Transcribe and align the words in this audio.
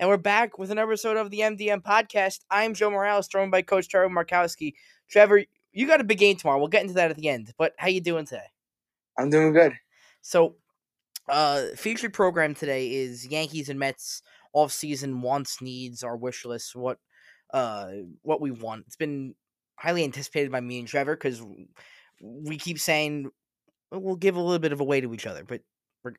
And 0.00 0.08
we're 0.08 0.16
back 0.16 0.56
with 0.58 0.70
another 0.70 0.90
episode 0.90 1.18
of 1.18 1.28
the 1.28 1.40
MDM 1.40 1.82
podcast. 1.82 2.38
I'm 2.50 2.72
Joe 2.72 2.88
Morales, 2.88 3.28
joined 3.28 3.50
by 3.50 3.60
Coach 3.60 3.86
Trevor 3.86 4.08
Markowski. 4.08 4.72
Trevor, 5.10 5.44
you 5.74 5.86
got 5.86 6.00
a 6.00 6.04
big 6.04 6.16
game 6.16 6.38
tomorrow. 6.38 6.58
We'll 6.58 6.68
get 6.68 6.80
into 6.80 6.94
that 6.94 7.10
at 7.10 7.18
the 7.18 7.28
end. 7.28 7.52
But 7.58 7.74
how 7.76 7.88
you 7.88 8.00
doing 8.00 8.24
today? 8.24 8.46
I'm 9.18 9.28
doing 9.28 9.52
good. 9.52 9.74
So, 10.22 10.54
uh, 11.28 11.64
featured 11.76 12.14
program 12.14 12.54
today 12.54 12.90
is 12.90 13.26
Yankees 13.26 13.68
and 13.68 13.78
Mets 13.78 14.22
off 14.54 14.72
season 14.72 15.20
wants, 15.20 15.60
needs, 15.60 16.02
our 16.02 16.16
wish 16.16 16.46
list, 16.46 16.74
what, 16.74 16.96
uh, 17.52 17.90
what 18.22 18.40
we 18.40 18.52
want. 18.52 18.84
It's 18.86 18.96
been 18.96 19.34
highly 19.76 20.02
anticipated 20.02 20.50
by 20.50 20.62
me 20.62 20.78
and 20.78 20.88
Trevor 20.88 21.14
because 21.14 21.42
we 22.22 22.56
keep 22.56 22.78
saying 22.78 23.30
we'll 23.92 24.16
give 24.16 24.36
a 24.36 24.40
little 24.40 24.60
bit 24.60 24.72
of 24.72 24.80
a 24.80 24.84
way 24.84 25.02
to 25.02 25.12
each 25.12 25.26
other, 25.26 25.44
but 25.44 25.60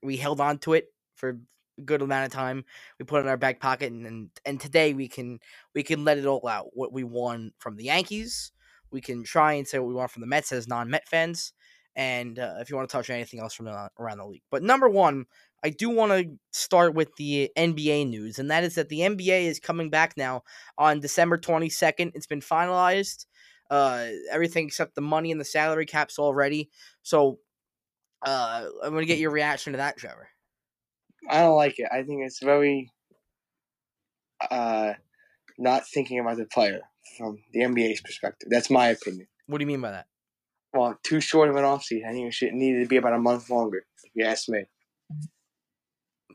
we 0.04 0.18
held 0.18 0.40
on 0.40 0.60
to 0.60 0.74
it 0.74 0.86
for 1.16 1.40
good 1.86 2.02
amount 2.02 2.26
of 2.26 2.32
time. 2.32 2.66
We 3.00 3.06
put 3.06 3.22
in 3.22 3.28
our 3.28 3.38
back 3.38 3.60
pocket, 3.60 3.92
and, 3.92 4.06
and 4.06 4.30
and 4.46 4.60
today 4.60 4.94
we 4.94 5.08
can 5.08 5.40
we 5.74 5.84
can 5.84 6.04
let 6.04 6.18
it 6.18 6.26
all 6.26 6.48
out. 6.48 6.68
What 6.74 6.94
we 6.94 7.04
won 7.04 7.52
from 7.60 7.76
the 7.76 7.86
Yankees, 7.86 8.52
we 8.92 9.02
can 9.02 9.24
try 9.24 9.54
and 9.54 9.68
say 9.68 9.80
what 9.80 9.88
we 9.88 9.94
want 9.94 10.12
from 10.12 10.22
the 10.22 10.28
Mets 10.28 10.52
as 10.52 10.68
non-Met 10.68 11.08
fans, 11.08 11.54
and 11.96 12.40
uh, 12.40 12.56
if 12.60 12.70
you 12.70 12.76
want 12.76 12.90
to 12.90 12.96
touch 12.96 13.10
anything 13.10 13.40
else 13.40 13.54
from 13.54 13.66
the, 13.66 13.90
around 14.00 14.18
the 14.18 14.26
league. 14.26 14.44
But 14.50 14.64
number 14.64 14.90
one, 14.90 15.26
I 15.64 15.70
do 15.70 15.90
want 15.90 16.12
to 16.12 16.38
start 16.52 16.94
with 16.94 17.16
the 17.18 17.52
NBA 17.58 18.10
news, 18.10 18.40
and 18.40 18.50
that 18.52 18.64
is 18.64 18.76
that 18.76 18.90
the 18.90 19.00
NBA 19.00 19.46
is 19.46 19.60
coming 19.60 19.90
back 19.90 20.16
now 20.18 20.44
on 20.78 21.00
December 21.00 21.38
twenty 21.38 21.70
second. 21.70 22.12
It's 22.16 22.28
been 22.28 22.42
finalized. 22.42 23.26
Uh, 23.70 24.08
everything 24.30 24.68
except 24.68 24.96
the 24.96 25.02
money 25.02 25.32
and 25.32 25.40
the 25.40 25.46
salary 25.46 25.86
caps 25.86 26.20
already. 26.20 26.70
So, 27.04 27.40
uh, 28.22 28.66
I'm 28.84 28.94
gonna 28.94 29.06
get 29.06 29.18
your 29.18 29.32
reaction 29.32 29.72
to 29.74 29.78
that, 29.78 29.96
Trevor. 29.98 30.28
I 31.30 31.42
don't 31.42 31.56
like 31.56 31.80
it. 31.80 31.88
I 31.92 32.04
think 32.04 32.24
it's 32.26 32.42
very 32.44 32.92
uh, 34.50 34.94
not 35.58 35.88
thinking 35.88 36.20
about 36.20 36.38
the 36.38 36.46
player 36.46 36.82
from 37.18 37.38
the 37.54 37.62
NBA's 37.62 38.02
perspective. 38.02 38.50
That's 38.52 38.70
my 38.70 38.88
opinion. 38.88 39.28
What 39.48 39.60
do 39.60 39.64
you 39.64 39.68
mean 39.68 39.82
by 39.82 39.92
that? 39.92 40.08
Well, 40.74 40.98
too 41.04 41.20
short 41.20 41.50
of 41.50 41.56
an 41.58 41.64
offseason. 41.64 42.08
I 42.08 42.12
think 42.14 42.28
it 42.28 42.34
should 42.34 42.54
needed 42.54 42.82
to 42.84 42.88
be 42.88 42.98
about 42.98 43.14
a 43.14 43.20
month 43.20 43.50
longer. 43.50 43.86
If 44.04 44.12
you 44.16 44.26
ask 44.26 44.50
me, 44.50 44.64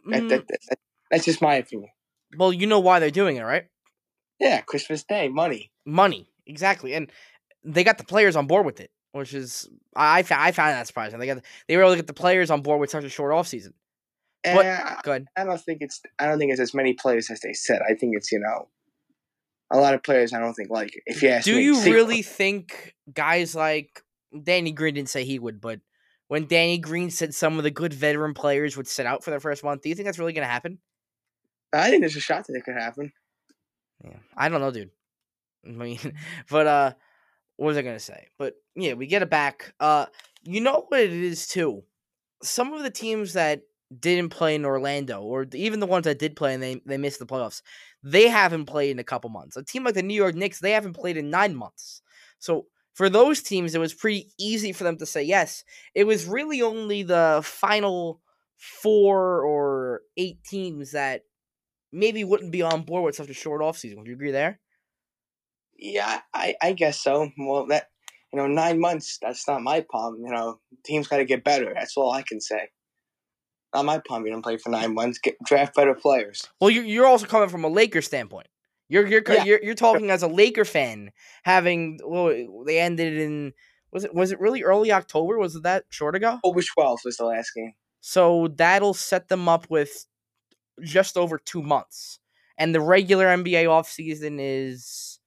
Mm, 0.07 0.29
that, 0.29 0.47
that, 0.47 0.79
that's 1.11 1.25
just 1.25 1.43
my 1.43 1.57
opinion. 1.57 1.91
well, 2.39 2.53
you 2.53 2.67
know 2.67 2.79
why 2.79 3.01
they're 3.01 3.11
doing 3.11 3.37
it, 3.37 3.43
right? 3.43 3.65
Yeah, 4.39 4.61
Christmas 4.61 5.03
Day, 5.03 5.29
money. 5.29 5.73
Money, 5.85 6.31
exactly, 6.47 6.95
and 6.95 7.11
they 7.65 7.83
got 7.83 7.99
the 7.99 8.05
players 8.05 8.37
on 8.37 8.47
board 8.47 8.67
with 8.67 8.79
it, 8.79 8.91
which 9.13 9.35
is 9.35 9.69
I 9.97 10.19
I 10.19 10.25
I 10.31 10.53
found 10.53 10.75
that 10.75 10.87
surprising. 10.87 11.19
They 11.19 11.27
got 11.27 11.43
they 11.67 11.77
were 11.77 11.83
able 11.83 11.93
to 11.93 11.97
get 11.97 12.07
the 12.07 12.13
players 12.13 12.51
on 12.53 12.63
board 12.63 12.79
with 12.81 12.91
such 12.91 13.03
a 13.05 13.09
short 13.09 13.33
offseason. 13.33 13.73
And 14.47 14.59
I, 14.59 15.01
Go 15.03 15.11
ahead. 15.13 15.27
I 15.37 15.45
don't 15.45 15.61
think 15.61 15.79
it's 15.83 16.01
I 16.19 16.27
don't 16.27 16.39
think 16.39 16.53
it's 16.53 16.61
as 16.61 16.75
many 16.75 16.95
players 16.95 17.31
as 17.31 17.41
they 17.41 17.53
said. 17.53 17.81
I 17.89 17.95
think 17.95 18.17
it's 18.17 18.31
you 18.33 18.39
know 18.39 18.69
a 19.71 19.79
lot 19.79 19.95
of 19.95 20.03
players. 20.03 20.33
I 20.33 20.39
don't 20.41 20.55
think 20.55 20.71
like 20.71 20.95
it. 20.97 21.03
If 21.07 21.23
you 21.23 21.29
ask 21.31 21.45
Do 21.45 21.57
me, 21.57 21.63
you 21.65 21.75
See- 21.77 21.93
really 21.93 22.23
think 22.23 22.95
guys 23.13 23.55
like 23.55 24.03
Danny 24.43 24.73
Green 24.73 24.95
didn't 24.95 25.09
say 25.09 25.25
he 25.25 25.39
would, 25.39 25.61
but 25.61 25.81
when 26.29 26.47
Danny 26.47 26.79
Green 26.79 27.11
said 27.11 27.35
some 27.35 27.59
of 27.59 27.65
the 27.65 27.71
good 27.71 27.93
veteran 27.95 28.35
players 28.35 28.77
would 28.77 28.89
sit 28.89 29.07
out 29.07 29.23
for 29.23 29.31
their 29.31 29.41
first 29.41 29.63
month, 29.63 29.83
do 29.83 29.89
you 29.89 29.95
think 29.95 30.07
that's 30.07 30.19
really 30.19 30.33
going 30.33 30.47
to 30.47 30.53
happen? 30.53 30.79
I 31.73 31.89
think 31.91 32.03
there's 32.03 32.17
a 32.17 32.21
shot 32.21 32.47
that 32.47 32.57
it 32.57 32.65
could 32.65 32.75
happen. 32.75 33.13
Yeah, 34.05 34.17
I 34.37 34.49
don't 34.49 34.61
know, 34.61 34.71
dude. 34.71 34.91
I 35.67 35.71
mean, 35.71 35.99
but 36.51 36.67
uh, 36.67 36.93
what 37.57 37.67
was 37.69 37.77
I 37.77 37.83
gonna 37.83 37.99
say? 37.99 38.29
But 38.39 38.55
yeah, 38.75 38.95
we 38.95 39.07
get 39.07 39.23
it 39.23 39.31
back. 39.31 39.75
Uh, 39.81 40.07
you 40.43 40.61
know 40.61 40.85
what 40.89 41.01
it 41.01 41.13
is 41.13 41.47
too. 41.47 41.83
Some 42.43 42.73
of 42.73 42.83
the 42.83 42.91
teams 42.91 43.33
that 43.33 43.63
didn't 43.99 44.31
play 44.31 44.55
in 44.55 44.65
Orlando, 44.65 45.21
or 45.21 45.47
even 45.55 45.81
the 45.81 45.87
ones 45.87 46.05
that 46.05 46.19
did 46.19 46.37
play 46.37 46.55
and 46.55 46.63
they 46.63 46.81
they 46.87 46.97
missed 46.99 47.19
the 47.19 47.27
playoffs, 47.27 47.63
they 48.03 48.29
haven't 48.29 48.67
played 48.67 48.91
in 48.91 48.99
a 48.99 49.05
couple 49.05 49.31
months. 49.31 49.57
A 49.57 49.63
team 49.63 49.85
like 49.85 49.95
the 49.95 50.03
New 50.03 50.15
York 50.15 50.35
Knicks, 50.35 50.61
they 50.61 50.73
haven't 50.73 50.95
played 50.95 51.17
in 51.17 51.31
nine 51.31 51.55
months. 51.55 52.03
So 52.39 52.67
for 52.95 53.09
those 53.09 53.43
teams, 53.43 53.75
it 53.75 53.79
was 53.79 53.95
pretty 53.95 54.33
easy 54.39 54.73
for 54.73 54.85
them 54.85 54.97
to 54.99 55.07
say 55.07 55.23
yes. 55.23 55.65
It 55.95 56.05
was 56.05 56.27
really 56.27 56.63
only 56.63 57.03
the 57.03 57.43
final 57.45 58.21
four 58.57 59.43
or 59.43 60.03
eight 60.17 60.43
teams 60.45 60.93
that 60.93 61.23
maybe 61.93 62.25
wouldn't 62.25 62.53
be 62.53 62.63
on 62.63 62.83
board 62.83 63.05
with 63.05 63.15
such 63.15 63.29
a 63.29 63.35
short 63.35 63.61
offseason. 63.61 63.99
Would 63.99 64.07
you 64.07 64.15
agree 64.15 64.31
there? 64.31 64.61
Yeah, 65.79 66.21
I, 66.33 66.55
I 66.63 66.73
guess 66.73 67.01
so. 67.01 67.31
Well, 67.39 67.67
that 67.67 67.89
you 68.33 68.39
know, 68.39 68.47
nine 68.47 68.81
months. 68.81 69.19
That's 69.21 69.47
not 69.47 69.63
my 69.63 69.81
problem. 69.89 70.23
You 70.25 70.33
know, 70.33 70.61
teams 70.85 71.07
got 71.09 71.19
to 71.19 71.25
get 71.25 71.45
better. 71.45 71.73
That's 71.75 71.97
all 71.97 72.13
I 72.13 72.23
can 72.23 72.41
say. 72.41 72.69
Not 73.77 73.85
my 73.85 73.99
problem. 73.99 74.25
You 74.25 74.33
don't 74.33 74.41
play 74.41 74.57
for 74.57 74.71
nine 74.71 74.95
months. 74.95 75.19
Get 75.19 75.37
draft 75.45 75.75
better 75.75 75.95
players. 75.95 76.49
Well, 76.63 76.71
you're 76.71 76.85
you're 76.85 77.07
also 77.07 77.27
coming 77.27 77.51
from 77.51 77.63
a 77.63 77.69
Lakers 77.69 78.07
standpoint. 78.07 78.49
You're 78.89 79.07
you're 79.07 79.23
Yeah. 79.29 79.45
you're, 79.45 79.63
you're 79.63 79.75
talking 79.75 80.11
as 80.11 80.23
a 80.23 80.29
Laker 80.29 80.65
fan, 80.65 81.11
having 81.43 81.99
well, 82.03 82.65
they 82.65 82.79
ended 82.81 83.19
in 83.19 83.53
was 83.93 84.05
it 84.05 84.15
was 84.15 84.33
it 84.33 84.41
really 84.41 84.63
early 84.63 84.93
October? 84.93 85.37
Was 85.37 85.57
it 85.57 85.65
that 85.65 85.85
short 85.91 86.17
ago? 86.17 86.39
Over 86.43 86.63
twelve 86.63 87.01
was 87.05 87.19
the 87.19 87.27
last 87.27 87.51
game. 87.55 87.75
So 88.01 88.49
that'll 88.57 88.95
set 88.95 89.29
them 89.29 89.47
up 89.47 89.67
with 89.69 90.07
just 90.83 91.19
over 91.19 91.37
two 91.37 91.63
months, 91.63 92.19
and 92.57 92.75
the 92.75 92.81
regular 92.81 93.27
NBA 93.27 93.65
offseason 93.65 94.39
is 94.41 95.19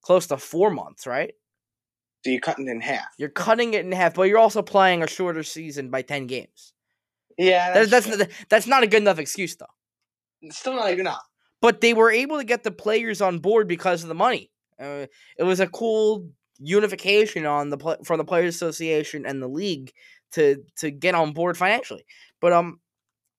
close 0.00 0.28
to 0.28 0.36
four 0.36 0.70
months, 0.70 1.08
right? 1.08 1.34
So 2.24 2.30
you're 2.30 2.40
cutting 2.40 2.68
it 2.68 2.70
in 2.70 2.80
half. 2.82 3.08
You're 3.18 3.30
cutting 3.30 3.74
it 3.74 3.84
in 3.84 3.90
half, 3.90 4.14
but 4.14 4.28
you're 4.28 4.38
also 4.38 4.62
playing 4.62 5.02
a 5.02 5.08
shorter 5.08 5.42
season 5.42 5.90
by 5.90 6.02
ten 6.02 6.28
games. 6.28 6.72
Yeah, 7.38 7.72
That, 7.74 7.90
that's, 7.90 8.06
that's 8.16 8.32
that's 8.48 8.66
not 8.66 8.82
a 8.82 8.86
good 8.86 9.02
enough 9.02 9.18
excuse 9.18 9.56
though. 9.56 9.66
it's 10.42 10.58
still 10.58 10.74
not 10.74 10.90
even 10.90 11.06
up. 11.06 11.22
but 11.60 11.80
they 11.80 11.92
were 11.94 12.10
able 12.10 12.38
to 12.38 12.44
get 12.44 12.62
the 12.64 12.70
players 12.70 13.20
on 13.20 13.38
board 13.38 13.68
because 13.68 14.02
of 14.02 14.08
the 14.08 14.14
money. 14.14 14.50
Uh, 14.80 15.06
it 15.38 15.42
was 15.44 15.60
a 15.60 15.66
cool 15.66 16.28
unification 16.58 17.44
on 17.46 17.70
the 17.70 17.98
from 18.04 18.18
the 18.18 18.24
players 18.24 18.54
association 18.54 19.26
and 19.26 19.42
the 19.42 19.48
league 19.48 19.92
to 20.32 20.62
to 20.78 20.90
get 20.90 21.14
on 21.14 21.32
board 21.32 21.56
financially. 21.56 22.04
But 22.40 22.52
um, 22.52 22.80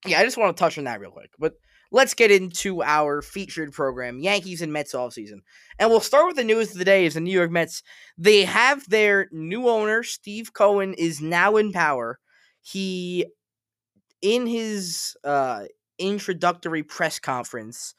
yeah, 0.05 0.19
I 0.19 0.23
just 0.23 0.37
want 0.37 0.55
to 0.55 0.59
touch 0.59 0.77
on 0.77 0.83
that 0.85 0.99
real 0.99 1.11
quick. 1.11 1.31
But 1.39 1.53
let's 1.91 2.13
get 2.13 2.31
into 2.31 2.83
our 2.83 3.21
featured 3.21 3.71
program, 3.71 4.19
Yankees 4.19 4.61
and 4.61 4.73
Mets 4.73 4.93
offseason. 4.93 5.39
And 5.79 5.89
we'll 5.89 5.99
start 5.99 6.27
with 6.27 6.35
the 6.35 6.43
news 6.43 6.71
of 6.71 6.77
the 6.77 6.85
day 6.85 7.05
is 7.05 7.13
the 7.15 7.21
New 7.21 7.31
York 7.31 7.51
Mets. 7.51 7.81
They 8.17 8.45
have 8.45 8.87
their 8.89 9.27
new 9.31 9.67
owner, 9.69 10.03
Steve 10.03 10.53
Cohen, 10.53 10.93
is 10.95 11.21
now 11.21 11.55
in 11.57 11.71
power. 11.71 12.19
He 12.61 13.25
in 14.21 14.47
his 14.47 15.15
uh 15.23 15.65
introductory 15.99 16.83
press 16.83 17.19
conference 17.19 17.95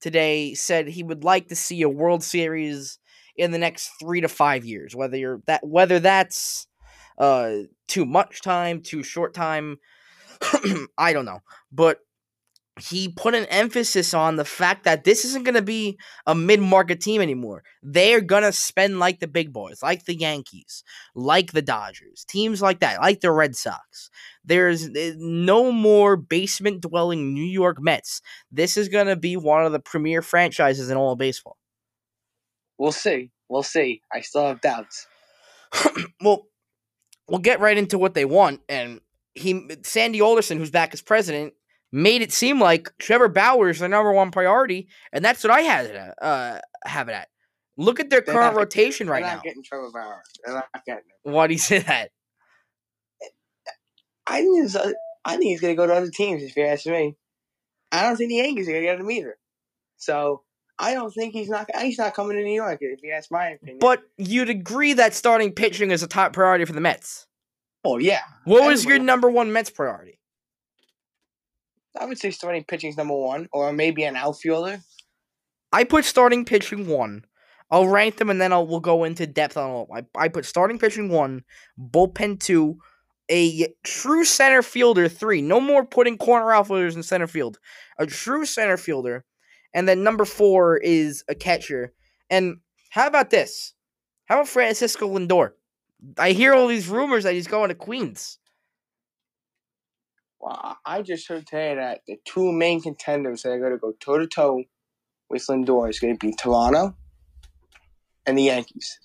today 0.00 0.54
said 0.54 0.88
he 0.88 1.02
would 1.02 1.24
like 1.24 1.48
to 1.48 1.56
see 1.56 1.82
a 1.82 1.88
World 1.88 2.22
Series 2.22 2.98
in 3.36 3.50
the 3.50 3.58
next 3.58 3.92
three 4.00 4.20
to 4.20 4.28
five 4.28 4.64
years. 4.64 4.94
Whether 4.94 5.16
you're 5.16 5.40
that 5.46 5.66
whether 5.66 5.98
that's 6.00 6.66
uh 7.18 7.58
too 7.88 8.04
much 8.04 8.42
time, 8.42 8.82
too 8.82 9.02
short 9.02 9.32
time, 9.32 9.78
I 10.98 11.12
don't 11.12 11.24
know. 11.24 11.40
But 11.70 12.00
he 12.80 13.08
put 13.08 13.34
an 13.34 13.44
emphasis 13.46 14.14
on 14.14 14.36
the 14.36 14.44
fact 14.44 14.84
that 14.84 15.04
this 15.04 15.26
isn't 15.26 15.44
going 15.44 15.54
to 15.54 15.62
be 15.62 15.98
a 16.26 16.34
mid-market 16.34 17.00
team 17.00 17.20
anymore. 17.20 17.62
They're 17.82 18.22
going 18.22 18.44
to 18.44 18.52
spend 18.52 18.98
like 18.98 19.20
the 19.20 19.28
big 19.28 19.52
boys, 19.52 19.82
like 19.82 20.06
the 20.06 20.16
Yankees, 20.16 20.82
like 21.14 21.52
the 21.52 21.60
Dodgers, 21.60 22.24
teams 22.26 22.62
like 22.62 22.80
that, 22.80 23.00
like 23.00 23.20
the 23.20 23.30
Red 23.30 23.56
Sox. 23.56 24.08
There's 24.42 24.88
eh, 24.88 25.12
no 25.18 25.70
more 25.70 26.16
basement-dwelling 26.16 27.34
New 27.34 27.44
York 27.44 27.76
Mets. 27.78 28.22
This 28.50 28.78
is 28.78 28.88
going 28.88 29.06
to 29.06 29.16
be 29.16 29.36
one 29.36 29.66
of 29.66 29.72
the 29.72 29.80
premier 29.80 30.22
franchises 30.22 30.88
in 30.88 30.96
all 30.96 31.12
of 31.12 31.18
baseball. 31.18 31.58
We'll 32.78 32.92
see. 32.92 33.30
We'll 33.50 33.62
see. 33.62 34.00
I 34.10 34.22
still 34.22 34.46
have 34.46 34.62
doubts. 34.62 35.06
well, 36.22 36.46
we'll 37.28 37.40
get 37.40 37.60
right 37.60 37.76
into 37.76 37.98
what 37.98 38.14
they 38.14 38.24
want. 38.24 38.60
And 38.66 39.02
he, 39.34 39.68
Sandy 39.82 40.22
Alderson, 40.22 40.56
who's 40.56 40.70
back 40.70 40.94
as 40.94 41.02
president, 41.02 41.52
made 41.92 42.22
it 42.22 42.32
seem 42.32 42.58
like 42.60 42.90
Trevor 42.98 43.28
Bauer 43.28 43.68
is 43.68 43.78
the 43.78 43.88
number 43.88 44.12
one 44.12 44.30
priority, 44.30 44.88
and 45.12 45.24
that's 45.24 45.44
what 45.44 45.50
I 45.52 45.60
had 45.60 45.86
it 45.86 45.94
at, 45.96 46.14
uh, 46.22 46.58
have 46.86 47.08
it 47.08 47.12
at. 47.12 47.28
Look 47.76 48.00
at 48.00 48.10
their 48.10 48.20
They're 48.20 48.34
current 48.34 48.54
not- 48.54 48.58
rotation 48.60 49.08
right 49.08 49.22
now. 49.22 49.40
getting 49.42 49.62
Trevor 49.62 49.90
Bauer. 49.92 50.22
They're 50.44 50.54
not 50.54 50.68
getting 50.86 51.04
him. 51.24 51.32
Why 51.32 51.46
do 51.46 51.52
you 51.54 51.58
say 51.58 51.78
that? 51.80 52.10
I 54.26 54.40
think 54.40 54.62
he's, 54.62 54.76
uh, 54.76 54.92
I 55.24 55.32
think 55.32 55.44
he's 55.44 55.60
going 55.60 55.72
to 55.72 55.76
go 55.76 55.86
to 55.86 55.94
other 55.94 56.10
teams. 56.10 56.42
If 56.42 56.56
you 56.56 56.64
ask 56.64 56.86
me, 56.86 57.16
I 57.90 58.02
don't 58.02 58.16
think 58.16 58.28
the 58.30 58.36
Yankees 58.36 58.68
are 58.68 58.72
going 58.72 58.82
to 58.84 58.88
get 58.88 59.00
him 59.00 59.10
either. 59.10 59.36
So 59.96 60.42
I 60.78 60.94
don't 60.94 61.10
think 61.12 61.32
he's 61.32 61.48
not. 61.48 61.66
He's 61.80 61.98
not 61.98 62.14
coming 62.14 62.36
to 62.36 62.42
New 62.42 62.54
York. 62.54 62.78
If 62.80 63.02
you 63.02 63.12
ask 63.12 63.30
my 63.30 63.50
opinion. 63.50 63.78
But 63.80 64.02
you'd 64.16 64.48
agree 64.50 64.94
that 64.94 65.14
starting 65.14 65.52
pitching 65.52 65.90
is 65.90 66.02
a 66.02 66.06
top 66.08 66.32
priority 66.32 66.64
for 66.64 66.72
the 66.72 66.80
Mets. 66.80 67.26
oh 67.84 67.98
yeah, 67.98 68.20
What 68.44 68.64
was 68.64 68.84
your 68.84 68.98
number 68.98 69.28
one 69.30 69.52
Mets 69.52 69.70
priority? 69.70 70.18
I 71.98 72.06
would 72.06 72.18
say 72.18 72.30
starting 72.30 72.64
pitching 72.64 72.90
is 72.90 72.96
number 72.96 73.14
one, 73.14 73.48
or 73.52 73.72
maybe 73.72 74.04
an 74.04 74.16
outfielder. 74.16 74.80
I 75.72 75.84
put 75.84 76.04
starting 76.04 76.44
pitching 76.44 76.86
one. 76.86 77.24
I'll 77.70 77.88
rank 77.88 78.18
them 78.18 78.28
and 78.28 78.40
then 78.40 78.52
I'll 78.52 78.66
we'll 78.66 78.80
go 78.80 79.04
into 79.04 79.26
depth 79.26 79.56
on 79.56 79.70
all. 79.70 79.88
I, 79.94 80.04
I 80.14 80.28
put 80.28 80.44
starting 80.44 80.78
pitching 80.78 81.08
one, 81.08 81.42
bullpen 81.78 82.38
two, 82.38 82.78
a 83.30 83.74
true 83.82 84.24
center 84.24 84.62
fielder 84.62 85.08
three. 85.08 85.40
No 85.40 85.58
more 85.58 85.84
putting 85.84 86.18
corner 86.18 86.52
outfielders 86.52 86.96
in 86.96 87.02
center 87.02 87.26
field. 87.26 87.58
A 87.98 88.06
true 88.06 88.44
center 88.44 88.76
fielder, 88.76 89.24
and 89.72 89.88
then 89.88 90.04
number 90.04 90.26
four 90.26 90.76
is 90.76 91.24
a 91.28 91.34
catcher. 91.34 91.94
And 92.28 92.58
how 92.90 93.06
about 93.06 93.30
this? 93.30 93.72
How 94.26 94.36
about 94.36 94.48
Francisco 94.48 95.08
Lindor? 95.08 95.52
I 96.18 96.32
hear 96.32 96.52
all 96.52 96.66
these 96.66 96.88
rumors 96.88 97.24
that 97.24 97.34
he's 97.34 97.46
going 97.46 97.68
to 97.68 97.74
Queens. 97.74 98.38
Well, 100.42 100.76
I 100.84 101.02
just 101.02 101.28
heard 101.28 101.46
today 101.46 101.76
that 101.76 102.00
the 102.08 102.18
two 102.24 102.50
main 102.50 102.82
contenders 102.82 103.42
that 103.42 103.50
are 103.50 103.60
going 103.60 103.70
to 103.70 103.78
go 103.78 103.92
toe 104.00 104.18
to 104.18 104.26
toe 104.26 104.64
with 105.30 105.46
Lindor 105.46 105.88
is 105.88 106.00
going 106.00 106.18
to 106.18 106.26
be 106.26 106.34
Toronto 106.34 106.96
and 108.26 108.36
the 108.36 108.42
Yankees. 108.42 108.98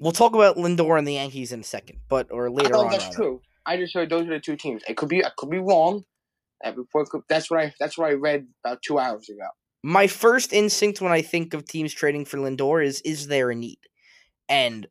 We'll 0.00 0.12
talk 0.12 0.34
about 0.34 0.56
Lindor 0.56 0.96
and 0.98 1.06
the 1.06 1.14
Yankees 1.14 1.52
in 1.52 1.60
a 1.60 1.64
second, 1.64 1.98
but 2.08 2.28
or 2.30 2.50
later 2.50 2.74
I 2.74 2.78
on. 2.80 2.90
that's 2.90 3.04
rather. 3.04 3.16
true. 3.16 3.42
I 3.66 3.76
just 3.76 3.92
heard 3.92 4.08
those 4.08 4.26
are 4.26 4.30
the 4.30 4.40
two 4.40 4.56
teams. 4.56 4.82
It 4.88 4.96
could 4.96 5.10
be 5.10 5.22
I 5.22 5.30
could 5.36 5.50
be 5.50 5.58
wrong. 5.58 6.04
That 6.62 6.76
report 6.76 7.10
could, 7.10 7.22
that's 7.28 7.50
what 7.50 7.60
I 7.60 7.74
that's 7.78 7.98
what 7.98 8.08
I 8.08 8.14
read 8.14 8.46
about 8.64 8.80
two 8.80 8.98
hours 8.98 9.28
ago. 9.28 9.46
My 9.82 10.06
first 10.06 10.54
instinct 10.54 11.02
when 11.02 11.12
I 11.12 11.20
think 11.20 11.52
of 11.52 11.66
teams 11.66 11.92
trading 11.92 12.24
for 12.24 12.38
Lindor 12.38 12.82
is 12.82 13.02
is 13.02 13.26
there 13.26 13.50
a 13.50 13.54
need? 13.54 13.78
And 14.48 14.86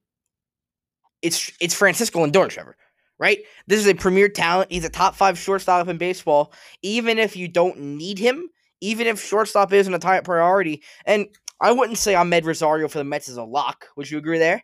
it's 1.23 1.51
it's 1.59 1.73
Francisco 1.73 2.23
Lindor, 2.23 2.49
Trevor. 2.49 2.77
Right? 3.17 3.39
This 3.67 3.79
is 3.79 3.87
a 3.87 3.95
premier 3.95 4.27
talent. 4.27 4.71
He's 4.71 4.85
a 4.85 4.89
top 4.89 5.15
five 5.15 5.37
shortstop 5.37 5.87
in 5.87 5.97
baseball. 5.97 6.53
Even 6.81 7.17
if 7.17 7.37
you 7.37 7.47
don't 7.47 7.79
need 7.79 8.19
him, 8.19 8.49
even 8.81 9.07
if 9.07 9.23
shortstop 9.23 9.71
isn't 9.71 9.93
a 9.93 9.99
top 9.99 10.25
priority, 10.25 10.83
and 11.05 11.27
I 11.61 11.71
wouldn't 11.71 11.97
say 11.97 12.13
Amed 12.13 12.45
Rosario 12.45 12.87
for 12.87 12.97
the 12.97 13.05
Mets 13.05 13.29
is 13.29 13.37
a 13.37 13.43
lock. 13.43 13.85
Would 13.95 14.11
you 14.11 14.17
agree 14.17 14.39
there? 14.39 14.63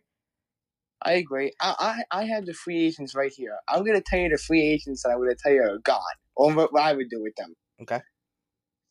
I 1.04 1.12
agree. 1.12 1.52
I 1.60 2.04
I, 2.12 2.20
I 2.20 2.24
have 2.24 2.46
the 2.46 2.52
free 2.52 2.86
agents 2.86 3.14
right 3.14 3.32
here. 3.34 3.56
I'm 3.68 3.84
gonna 3.84 4.02
tell 4.02 4.20
you 4.20 4.28
the 4.28 4.38
free 4.38 4.62
agents 4.62 5.02
that 5.02 5.10
I 5.10 5.16
would 5.16 5.36
tell 5.38 5.52
you 5.52 5.62
are 5.62 5.78
gone, 5.78 6.00
or 6.36 6.52
what 6.52 6.70
I 6.78 6.92
would 6.92 7.08
do 7.10 7.22
with 7.22 7.34
them. 7.36 7.54
Okay. 7.80 8.00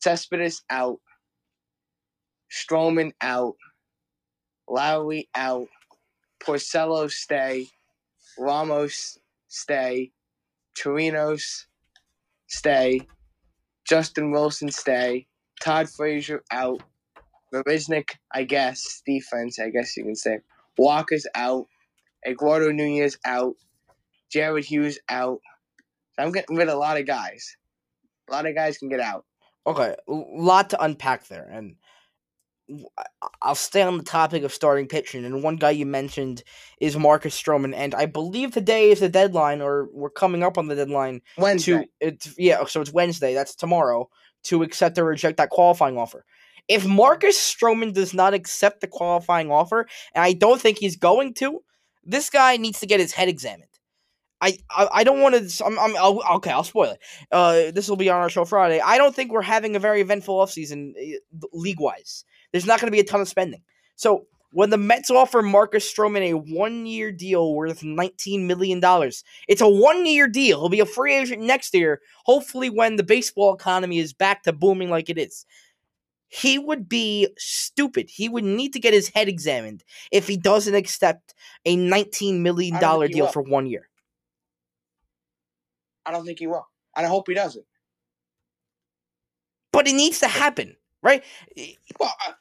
Cespedes 0.02 0.62
out. 0.68 0.98
Stroman 2.50 3.12
out. 3.20 3.54
Lowrie 4.68 5.28
out. 5.34 5.68
Porcello 6.42 7.10
stay. 7.10 7.68
Ramos 8.38 9.18
stay. 9.52 10.10
Chirinos 10.76 11.66
stay. 12.48 13.06
Justin 13.88 14.30
Wilson 14.30 14.70
stay. 14.70 15.26
Todd 15.62 15.88
Frazier 15.88 16.42
out. 16.50 16.82
Marisnick, 17.54 18.16
I 18.32 18.44
guess, 18.44 19.02
defense, 19.06 19.58
I 19.58 19.68
guess 19.68 19.96
you 19.96 20.04
can 20.04 20.16
say. 20.16 20.38
Walker's 20.78 21.26
out. 21.34 21.66
Eduardo 22.26 22.72
Nunez 22.72 23.18
out. 23.26 23.54
Jared 24.32 24.64
Hughes 24.64 24.98
out. 25.10 25.40
So 26.14 26.22
I'm 26.22 26.32
getting 26.32 26.56
rid 26.56 26.68
of 26.68 26.74
a 26.74 26.78
lot 26.78 26.98
of 26.98 27.06
guys. 27.06 27.56
A 28.28 28.32
lot 28.32 28.46
of 28.46 28.54
guys 28.54 28.78
can 28.78 28.88
get 28.88 29.00
out. 29.00 29.26
Okay, 29.66 29.94
a 30.08 30.12
lot 30.12 30.70
to 30.70 30.82
unpack 30.82 31.28
there, 31.28 31.48
and 31.52 31.76
I'll 33.40 33.54
stay 33.54 33.82
on 33.82 33.98
the 33.98 34.04
topic 34.04 34.42
of 34.42 34.52
starting 34.52 34.86
pitching. 34.86 35.24
And 35.24 35.42
one 35.42 35.56
guy 35.56 35.70
you 35.70 35.86
mentioned 35.86 36.42
is 36.80 36.96
Marcus 36.96 37.40
Stroman, 37.40 37.74
and 37.74 37.94
I 37.94 38.06
believe 38.06 38.52
today 38.52 38.90
is 38.90 39.00
the 39.00 39.08
deadline, 39.08 39.60
or 39.60 39.88
we're 39.92 40.10
coming 40.10 40.42
up 40.42 40.58
on 40.58 40.68
the 40.68 40.74
deadline 40.74 41.22
Wednesday. 41.36 41.84
to 41.84 41.88
it's 42.00 42.34
yeah. 42.38 42.64
So 42.66 42.80
it's 42.80 42.92
Wednesday. 42.92 43.34
That's 43.34 43.54
tomorrow 43.54 44.08
to 44.44 44.62
accept 44.62 44.98
or 44.98 45.04
reject 45.04 45.36
that 45.38 45.50
qualifying 45.50 45.96
offer. 45.96 46.24
If 46.68 46.86
Marcus 46.86 47.36
Stroman 47.36 47.92
does 47.92 48.14
not 48.14 48.34
accept 48.34 48.80
the 48.80 48.86
qualifying 48.86 49.50
offer, 49.50 49.88
and 50.14 50.22
I 50.24 50.32
don't 50.32 50.60
think 50.60 50.78
he's 50.78 50.96
going 50.96 51.34
to, 51.34 51.62
this 52.04 52.30
guy 52.30 52.56
needs 52.56 52.80
to 52.80 52.86
get 52.86 53.00
his 53.00 53.12
head 53.12 53.28
examined. 53.28 53.68
I, 54.40 54.58
I, 54.70 54.88
I 54.92 55.04
don't 55.04 55.20
want 55.20 55.34
to. 55.36 55.64
I'm, 55.64 55.78
I'm 55.78 55.96
I'll, 55.96 56.20
okay. 56.36 56.50
I'll 56.50 56.64
spoil 56.64 56.90
it. 56.90 56.98
Uh, 57.30 57.70
this 57.70 57.88
will 57.88 57.96
be 57.96 58.10
on 58.10 58.20
our 58.20 58.28
show 58.28 58.44
Friday. 58.44 58.80
I 58.80 58.98
don't 58.98 59.14
think 59.14 59.30
we're 59.30 59.42
having 59.42 59.76
a 59.76 59.78
very 59.78 60.00
eventful 60.00 60.36
offseason 60.36 60.94
league 61.52 61.80
wise. 61.80 62.24
There's 62.52 62.66
not 62.66 62.80
going 62.80 62.88
to 62.88 62.92
be 62.92 63.00
a 63.00 63.04
ton 63.04 63.20
of 63.20 63.28
spending. 63.28 63.62
So 63.96 64.26
when 64.52 64.70
the 64.70 64.78
Mets 64.78 65.10
offer 65.10 65.42
Marcus 65.42 65.90
Stroman 65.92 66.30
a 66.30 66.34
one 66.34 66.86
year 66.86 67.10
deal 67.10 67.54
worth 67.54 67.80
$19 67.80 68.44
million, 68.44 68.80
it's 69.48 69.60
a 69.60 69.68
one 69.68 70.06
year 70.06 70.28
deal. 70.28 70.60
He'll 70.60 70.68
be 70.68 70.80
a 70.80 70.86
free 70.86 71.14
agent 71.14 71.42
next 71.42 71.74
year, 71.74 72.00
hopefully, 72.24 72.70
when 72.70 72.96
the 72.96 73.02
baseball 73.02 73.54
economy 73.54 73.98
is 73.98 74.12
back 74.12 74.42
to 74.44 74.52
booming 74.52 74.90
like 74.90 75.08
it 75.08 75.18
is. 75.18 75.46
He 76.28 76.58
would 76.58 76.88
be 76.88 77.28
stupid. 77.36 78.08
He 78.08 78.28
would 78.28 78.44
need 78.44 78.72
to 78.72 78.80
get 78.80 78.94
his 78.94 79.08
head 79.08 79.28
examined 79.28 79.84
if 80.10 80.26
he 80.26 80.36
doesn't 80.36 80.74
accept 80.74 81.34
a 81.66 81.76
$19 81.76 82.40
million 82.40 82.76
I 82.76 82.80
don't 82.80 83.00
think 83.00 83.12
he 83.12 83.20
deal 83.20 83.26
for 83.26 83.42
one 83.42 83.66
year. 83.66 83.88
I 86.06 86.10
don't 86.10 86.24
think 86.24 86.38
he 86.38 86.46
will. 86.46 86.66
And 86.96 87.06
I 87.06 87.08
hope 87.08 87.28
he 87.28 87.34
doesn't. 87.34 87.64
But 89.72 89.88
it 89.88 89.94
needs 89.94 90.20
to 90.20 90.28
happen, 90.28 90.76
right? 91.02 91.22
Well, 91.98 92.14
well 92.26 92.36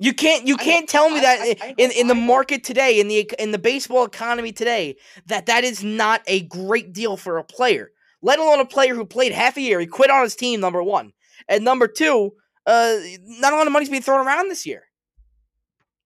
You 0.00 0.12
can't 0.12 0.46
you 0.46 0.56
can't 0.56 0.88
tell 0.88 1.08
me 1.08 1.20
that 1.20 1.40
I- 1.40 1.56
i- 1.68 1.74
in 1.78 1.90
in 1.92 2.08
the 2.08 2.14
market 2.14 2.64
today 2.64 2.98
in 2.98 3.08
the 3.08 3.30
in 3.38 3.52
the 3.52 3.58
baseball 3.58 4.04
economy 4.04 4.52
today 4.52 4.96
that 5.26 5.46
that 5.46 5.64
is 5.64 5.84
not 5.84 6.22
a 6.26 6.42
great 6.42 6.92
deal 6.92 7.16
for 7.16 7.38
a 7.38 7.44
player. 7.44 7.92
Let 8.20 8.38
alone 8.38 8.58
a 8.60 8.64
player 8.66 8.94
who 8.94 9.04
played 9.04 9.32
half 9.32 9.56
a 9.56 9.60
year, 9.60 9.78
he 9.80 9.86
quit 9.86 10.10
on 10.10 10.22
his 10.24 10.34
team 10.34 10.60
number 10.60 10.82
1. 10.82 11.12
And 11.48 11.64
number 11.64 11.86
2, 11.86 12.32
uh 12.66 12.96
not 13.22 13.52
a 13.52 13.56
lot 13.56 13.66
of 13.66 13.72
money's 13.72 13.88
being 13.90 14.02
thrown 14.02 14.26
around 14.26 14.48
this 14.48 14.66
year. 14.66 14.84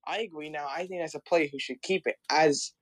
I 0.06 0.18
agree 0.20 0.50
now. 0.50 0.66
I 0.68 0.86
think 0.86 1.02
as 1.02 1.14
a 1.14 1.20
player 1.20 1.48
who 1.50 1.58
should 1.58 1.80
keep 1.82 2.06
it. 2.06 2.16
As 2.30 2.72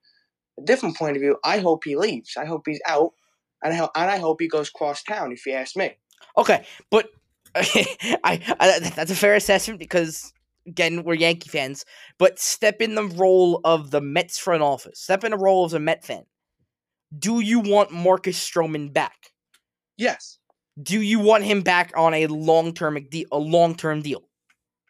a 0.59 0.63
different 0.63 0.97
point 0.97 1.17
of 1.17 1.21
view, 1.21 1.37
I 1.45 1.59
hope 1.59 1.85
he 1.85 1.97
leaves. 1.97 2.37
I 2.37 2.45
hope 2.47 2.63
he's 2.67 2.81
out. 2.87 3.13
And 3.63 3.75
I, 3.75 3.89
and 3.95 4.11
I 4.11 4.19
hope 4.19 4.41
he 4.41 4.49
goes 4.49 4.71
cross 4.71 5.03
town, 5.03 5.33
if 5.33 5.45
you 5.47 5.53
ask 5.55 5.77
me. 5.77 5.97
Okay, 6.37 6.65
but 6.91 7.11
I, 7.55 8.41
I 8.61 8.79
that's 8.95 9.11
a 9.11 9.15
fair 9.17 9.35
assessment 9.35 9.81
because 9.81 10.33
again 10.67 11.05
we're 11.05 11.15
Yankee 11.15 11.49
fans. 11.49 11.85
But 12.19 12.39
step 12.39 12.81
in 12.81 12.95
the 12.95 13.05
role 13.05 13.61
of 13.65 13.91
the 13.91 14.01
Mets 14.01 14.39
front 14.39 14.63
office. 14.63 15.01
Step 15.01 15.25
in 15.25 15.31
the 15.31 15.39
role 15.39 15.65
as 15.65 15.75
a 15.75 15.81
Met 15.81 16.05
fan. 16.05 16.25
Do 17.17 17.41
you 17.41 17.61
want 17.61 17.93
Marcus 17.93 18.39
Stroman 18.39 18.93
back? 18.93 19.33
Yes. 19.97 20.39
Do 20.83 21.01
you 21.01 21.21
want 21.21 21.45
him 21.45 21.63
back 21.63 21.93
on 21.97 22.13
a 22.15 22.27
long 22.27 22.75
term 22.75 22.99
de- 23.11 23.27
a 23.33 23.39
long 23.39 23.75
term 23.75 24.03
deal? 24.03 24.29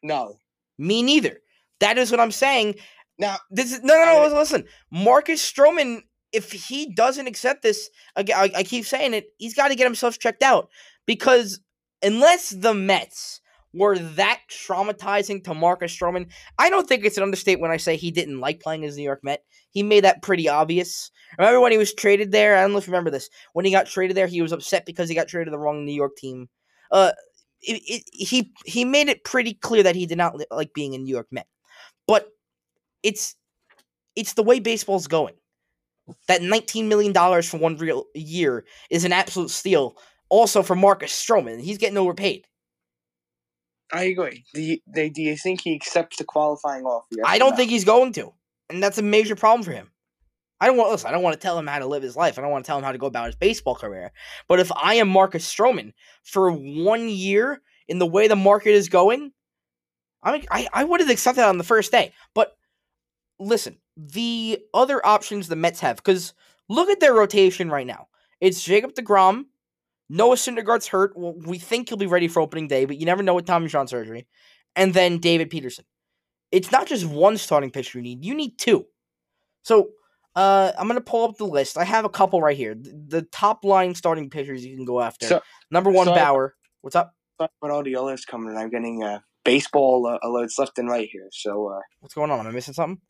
No. 0.02 0.38
Me 0.78 1.02
neither. 1.02 1.38
That 1.80 1.98
is 1.98 2.10
what 2.10 2.20
I'm 2.20 2.32
saying. 2.32 2.76
Now, 3.18 3.36
This 3.50 3.72
is 3.72 3.82
no, 3.82 3.94
no, 3.94 4.28
no. 4.28 4.38
Listen, 4.38 4.64
Marcus 4.90 5.40
Stroman. 5.42 6.02
If 6.32 6.52
he 6.52 6.92
doesn't 6.92 7.28
accept 7.28 7.62
this, 7.62 7.88
again, 8.14 8.36
I, 8.36 8.50
I 8.56 8.62
keep 8.62 8.84
saying 8.84 9.14
it. 9.14 9.28
He's 9.38 9.54
got 9.54 9.68
to 9.68 9.74
get 9.74 9.84
himself 9.86 10.18
checked 10.18 10.42
out 10.42 10.68
because 11.06 11.60
unless 12.02 12.50
the 12.50 12.74
Mets 12.74 13.40
were 13.76 13.98
that 13.98 14.40
traumatizing 14.50 15.44
to 15.44 15.54
Marcus 15.54 15.96
Stroman, 15.96 16.30
I 16.58 16.70
don't 16.70 16.88
think 16.88 17.04
it's 17.04 17.16
an 17.16 17.22
understatement 17.22 17.62
when 17.62 17.70
I 17.70 17.76
say 17.76 17.96
he 17.96 18.10
didn't 18.10 18.40
like 18.40 18.60
playing 18.60 18.84
as 18.84 18.96
New 18.96 19.02
York 19.02 19.20
Met. 19.22 19.44
He 19.70 19.82
made 19.82 20.04
that 20.04 20.22
pretty 20.22 20.48
obvious. 20.48 21.10
Remember 21.38 21.60
when 21.60 21.72
he 21.72 21.78
was 21.78 21.92
traded 21.92 22.32
there? 22.32 22.56
I 22.56 22.62
don't 22.62 22.72
know 22.72 22.78
if 22.78 22.86
you 22.86 22.92
remember 22.92 23.10
this. 23.10 23.28
When 23.52 23.64
he 23.64 23.70
got 23.70 23.86
traded 23.86 24.16
there, 24.16 24.26
he 24.26 24.40
was 24.40 24.52
upset 24.52 24.86
because 24.86 25.08
he 25.08 25.14
got 25.14 25.28
traded 25.28 25.46
to 25.46 25.50
the 25.50 25.58
wrong 25.58 25.84
New 25.84 25.92
York 25.92 26.16
team. 26.16 26.48
Uh, 26.90 27.12
it, 27.60 27.82
it, 27.86 28.02
he 28.12 28.52
he 28.64 28.84
made 28.84 29.08
it 29.08 29.24
pretty 29.24 29.54
clear 29.54 29.82
that 29.82 29.96
he 29.96 30.06
did 30.06 30.18
not 30.18 30.36
li- 30.36 30.46
like 30.50 30.72
being 30.72 30.94
a 30.94 30.98
New 30.98 31.12
York 31.12 31.26
Met. 31.30 31.46
But 32.06 32.28
it's 33.02 33.34
it's 34.14 34.34
the 34.34 34.42
way 34.42 34.60
baseball's 34.60 35.08
going. 35.08 35.34
That 36.28 36.42
nineteen 36.42 36.88
million 36.88 37.12
dollars 37.12 37.48
for 37.48 37.58
one 37.58 37.76
real 37.76 38.04
year 38.14 38.64
is 38.90 39.04
an 39.04 39.12
absolute 39.12 39.50
steal. 39.50 39.96
Also 40.28 40.62
for 40.62 40.74
Marcus 40.74 41.12
Stroman, 41.12 41.60
he's 41.60 41.78
getting 41.78 41.98
overpaid. 41.98 42.46
I 43.92 44.04
agree. 44.04 44.44
Do 44.54 44.60
you, 44.60 44.78
they, 44.86 45.10
do 45.10 45.22
you 45.22 45.36
think 45.36 45.60
he 45.60 45.74
accepts 45.74 46.16
the 46.16 46.24
qualifying 46.24 46.84
offer? 46.84 47.06
Yes 47.10 47.24
I 47.26 47.38
don't 47.38 47.50
no? 47.50 47.56
think 47.56 47.70
he's 47.70 47.84
going 47.84 48.12
to, 48.14 48.32
and 48.68 48.82
that's 48.82 48.98
a 48.98 49.02
major 49.02 49.36
problem 49.36 49.64
for 49.64 49.72
him. 49.72 49.90
I 50.60 50.66
don't 50.66 50.76
want 50.76 50.90
listen. 50.90 51.08
I 51.08 51.12
don't 51.12 51.22
want 51.22 51.34
to 51.34 51.40
tell 51.40 51.58
him 51.58 51.66
how 51.66 51.78
to 51.78 51.86
live 51.86 52.02
his 52.02 52.16
life. 52.16 52.38
I 52.38 52.42
don't 52.42 52.50
want 52.50 52.64
to 52.64 52.66
tell 52.66 52.78
him 52.78 52.84
how 52.84 52.92
to 52.92 52.98
go 52.98 53.06
about 53.06 53.26
his 53.26 53.36
baseball 53.36 53.74
career. 53.74 54.10
But 54.48 54.58
if 54.58 54.72
I 54.72 54.94
am 54.94 55.08
Marcus 55.08 55.46
Stroman 55.46 55.92
for 56.24 56.50
one 56.50 57.08
year 57.08 57.60
in 57.88 57.98
the 57.98 58.06
way 58.06 58.26
the 58.26 58.36
market 58.36 58.70
is 58.70 58.88
going, 58.88 59.32
I 60.22 60.32
mean, 60.32 60.46
I, 60.50 60.66
I 60.72 60.84
would 60.84 61.00
have 61.00 61.10
accepted 61.10 61.42
that 61.42 61.48
on 61.48 61.58
the 61.58 61.64
first 61.64 61.92
day. 61.92 62.12
But 62.34 62.56
listen, 63.38 63.78
the 63.96 64.58
other 64.72 65.04
options 65.04 65.48
the 65.48 65.56
Mets 65.56 65.80
have, 65.80 65.96
because 65.96 66.32
look 66.68 66.88
at 66.88 67.00
their 67.00 67.14
rotation 67.14 67.70
right 67.70 67.86
now. 67.86 68.08
It's 68.40 68.62
Jacob 68.62 68.94
DeGrom, 68.94 69.44
Noah 70.08 70.36
Syndergaard's 70.36 70.86
hurt. 70.86 71.12
Well, 71.16 71.34
we 71.34 71.58
think 71.58 71.88
he'll 71.88 71.98
be 71.98 72.06
ready 72.06 72.28
for 72.28 72.40
opening 72.40 72.68
day, 72.68 72.84
but 72.84 72.96
you 72.98 73.06
never 73.06 73.22
know 73.22 73.34
with 73.34 73.46
Tommy 73.46 73.68
John 73.68 73.88
surgery. 73.88 74.26
And 74.74 74.92
then 74.94 75.18
David 75.18 75.50
Peterson. 75.50 75.84
It's 76.52 76.70
not 76.70 76.86
just 76.86 77.04
one 77.06 77.36
starting 77.38 77.70
pitcher 77.70 77.98
you 77.98 78.02
need; 78.02 78.24
you 78.24 78.34
need 78.34 78.56
two. 78.58 78.86
So 79.62 79.88
uh, 80.36 80.72
I'm 80.78 80.86
gonna 80.86 81.00
pull 81.00 81.28
up 81.28 81.36
the 81.38 81.46
list. 81.46 81.76
I 81.76 81.84
have 81.84 82.04
a 82.04 82.08
couple 82.08 82.40
right 82.40 82.56
here. 82.56 82.74
The, 82.74 82.92
the 83.08 83.22
top 83.22 83.64
line 83.64 83.94
starting 83.94 84.30
pitchers 84.30 84.64
you 84.64 84.76
can 84.76 84.84
go 84.84 85.00
after. 85.00 85.26
So- 85.26 85.40
Number 85.70 85.90
one, 85.90 86.06
so 86.06 86.12
I- 86.12 86.18
Bauer. 86.18 86.54
What's 86.82 86.94
up? 86.96 87.12
But 87.38 87.50
all 87.70 87.82
the 87.82 87.94
alerts 87.94 88.26
coming, 88.26 88.48
and 88.50 88.58
I'm 88.58 88.70
getting 88.70 89.02
uh, 89.02 89.18
baseball 89.44 90.06
uh, 90.06 90.18
alerts 90.26 90.58
left 90.58 90.78
and 90.78 90.88
right 90.88 91.08
here. 91.10 91.28
So 91.32 91.68
uh, 91.68 91.80
What's 92.00 92.14
going 92.14 92.30
on? 92.30 92.40
Am 92.40 92.46
I 92.46 92.50
missing 92.52 92.72
something? 92.74 93.00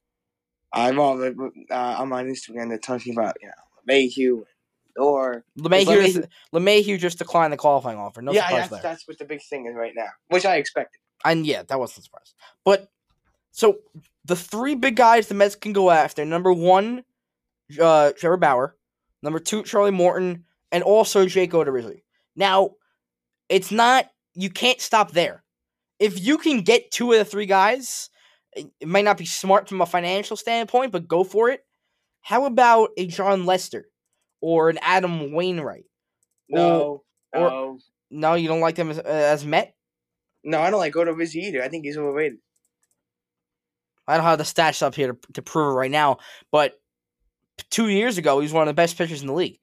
I'm 0.73 0.99
on 0.99 1.53
uh, 1.71 1.75
on 1.75 2.09
my 2.09 2.25
Instagram. 2.25 2.69
They're 2.71 2.79
talking 2.79 3.12
about 3.12 3.37
you 3.41 3.49
know 3.49 3.53
Mayhew, 3.87 4.45
or 4.97 5.45
LeMahieu, 5.59 6.26
LeMahieu- 6.55 6.99
just, 6.99 7.19
declined 7.19 7.53
the 7.53 7.57
qualifying 7.57 7.99
offer. 7.99 8.23
No 8.23 8.33
yeah, 8.33 8.47
surprise 8.47 8.61
that's, 8.61 8.71
there. 8.71 8.83
that's 8.83 9.09
what 9.09 9.19
the 9.19 9.25
big 9.25 9.43
thing 9.43 9.67
is 9.67 9.75
right 9.75 9.93
now, 9.95 10.09
which 10.29 10.45
I 10.45 10.57
expected. 10.57 11.00
And 11.25 11.47
yeah, 11.47 11.62
that 11.62 11.79
wasn't 11.79 11.99
a 11.99 12.03
surprise. 12.03 12.35
But 12.65 12.88
so 13.50 13.79
the 14.25 14.37
three 14.37 14.75
big 14.75 14.97
guys 14.97 15.29
the 15.29 15.35
Mets 15.35 15.55
can 15.55 15.73
go 15.73 15.91
after: 15.91 16.25
number 16.25 16.53
one, 16.53 17.05
uh, 17.81 18.12
Trevor 18.12 18.37
Bauer; 18.37 18.76
number 19.23 19.38
two, 19.38 19.62
Charlie 19.62 19.91
Morton, 19.91 20.45
and 20.73 20.83
also 20.83 21.26
Jake 21.26 21.53
Odorizzi. 21.53 22.03
Now, 22.35 22.73
it's 23.49 23.71
not 23.71 24.07
you 24.35 24.50
can't 24.50 24.81
stop 24.81 25.12
there. 25.12 25.43
If 25.99 26.25
you 26.25 26.38
can 26.38 26.61
get 26.61 26.91
two 26.91 27.12
of 27.12 27.19
the 27.19 27.25
three 27.25 27.47
guys, 27.47 28.11
it 28.55 28.87
might 28.87 29.05
not 29.05 29.19
be 29.19 29.25
smart 29.25 29.69
from 29.69 29.81
a 29.81 29.87
financial 29.87 30.37
standpoint, 30.37 30.93
but 30.93 31.09
go 31.09 31.25
for 31.25 31.50
it. 31.50 31.65
How 32.21 32.45
about 32.45 32.91
a 32.97 33.07
Jon 33.07 33.47
Lester 33.47 33.88
or 34.40 34.69
an 34.71 34.78
Adam 34.83 35.33
Wainwright? 35.33 35.85
No, 36.49 37.02
or- 37.33 37.40
no, 37.50 37.78
No, 38.11 38.35
you 38.35 38.49
don't 38.49 38.61
like 38.61 38.76
them 38.76 38.90
as, 38.90 38.99
uh, 38.99 39.02
as 39.02 39.45
Met. 39.45 39.75
no. 40.45 40.61
I 40.61 40.71
don't 40.71 40.78
like 40.81 40.95
Odorizzi 40.95 41.37
either. 41.37 41.62
I 41.62 41.69
think 41.69 41.85
he's 41.85 41.97
overrated. 41.99 42.38
I 44.09 44.16
don't 44.16 44.25
have 44.25 44.38
the 44.38 44.45
stats 44.45 44.83
up 44.83 44.95
here 44.95 45.12
to, 45.14 45.19
to 45.35 45.43
prove 45.43 45.73
it 45.73 45.76
right 45.78 45.90
now, 45.90 46.19
but 46.52 46.81
two 47.71 47.88
years 47.88 48.19
ago, 48.19 48.38
he 48.38 48.45
was 48.45 48.52
one 48.52 48.62
of 48.62 48.69
the 48.69 48.75
best 48.81 48.97
pitchers 48.97 49.21
in 49.21 49.26
the 49.26 49.33
league. 49.33 49.59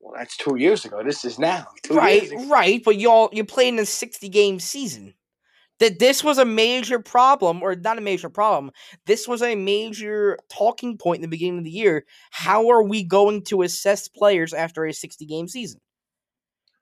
Well, 0.00 0.14
that's 0.16 0.36
two 0.36 0.56
years 0.56 0.84
ago. 0.86 1.02
This 1.04 1.24
is 1.24 1.38
now. 1.38 1.66
Two 1.82 1.94
right, 1.94 2.22
years 2.22 2.32
ago. 2.32 2.48
right. 2.48 2.82
But 2.82 2.96
y'all, 2.98 3.28
you 3.32 3.44
played 3.44 3.68
in 3.74 3.78
a 3.78 3.84
sixty 3.86 4.28
game 4.28 4.58
season. 4.58 5.14
That 5.82 5.98
this 5.98 6.22
was 6.22 6.38
a 6.38 6.44
major 6.44 7.00
problem, 7.00 7.60
or 7.60 7.74
not 7.74 7.98
a 7.98 8.00
major 8.00 8.30
problem. 8.30 8.70
This 9.06 9.26
was 9.26 9.42
a 9.42 9.56
major 9.56 10.38
talking 10.48 10.96
point 10.96 11.16
in 11.16 11.22
the 11.22 11.28
beginning 11.28 11.58
of 11.58 11.64
the 11.64 11.70
year. 11.70 12.04
How 12.30 12.70
are 12.70 12.84
we 12.84 13.02
going 13.02 13.42
to 13.46 13.62
assess 13.62 14.06
players 14.06 14.54
after 14.54 14.84
a 14.84 14.92
sixty 14.92 15.26
game 15.26 15.48
season? 15.48 15.80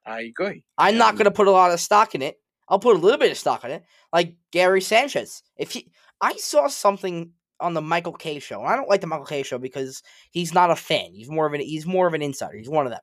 I 0.05 0.21
agree. 0.21 0.65
I'm 0.77 0.99
not 0.99 1.15
going 1.15 1.25
to 1.25 1.31
put 1.31 1.47
a 1.47 1.51
lot 1.51 1.73
of 1.73 1.81
stock 1.81 2.15
in 2.15 2.21
it. 2.21 2.37
I'll 2.69 2.79
put 2.79 2.97
a 2.97 2.99
little 2.99 3.19
bit 3.19 3.31
of 3.31 3.39
stock 3.39 3.65
in 3.65 3.71
it, 3.71 3.85
like 4.13 4.37
Gary 4.53 4.83
Sanchez. 4.83 5.43
If 5.57 5.73
he, 5.73 5.91
I 6.21 6.35
saw 6.37 6.69
something 6.69 7.33
on 7.59 7.75
the 7.75 7.81
Michael 7.83 8.13
Kay 8.13 8.39
show. 8.39 8.61
and 8.61 8.69
I 8.69 8.77
don't 8.77 8.89
like 8.89 9.01
the 9.01 9.07
Michael 9.07 9.25
Kay 9.25 9.43
show 9.43 9.59
because 9.59 10.03
he's 10.31 10.53
not 10.53 10.71
a 10.71 10.77
fan. 10.77 11.13
He's 11.15 11.31
more 11.31 11.47
of 11.47 11.55
an 11.55 11.61
he's 11.61 11.87
more 11.87 12.07
of 12.07 12.15
an 12.15 12.23
insider. 12.23 12.57
He's 12.57 12.69
one 12.69 12.87
of 12.87 12.93
them. 12.93 13.01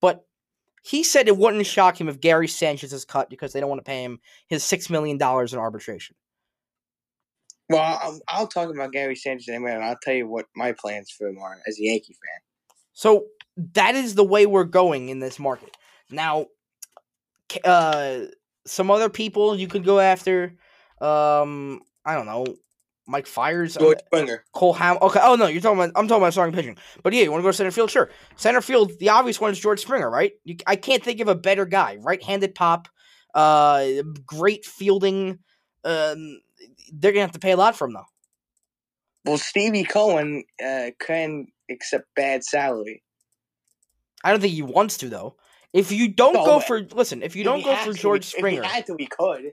But 0.00 0.24
he 0.84 1.02
said 1.02 1.28
it 1.28 1.38
wouldn't 1.38 1.64
shock 1.64 1.98
him 1.98 2.08
if 2.08 2.20
Gary 2.20 2.46
Sanchez 2.46 2.92
is 2.92 3.06
cut 3.06 3.30
because 3.30 3.52
they 3.52 3.60
don't 3.60 3.70
want 3.70 3.80
to 3.80 3.90
pay 3.90 4.04
him 4.04 4.20
his 4.48 4.62
six 4.62 4.90
million 4.90 5.16
dollars 5.16 5.54
in 5.54 5.58
arbitration. 5.58 6.14
Well, 7.70 7.80
I'll, 7.80 8.20
I'll 8.28 8.46
talk 8.46 8.68
about 8.68 8.92
Gary 8.92 9.16
Sanchez 9.16 9.48
in 9.48 9.54
a 9.54 9.60
minute. 9.60 9.76
and 9.76 9.84
I'll 9.84 9.98
tell 10.02 10.12
you 10.12 10.28
what 10.28 10.44
my 10.54 10.72
plans 10.72 11.10
for 11.10 11.26
him 11.26 11.38
are 11.38 11.56
as 11.66 11.78
a 11.78 11.84
Yankee 11.84 12.12
fan. 12.12 12.40
So 12.92 13.24
that 13.72 13.94
is 13.94 14.14
the 14.14 14.24
way 14.24 14.44
we're 14.44 14.64
going 14.64 15.08
in 15.08 15.20
this 15.20 15.38
market. 15.38 15.74
Now, 16.10 16.48
uh, 17.64 18.26
some 18.66 18.90
other 18.90 19.08
people 19.08 19.56
you 19.56 19.68
could 19.68 19.84
go 19.84 20.00
after. 20.00 20.54
Um, 21.00 21.80
I 22.04 22.14
don't 22.14 22.26
know, 22.26 22.44
Mike 23.06 23.26
Fiers, 23.26 23.76
George 23.76 23.98
Springer. 24.06 24.44
Cole 24.52 24.72
Ham. 24.72 24.96
Okay. 25.02 25.20
Oh 25.22 25.34
no, 25.36 25.46
you're 25.46 25.60
talking 25.60 25.78
about. 25.78 25.92
I'm 25.96 26.08
talking 26.08 26.22
about 26.22 26.32
starting 26.32 26.54
pitching. 26.54 26.76
But 27.02 27.12
yeah, 27.12 27.22
you 27.22 27.30
want 27.30 27.42
to 27.42 27.44
go 27.44 27.50
to 27.50 27.56
center 27.56 27.70
field? 27.70 27.90
Sure. 27.90 28.10
Center 28.36 28.60
field. 28.60 28.92
The 28.98 29.10
obvious 29.10 29.40
one 29.40 29.50
is 29.50 29.58
George 29.58 29.80
Springer, 29.80 30.10
right? 30.10 30.32
You, 30.44 30.56
I 30.66 30.76
can't 30.76 31.02
think 31.02 31.20
of 31.20 31.28
a 31.28 31.34
better 31.34 31.66
guy. 31.66 31.98
Right-handed 32.00 32.54
pop. 32.54 32.88
Uh, 33.34 34.02
great 34.24 34.64
fielding. 34.64 35.38
Um, 35.84 36.40
they're 36.92 37.12
gonna 37.12 37.22
have 37.22 37.32
to 37.32 37.38
pay 37.38 37.52
a 37.52 37.56
lot 37.56 37.76
for 37.76 37.86
him 37.86 37.94
though. 37.94 38.06
Well, 39.24 39.38
Stevie 39.38 39.84
Cohen 39.84 40.44
uh, 40.64 40.90
can 40.98 41.46
accept 41.70 42.06
bad 42.14 42.44
salary. 42.44 43.02
I 44.22 44.30
don't 44.30 44.40
think 44.40 44.54
he 44.54 44.62
wants 44.62 44.96
to 44.98 45.08
though. 45.08 45.36
If 45.72 45.90
you 45.90 46.08
don't 46.08 46.34
No, 46.34 46.44
go 46.44 46.60
for 46.60 46.80
listen, 46.80 47.22
if 47.22 47.34
you 47.34 47.42
don't 47.44 47.64
go 47.64 47.74
for 47.76 47.92
George 47.92 48.22
if 48.22 48.38
Springer, 48.38 48.62
If 48.62 48.68
he 48.68 48.74
had 48.74 48.86
to, 48.86 48.96
he 48.98 49.06
could. 49.06 49.52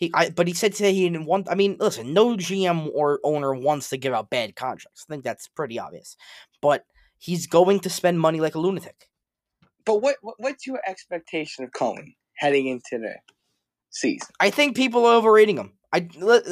He, 0.00 0.10
I, 0.14 0.30
but 0.30 0.48
he 0.48 0.54
said 0.54 0.72
today 0.72 0.94
he 0.94 1.08
didn't 1.08 1.26
want. 1.26 1.48
I 1.50 1.54
mean, 1.54 1.76
listen, 1.78 2.14
no 2.14 2.34
GM 2.34 2.90
or 2.94 3.20
owner 3.22 3.54
wants 3.54 3.90
to 3.90 3.98
give 3.98 4.14
out 4.14 4.30
bad 4.30 4.56
contracts. 4.56 5.04
I 5.06 5.12
think 5.12 5.24
that's 5.24 5.46
pretty 5.46 5.78
obvious. 5.78 6.16
But 6.62 6.84
he's 7.18 7.46
going 7.46 7.80
to 7.80 7.90
spend 7.90 8.18
money 8.18 8.40
like 8.40 8.54
a 8.54 8.58
lunatic. 8.58 9.08
But 9.84 9.96
what, 9.96 10.16
what 10.22 10.36
what's 10.38 10.66
your 10.66 10.80
expectation 10.86 11.64
of 11.64 11.72
Cohen 11.72 12.14
heading 12.36 12.66
into 12.66 12.98
the 12.98 13.14
season? 13.90 14.28
I 14.40 14.48
think 14.48 14.74
people 14.74 15.04
are 15.04 15.16
overrating 15.16 15.58
him. 15.58 15.74
I 15.92 16.08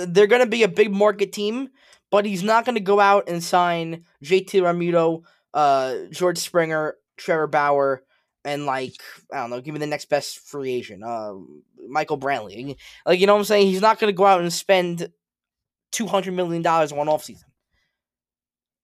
they're 0.09 0.27
going 0.27 0.43
to 0.43 0.47
be 0.47 0.63
a 0.63 0.69
big 0.69 0.93
market 0.93 1.33
team, 1.33 1.71
but 2.11 2.27
he's 2.27 2.43
not 2.43 2.67
going 2.67 2.75
to 2.75 2.83
go 2.83 3.01
out 3.01 3.31
and 3.31 3.43
sign 3.43 4.05
JT 4.23 4.51
Realmuto, 4.61 5.23
uh, 5.55 5.95
George 6.11 6.39
Springer, 6.39 6.97
Trevor 7.17 7.47
Bauer, 7.47 8.03
and 8.49 8.67
like 8.67 8.95
I 9.33 9.39
don't 9.39 9.51
know, 9.51 9.61
give 9.61 9.75
me 9.75 9.81
the 9.81 9.87
next 9.87 10.09
best 10.09 10.41
free 10.41 10.73
agent, 10.73 11.05
uh, 11.05 11.35
Michael 11.89 12.19
Brantley. 12.19 12.77
Like 13.07 13.21
you 13.21 13.27
know 13.27 13.35
what 13.35 13.41
I'm 13.41 13.45
saying? 13.45 13.69
He's 13.69 13.81
not 13.81 13.99
going 13.99 14.13
to 14.13 14.17
go 14.17 14.27
out 14.27 14.41
and 14.41 14.53
spend 14.53 15.11
two 15.93 16.07
hundred 16.07 16.35
million 16.35 16.63
dollars 16.63 16.93
one 16.93 17.09
off 17.09 17.25
season. 17.25 17.49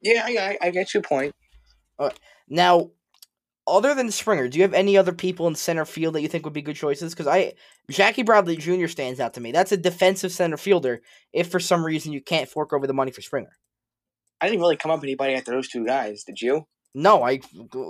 Yeah, 0.01 0.23
I, 0.25 0.59
I, 0.63 0.67
I 0.67 0.71
get 0.71 0.93
your 0.93 1.03
point. 1.03 1.35
Now, 2.49 2.91
other 3.67 3.95
than 3.95 4.11
Springer, 4.11 4.49
do 4.49 4.59
you 4.59 4.63
have 4.63 4.75
any 4.75 4.97
other 4.97 5.13
people 5.13 5.47
in 5.49 5.55
center 5.55 5.85
field 5.85 6.15
that 6.15 6.21
you 6.21 6.29
think 6.29 6.45
would 6.45 6.53
be 6.53 6.63
good 6.63 6.77
choices? 6.77 7.15
Because 7.15 7.27
I 7.27 7.55
Jackie 7.91 8.23
Bradley 8.23 8.57
Jr. 8.57 8.87
stands 8.87 9.21
out 9.21 9.35
to 9.35 9.41
me. 9.41 9.53
That's 9.53 9.73
a 9.73 9.77
defensive 9.77 10.33
center 10.33 10.57
fielder. 10.57 11.01
If 11.33 11.51
for 11.51 11.61
some 11.61 11.85
reason 11.85 12.13
you 12.13 12.21
can't 12.21 12.49
fork 12.49 12.73
over 12.73 12.87
the 12.87 12.93
money 12.93 13.11
for 13.11 13.23
Springer, 13.23 13.57
I 14.41 14.47
didn't 14.49 14.61
really 14.61 14.77
come 14.77 14.91
up 14.91 15.01
with 15.01 15.05
anybody 15.05 15.35
after 15.35 15.53
those 15.53 15.69
two 15.69 15.87
guys. 15.87 16.25
Did 16.25 16.41
you? 16.41 16.67
No. 16.95 17.23
I 17.23 17.41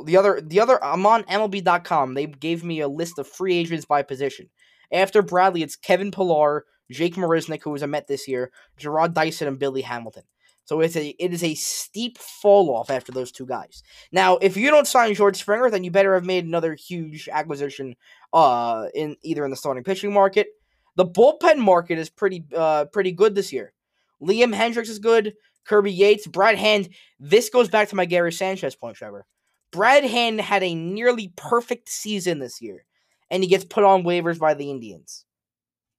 the 0.07 0.17
other 0.17 0.41
the 0.41 0.61
other 0.61 0.83
I'm 0.83 1.07
on 1.07 1.25
MLB.com. 1.25 2.15
They 2.15 2.27
gave 2.27 2.65
me 2.65 2.81
a 2.81 2.89
list 2.89 3.19
of 3.19 3.29
free 3.29 3.55
agents 3.57 3.85
by 3.85 4.03
position. 4.03 4.49
After 4.93 5.23
Bradley, 5.23 5.63
it's 5.63 5.77
Kevin 5.77 6.11
Pillar, 6.11 6.65
Jake 6.91 7.17
Marisnick, 7.17 7.63
who 7.63 7.71
was 7.71 7.83
a 7.83 7.87
Met 7.87 8.07
this 8.07 8.29
year, 8.29 8.51
Jarrod 8.79 9.15
Dyson, 9.15 9.49
and 9.49 9.59
Billy 9.59 9.83
Hamilton. 9.83 10.23
So 10.67 10.81
it's 10.81 10.97
a 10.97 11.09
it 11.19 11.33
is 11.33 11.45
a 11.45 11.55
steep 11.55 12.19
fall 12.19 12.75
off 12.75 12.91
after 12.91 13.13
those 13.13 13.31
two 13.31 13.47
guys. 13.47 13.83
Now, 14.13 14.39
if 14.39 14.57
you 14.57 14.71
don't 14.71 14.87
sign 14.87 15.15
George 15.15 15.37
Springer, 15.37 15.71
then 15.71 15.85
you 15.85 15.91
better 15.91 16.15
have 16.15 16.25
made 16.25 16.45
another 16.45 16.75
huge 16.75 17.29
acquisition 17.31 17.97
uh 18.33 18.87
in 18.95 19.17
either 19.23 19.45
in 19.45 19.51
the 19.51 19.57
starting 19.57 19.85
pitching 19.85 20.13
market. 20.13 20.49
The 20.97 21.05
bullpen 21.05 21.59
market 21.59 21.99
is 21.99 22.09
pretty 22.09 22.45
uh 22.57 22.87
pretty 22.87 23.13
good 23.13 23.35
this 23.35 23.53
year. 23.53 23.75
Liam 24.23 24.57
Hendriks 24.57 24.89
is 24.89 24.99
good, 24.99 25.35
Kirby 25.67 25.93
Yates, 25.93 26.27
Brad 26.27 26.57
Hand. 26.57 26.89
This 27.19 27.49
goes 27.49 27.69
back 27.69 27.89
to 27.89 27.97
my 27.97 28.05
Gary 28.05 28.33
Sanchez 28.33 28.75
point, 28.75 28.97
Trevor. 28.97 29.27
Brad 29.73 30.05
Hand 30.05 30.41
had 30.41 30.63
a 30.63 30.75
nearly 30.75 31.33
perfect 31.37 31.89
season 31.89 32.39
this 32.39 32.61
year, 32.61 32.85
and 33.31 33.43
he 33.43 33.49
gets 33.49 33.65
put 33.65 33.85
on 33.85 34.05
waivers 34.05 34.39
by 34.39 34.55
the 34.55 34.71
Indians. 34.71 35.25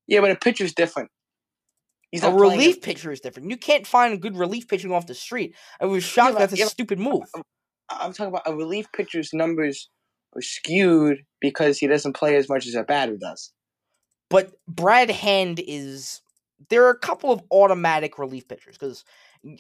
Yeah, 0.07 0.21
but 0.21 0.31
a 0.31 0.35
pitcher's 0.35 0.73
different. 0.73 1.09
He's 2.11 2.23
A 2.23 2.31
relief 2.31 2.81
pitcher 2.81 3.11
is 3.11 3.19
different. 3.19 3.49
You 3.49 3.57
can't 3.57 3.85
find 3.85 4.13
a 4.13 4.17
good 4.17 4.37
relief 4.37 4.67
pitching 4.67 4.91
off 4.91 5.07
the 5.07 5.15
street. 5.15 5.55
I 5.81 5.85
was 5.85 6.03
shocked 6.03 6.35
but- 6.35 6.39
that's 6.39 6.53
a 6.53 6.57
yeah, 6.57 6.67
stupid 6.67 6.99
move. 6.99 7.23
I'm 7.89 8.13
talking 8.13 8.33
about 8.33 8.47
a 8.47 8.55
relief 8.55 8.87
pitcher's 8.93 9.31
numbers 9.33 9.89
are 10.35 10.41
skewed 10.41 11.23
because 11.39 11.77
he 11.77 11.87
doesn't 11.87 12.13
play 12.13 12.35
as 12.35 12.49
much 12.49 12.65
as 12.67 12.73
a 12.73 12.83
batter 12.83 13.17
does. 13.17 13.51
But 14.29 14.53
Brad 14.67 15.11
Hand 15.11 15.61
is 15.65 16.21
there 16.69 16.85
are 16.85 16.91
a 16.91 16.97
couple 16.97 17.31
of 17.31 17.41
automatic 17.51 18.17
relief 18.17 18.47
pitchers 18.47 18.77
because 18.77 19.03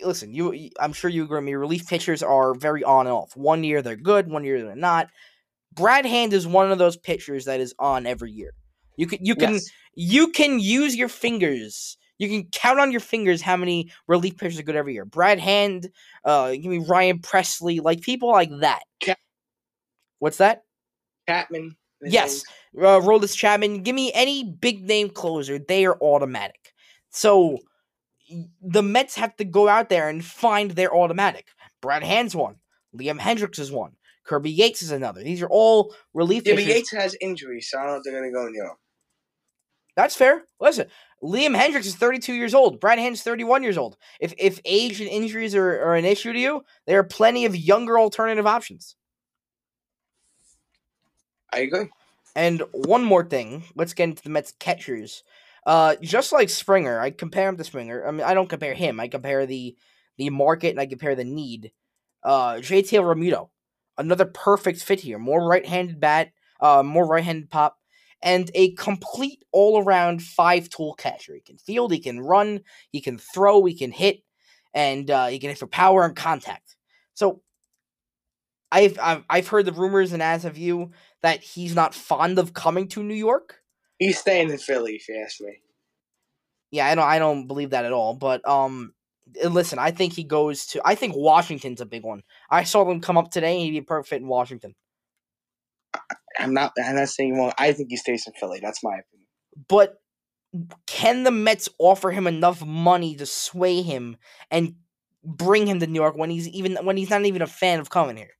listen, 0.03 0.33
you 0.33 0.69
I'm 0.79 0.93
sure 0.93 1.09
you 1.09 1.23
agree 1.23 1.37
with 1.37 1.45
me. 1.45 1.53
Relief 1.53 1.87
pitchers 1.87 2.23
are 2.23 2.53
very 2.53 2.83
on 2.83 3.07
and 3.07 3.13
off. 3.13 3.35
One 3.35 3.63
year 3.63 3.81
they're 3.81 3.95
good, 3.95 4.29
one 4.29 4.43
year 4.43 4.63
they're 4.63 4.75
not. 4.75 5.09
Brad 5.73 6.05
Hand 6.05 6.33
is 6.33 6.47
one 6.47 6.71
of 6.71 6.77
those 6.77 6.97
pitchers 6.97 7.45
that 7.45 7.59
is 7.59 7.73
on 7.79 8.05
every 8.05 8.31
year. 8.31 8.51
You 8.97 9.07
can 9.07 9.19
you 9.23 9.35
can 9.35 9.53
Yes. 9.53 9.69
you 9.95 10.31
can 10.31 10.59
use 10.59 10.95
your 10.95 11.09
fingers. 11.09 11.97
You 12.17 12.29
can 12.29 12.45
count 12.51 12.79
on 12.79 12.91
your 12.91 13.01
fingers 13.01 13.41
how 13.41 13.57
many 13.57 13.91
relief 14.07 14.37
pitchers 14.37 14.57
are 14.57 14.63
good 14.63 14.77
every 14.77 14.93
year. 14.93 15.03
Brad 15.03 15.37
Hand, 15.37 15.89
uh, 16.23 16.51
give 16.51 16.65
me 16.65 16.77
Ryan 16.77 17.19
Pressly, 17.19 17.81
like 17.81 17.99
people 18.01 18.31
like 18.31 18.51
that. 18.61 18.83
What's 20.19 20.37
that? 20.37 20.63
Chapman. 21.27 21.75
Yes, 22.01 22.43
uh, 22.77 22.99
Roldis 23.01 23.35
Chapman. 23.35 23.83
Give 23.83 23.95
me 23.95 24.11
any 24.13 24.43
big 24.43 24.83
name 24.83 25.09
closer; 25.09 25.59
they 25.59 25.85
are 25.85 25.97
automatic. 26.01 26.73
So 27.09 27.59
the 28.61 28.83
Mets 28.83 29.15
have 29.15 29.35
to 29.37 29.45
go 29.45 29.67
out 29.67 29.89
there 29.89 30.09
and 30.09 30.23
find 30.23 30.71
their 30.71 30.93
automatic. 30.93 31.47
Brad 31.81 32.03
Hand's 32.03 32.35
one. 32.35 32.55
Liam 32.95 33.19
Hendriks 33.19 33.59
is 33.59 33.71
one. 33.71 33.93
Kirby 34.23 34.51
Yates 34.51 34.81
is 34.81 34.91
another. 34.91 35.21
These 35.21 35.41
are 35.41 35.49
all 35.49 35.93
relief 36.13 36.43
Yeah, 36.45 36.55
but. 36.55 36.65
Yates 36.65 36.91
has 36.91 37.15
injuries, 37.21 37.69
so 37.69 37.77
I 37.77 37.83
don't 37.83 37.91
know 37.91 37.97
if 37.97 38.03
they're 38.03 38.19
going 38.19 38.31
to 38.31 38.33
go 38.33 38.47
near 38.47 38.65
him. 38.65 38.75
That's 39.95 40.15
fair. 40.15 40.43
Listen, 40.59 40.87
Liam 41.23 41.57
Hendriks 41.57 41.85
is 41.85 41.95
32 41.95 42.33
years 42.33 42.53
old. 42.53 42.79
Brad 42.79 42.99
Hand's 42.99 43.21
31 43.21 43.63
years 43.63 43.77
old. 43.77 43.97
If 44.19 44.33
if 44.37 44.59
age 44.65 44.99
and 44.99 45.09
injuries 45.09 45.55
are, 45.55 45.81
are 45.81 45.95
an 45.95 46.05
issue 46.05 46.33
to 46.33 46.39
you, 46.39 46.63
there 46.85 46.99
are 46.99 47.03
plenty 47.03 47.45
of 47.45 47.55
younger 47.55 47.97
alternative 47.97 48.45
options. 48.45 48.95
I 51.53 51.59
agree. 51.59 51.89
And 52.35 52.63
one 52.73 53.05
more 53.05 53.23
thing, 53.23 53.63
let's 53.75 53.93
get 53.93 54.09
into 54.09 54.23
the 54.23 54.29
Mets 54.29 54.53
catchers. 54.59 55.23
Uh, 55.65 55.95
just 56.01 56.31
like 56.31 56.49
Springer, 56.49 56.99
I 56.99 57.09
compare 57.11 57.49
him 57.49 57.57
to 57.57 57.63
Springer. 57.63 58.07
I 58.07 58.11
mean, 58.11 58.21
I 58.21 58.33
don't 58.33 58.49
compare 58.49 58.73
him. 58.75 58.99
I 58.99 59.07
compare 59.07 59.45
the 59.45 59.75
the 60.17 60.29
market 60.29 60.69
and 60.69 60.79
I 60.79 60.85
compare 60.85 61.15
the 61.15 61.23
need. 61.25 61.71
Uh, 62.23 62.55
JT 62.55 62.99
Realmuto. 63.01 63.49
another 63.97 64.25
perfect 64.25 64.81
fit 64.81 65.01
here. 65.01 65.19
More 65.19 65.47
right-handed 65.47 65.99
bat, 65.99 66.31
uh, 66.59 66.83
more 66.83 67.05
right-handed 67.07 67.49
pop, 67.49 67.77
and 68.21 68.49
a 68.55 68.71
complete 68.73 69.43
all-around 69.51 70.21
five-tool 70.23 70.95
catcher. 70.95 71.35
He 71.35 71.41
can 71.41 71.57
field, 71.57 71.91
he 71.91 71.99
can 71.99 72.19
run, 72.19 72.61
he 72.91 73.01
can 73.01 73.17
throw, 73.17 73.63
he 73.65 73.75
can 73.77 73.91
hit, 73.91 74.23
and 74.73 75.09
uh, 75.11 75.27
he 75.27 75.39
can 75.39 75.49
hit 75.49 75.59
for 75.59 75.67
power 75.67 76.03
and 76.05 76.15
contact. 76.15 76.75
So 77.13 77.41
I've, 78.71 78.97
I've 79.01 79.23
I've 79.29 79.47
heard 79.47 79.65
the 79.65 79.71
rumors, 79.71 80.11
and 80.13 80.21
as 80.23 80.45
of 80.45 80.57
you, 80.57 80.91
that 81.21 81.41
he's 81.43 81.75
not 81.75 81.93
fond 81.95 82.39
of 82.39 82.53
coming 82.53 82.87
to 82.89 83.03
New 83.03 83.15
York. 83.15 83.61
He's 83.99 84.19
staying 84.19 84.49
in 84.49 84.57
Philly, 84.57 84.95
if 84.95 85.07
you 85.07 85.21
ask 85.23 85.39
me. 85.41 85.61
Yeah, 86.71 86.87
I 86.87 86.95
don't 86.95 87.05
I 87.05 87.19
don't 87.19 87.47
believe 87.47 87.69
that 87.69 87.85
at 87.85 87.93
all. 87.93 88.15
But 88.15 88.47
um, 88.47 88.93
listen, 89.43 89.79
I 89.79 89.91
think 89.91 90.13
he 90.13 90.23
goes 90.23 90.65
to. 90.67 90.81
I 90.83 90.95
think 90.95 91.15
Washington's 91.15 91.81
a 91.81 91.85
big 91.85 92.03
one. 92.03 92.23
I 92.49 92.63
saw 92.63 92.83
them 92.83 93.01
come 93.01 93.17
up 93.17 93.31
today. 93.31 93.59
He'd 93.59 93.71
be 93.71 93.81
perfect 93.81 94.09
fit 94.09 94.21
in 94.21 94.27
Washington. 94.27 94.75
I'm 96.37 96.53
not. 96.53 96.73
I'm 96.83 96.95
not 96.95 97.09
saying 97.09 97.37
wrong. 97.37 97.53
I 97.57 97.71
think 97.71 97.89
he 97.89 97.97
stays 97.97 98.27
in 98.27 98.33
Philly. 98.33 98.59
That's 98.61 98.83
my 98.83 98.91
opinion. 98.91 99.27
But 99.69 99.95
can 100.87 101.23
the 101.23 101.31
Mets 101.31 101.69
offer 101.79 102.11
him 102.11 102.27
enough 102.27 102.65
money 102.65 103.15
to 103.15 103.25
sway 103.25 103.81
him 103.81 104.17
and 104.51 104.75
bring 105.23 105.67
him 105.67 105.79
to 105.79 105.87
New 105.87 105.99
York 105.99 106.17
when 106.17 106.29
he's 106.29 106.47
even 106.49 106.77
when 106.83 106.97
he's 106.97 107.09
not 107.09 107.25
even 107.25 107.41
a 107.41 107.47
fan 107.47 107.79
of 107.79 107.89
coming 107.89 108.17
here? 108.17 108.31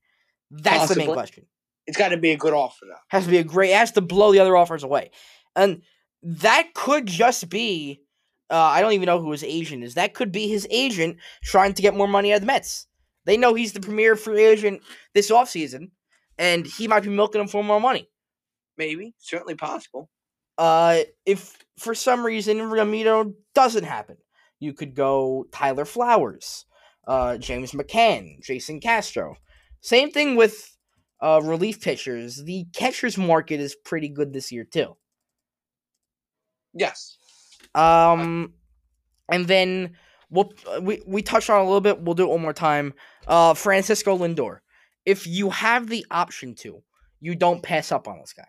That's 0.50 0.78
Possibly. 0.78 1.02
the 1.02 1.06
main 1.08 1.14
question. 1.14 1.46
It's 1.86 1.96
got 1.96 2.08
to 2.08 2.16
be 2.16 2.32
a 2.32 2.36
good 2.36 2.52
offer, 2.52 2.84
though. 2.88 3.00
Has 3.08 3.24
to 3.24 3.30
be 3.30 3.38
a 3.38 3.44
great. 3.44 3.72
Has 3.72 3.92
to 3.92 4.00
blow 4.00 4.32
the 4.32 4.40
other 4.40 4.56
offers 4.56 4.82
away, 4.82 5.10
and 5.56 5.82
that 6.22 6.74
could 6.74 7.06
just 7.06 7.48
be. 7.48 8.02
Uh, 8.48 8.54
I 8.54 8.80
don't 8.80 8.92
even 8.92 9.06
know 9.06 9.20
who 9.20 9.32
his 9.32 9.42
agent 9.42 9.82
is. 9.82 9.94
That 9.94 10.14
could 10.14 10.30
be 10.30 10.46
his 10.46 10.68
agent 10.70 11.16
trying 11.42 11.74
to 11.74 11.82
get 11.82 11.96
more 11.96 12.06
money 12.06 12.30
out 12.30 12.36
of 12.36 12.42
the 12.42 12.46
Mets. 12.46 12.86
They 13.24 13.36
know 13.36 13.54
he's 13.54 13.72
the 13.72 13.80
premier 13.80 14.14
free 14.14 14.44
agent 14.44 14.82
this 15.14 15.32
offseason, 15.32 15.90
and 16.38 16.64
he 16.64 16.86
might 16.86 17.02
be 17.02 17.08
milking 17.08 17.40
him 17.40 17.48
for 17.48 17.64
more 17.64 17.80
money. 17.80 18.08
Maybe, 18.78 19.14
certainly 19.18 19.56
possible. 19.56 20.08
Uh, 20.58 21.00
if 21.24 21.58
for 21.76 21.94
some 21.94 22.24
reason 22.24 22.62
Ramiro 22.62 23.34
doesn't 23.54 23.84
happen, 23.84 24.16
you 24.60 24.72
could 24.72 24.94
go 24.94 25.46
Tyler 25.50 25.84
Flowers, 25.84 26.66
uh, 27.06 27.36
James 27.38 27.72
McCann, 27.72 28.40
Jason 28.42 28.80
Castro. 28.80 29.36
Same 29.80 30.10
thing 30.10 30.36
with 30.36 30.76
uh, 31.20 31.40
relief 31.42 31.80
pitchers. 31.80 32.42
The 32.44 32.66
catchers 32.72 33.18
market 33.18 33.60
is 33.60 33.76
pretty 33.84 34.08
good 34.08 34.32
this 34.32 34.52
year 34.52 34.64
too. 34.64 34.96
Yes. 36.76 37.16
Um, 37.74 38.52
and 39.30 39.46
then 39.46 39.96
we'll 40.30 40.52
we 40.80 41.02
we 41.06 41.22
touched 41.22 41.50
on 41.50 41.60
a 41.60 41.64
little 41.64 41.80
bit. 41.80 42.00
We'll 42.00 42.14
do 42.14 42.24
it 42.24 42.30
one 42.30 42.42
more 42.42 42.52
time. 42.52 42.94
Uh, 43.26 43.54
Francisco 43.54 44.16
Lindor. 44.16 44.58
If 45.04 45.26
you 45.26 45.50
have 45.50 45.88
the 45.88 46.04
option 46.10 46.54
to, 46.56 46.82
you 47.20 47.34
don't 47.34 47.62
pass 47.62 47.92
up 47.92 48.08
on 48.08 48.18
this 48.18 48.32
guy. 48.32 48.48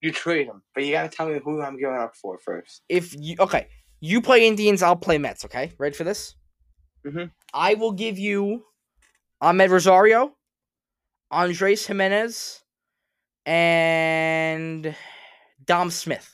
You 0.00 0.12
trade 0.12 0.46
him, 0.46 0.62
but 0.74 0.84
you 0.84 0.92
gotta 0.92 1.08
tell 1.08 1.28
me 1.28 1.40
who 1.42 1.62
I'm 1.62 1.78
giving 1.78 1.96
up 1.96 2.14
for 2.16 2.38
first. 2.38 2.82
If 2.88 3.14
you 3.18 3.36
okay, 3.40 3.68
you 4.00 4.20
play 4.20 4.46
Indians, 4.46 4.82
I'll 4.82 4.96
play 4.96 5.18
Mets. 5.18 5.44
Okay, 5.46 5.72
ready 5.78 5.94
for 5.94 6.04
this? 6.04 6.34
Mm-hmm. 7.06 7.26
I 7.52 7.74
will 7.74 7.92
give 7.92 8.18
you 8.18 8.64
Amed 9.42 9.70
Rosario, 9.70 10.34
Andres 11.30 11.86
Gimenez, 11.86 12.62
and 13.46 14.94
Dom 15.64 15.90
Smith. 15.90 16.33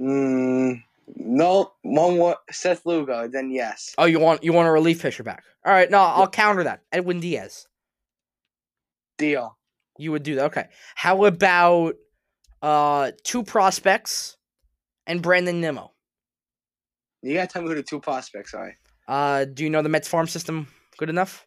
Mm, 0.00 0.82
no, 1.16 1.72
one 1.82 2.16
more 2.16 2.36
Seth 2.50 2.84
Lugo. 2.86 3.28
Then 3.28 3.50
yes. 3.50 3.94
Oh, 3.98 4.04
you 4.04 4.20
want 4.20 4.44
you 4.44 4.52
want 4.52 4.68
a 4.68 4.72
relief 4.72 5.02
pitcher 5.02 5.22
back? 5.22 5.44
All 5.64 5.72
right, 5.72 5.90
no, 5.90 5.98
I'll 5.98 6.28
counter 6.28 6.64
that. 6.64 6.82
Edwin 6.92 7.20
Diaz. 7.20 7.66
Deal. 9.16 9.56
You 9.98 10.12
would 10.12 10.22
do 10.22 10.36
that. 10.36 10.44
Okay. 10.46 10.66
How 10.94 11.24
about 11.24 11.96
uh 12.62 13.12
two 13.24 13.42
prospects 13.42 14.36
and 15.06 15.22
Brandon 15.22 15.60
Nimmo? 15.60 15.92
You 17.22 17.34
gotta 17.34 17.48
tell 17.48 17.62
me 17.62 17.68
who 17.68 17.74
the 17.74 17.82
two 17.82 18.00
prospects 18.00 18.54
are. 18.54 18.74
Uh, 19.08 19.44
do 19.46 19.64
you 19.64 19.70
know 19.70 19.82
the 19.82 19.88
Mets 19.88 20.06
farm 20.06 20.28
system 20.28 20.68
good 20.98 21.08
enough? 21.08 21.46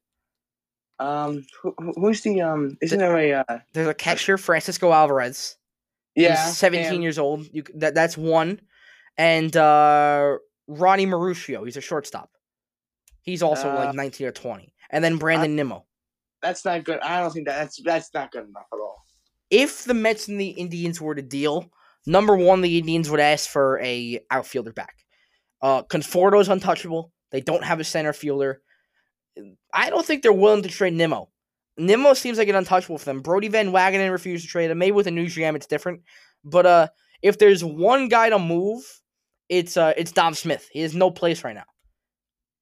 Um, 1.00 1.46
who, 1.62 1.74
who's 1.96 2.22
the 2.22 2.42
um? 2.42 2.78
Isn't 2.82 3.00
the, 3.00 3.06
there 3.06 3.18
a 3.18 3.44
uh, 3.48 3.60
there's 3.74 3.88
a 3.88 3.94
catcher 3.94 4.38
Francisco 4.38 4.92
Alvarez. 4.92 5.58
Yeah, 6.16 6.46
He's 6.46 6.58
17 6.58 6.94
and... 6.94 7.04
years 7.04 7.18
old. 7.18 7.48
You 7.52 7.64
that 7.76 7.94
that's 7.94 8.18
one, 8.18 8.60
and 9.18 9.56
uh, 9.56 10.38
Ronny 10.68 11.06
Mauricio. 11.06 11.64
He's 11.66 11.78
a 11.78 11.82
shortstop. 11.82 12.30
He's 13.22 13.44
also 13.44 13.70
uh, 13.70 13.76
like 13.76 13.96
19 13.96 14.28
or 14.28 14.32
20, 14.32 14.74
and 14.90 15.04
then 15.04 15.18
Brandon 15.18 15.52
I, 15.52 15.56
Nimmo. 15.56 15.86
That's 16.42 16.66
not 16.66 16.84
good. 16.84 17.00
I 17.00 17.20
don't 17.20 17.32
think 17.32 17.48
that, 17.48 17.60
that's 17.60 17.82
that's 17.84 18.14
not 18.14 18.32
good 18.32 18.48
enough 18.48 18.66
at 18.74 18.78
all. 18.78 19.04
If 19.50 19.84
the 19.84 19.94
Mets 19.94 20.28
and 20.28 20.40
the 20.40 20.50
Indians 20.50 21.00
were 21.00 21.16
to 21.16 21.22
deal, 21.22 21.70
number 22.06 22.36
one, 22.36 22.62
the 22.62 22.78
Indians 22.78 23.10
would 23.10 23.20
ask 23.20 23.50
for 23.50 23.80
a 23.82 24.20
outfielder 24.30 24.74
back. 24.74 24.96
Uh, 25.62 25.84
Conforto's 25.84 26.50
untouchable. 26.50 27.12
They 27.32 27.42
don't 27.42 27.64
have 27.64 27.80
a 27.80 27.84
center 27.84 28.14
fielder. 28.14 28.62
I 29.74 29.90
don't 29.90 30.06
think 30.06 30.24
they're 30.24 30.34
willing 30.34 30.64
to 30.64 30.70
trade 30.70 30.94
Nimmo. 30.94 31.30
Nimmo 31.82 32.14
seems 32.14 32.38
like 32.38 32.48
an 32.48 32.56
untouchable 32.56 32.98
for 32.98 33.06
them. 33.06 33.22
Brodie 33.22 33.48
Van 33.48 33.72
Wagenen 33.72 34.12
refused 34.12 34.46
to 34.46 34.50
trade 34.50 34.72
him. 34.72 34.78
Maybe 34.78 34.92
with 34.92 35.08
a 35.08 35.12
new 35.12 35.26
GM, 35.26 35.56
it's 35.56 35.68
different. 35.68 36.02
But 36.44 36.66
uh, 36.66 36.88
if 37.22 37.38
there's 37.40 37.64
one 37.64 38.08
guy 38.08 38.30
to 38.30 38.40
move, 38.40 38.84
it's 39.50 39.78
uh, 39.78 39.94
it's 39.98 40.12
Dom 40.12 40.34
Smith. 40.34 40.70
He 40.72 40.82
has 40.82 40.96
no 40.96 41.12
place 41.12 41.44
right 41.44 41.56
now. 41.56 41.66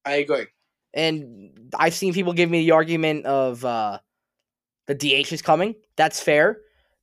I 0.06 0.14
agree. 0.14 0.48
And 0.94 1.72
I've 1.78 1.94
seen 1.94 2.14
people 2.14 2.34
give 2.34 2.50
me 2.50 2.66
the 2.66 2.72
argument 2.72 3.26
of 3.26 3.64
uh, 3.64 4.00
the 4.88 4.96
DH 4.96 5.32
is 5.32 5.42
coming. 5.42 5.76
That's 5.98 6.20
fair. 6.20 6.62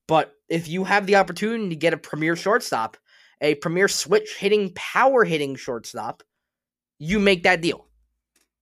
But 0.09 0.33
if 0.49 0.69
you 0.69 0.85
have 0.85 1.07
the 1.07 1.17
opportunity 1.17 1.69
to 1.69 1.77
get 1.77 1.93
a 1.93 1.99
premier 1.99 2.35
shortstop, 2.35 2.97
a 3.41 3.55
premier 3.57 3.89
switch 3.89 4.37
hitting, 4.39 4.73
power 4.75 5.25
hitting 5.25 5.55
shortstop, 5.55 6.23
you 6.99 7.19
make 7.19 7.43
that 7.45 7.61
deal. 7.61 7.86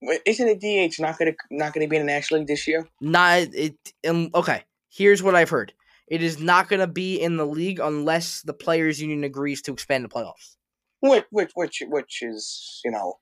Isn't 0.03 0.49
a 0.49 0.55
DH 0.89 1.01
not 1.01 1.19
gonna 1.19 1.33
not 1.51 1.73
gonna 1.73 1.89
be 1.89 1.97
in 1.97 2.07
the 2.07 2.13
National 2.13 2.41
League 2.41 2.49
this 2.49 2.67
year? 2.67 2.87
Not 3.01 3.39
it. 3.55 3.77
Um, 4.07 4.31
okay, 4.35 4.65
here's 4.91 5.23
what 5.23 5.35
I've 5.35 5.51
heard. 5.51 5.73
It 6.07 6.23
is 6.23 6.39
not 6.39 6.69
gonna 6.69 6.87
be 6.87 7.21
in 7.21 7.37
the 7.37 7.47
league 7.47 7.81
unless 7.81 8.43
the 8.43 8.53
players' 8.53 9.01
union 9.01 9.25
agrees 9.25 9.63
to 9.63 9.73
expand 9.73 10.05
the 10.05 10.09
playoffs. 10.09 10.57
Which 11.01 11.25
which 11.31 11.51
which 11.55 11.83
which 11.89 12.23
is 12.23 12.81
you 12.85 12.91
know, 12.91 13.15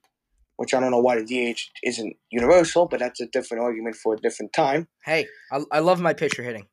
which 0.56 0.74
I 0.74 0.80
don't 0.80 0.90
know 0.90 1.00
why 1.00 1.20
the 1.20 1.24
DH 1.24 1.60
isn't 1.82 2.16
universal, 2.30 2.86
but 2.86 3.00
that's 3.00 3.20
a 3.20 3.26
different 3.26 3.62
argument 3.62 3.96
for 3.96 4.14
a 4.14 4.16
different 4.16 4.52
time. 4.52 4.88
Hey, 5.04 5.26
I, 5.52 5.62
I 5.70 5.78
love 5.80 6.00
my 6.00 6.14
pitcher 6.14 6.42
hitting. 6.42 6.66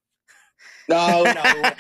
No, 0.89 1.23
no. 1.23 1.71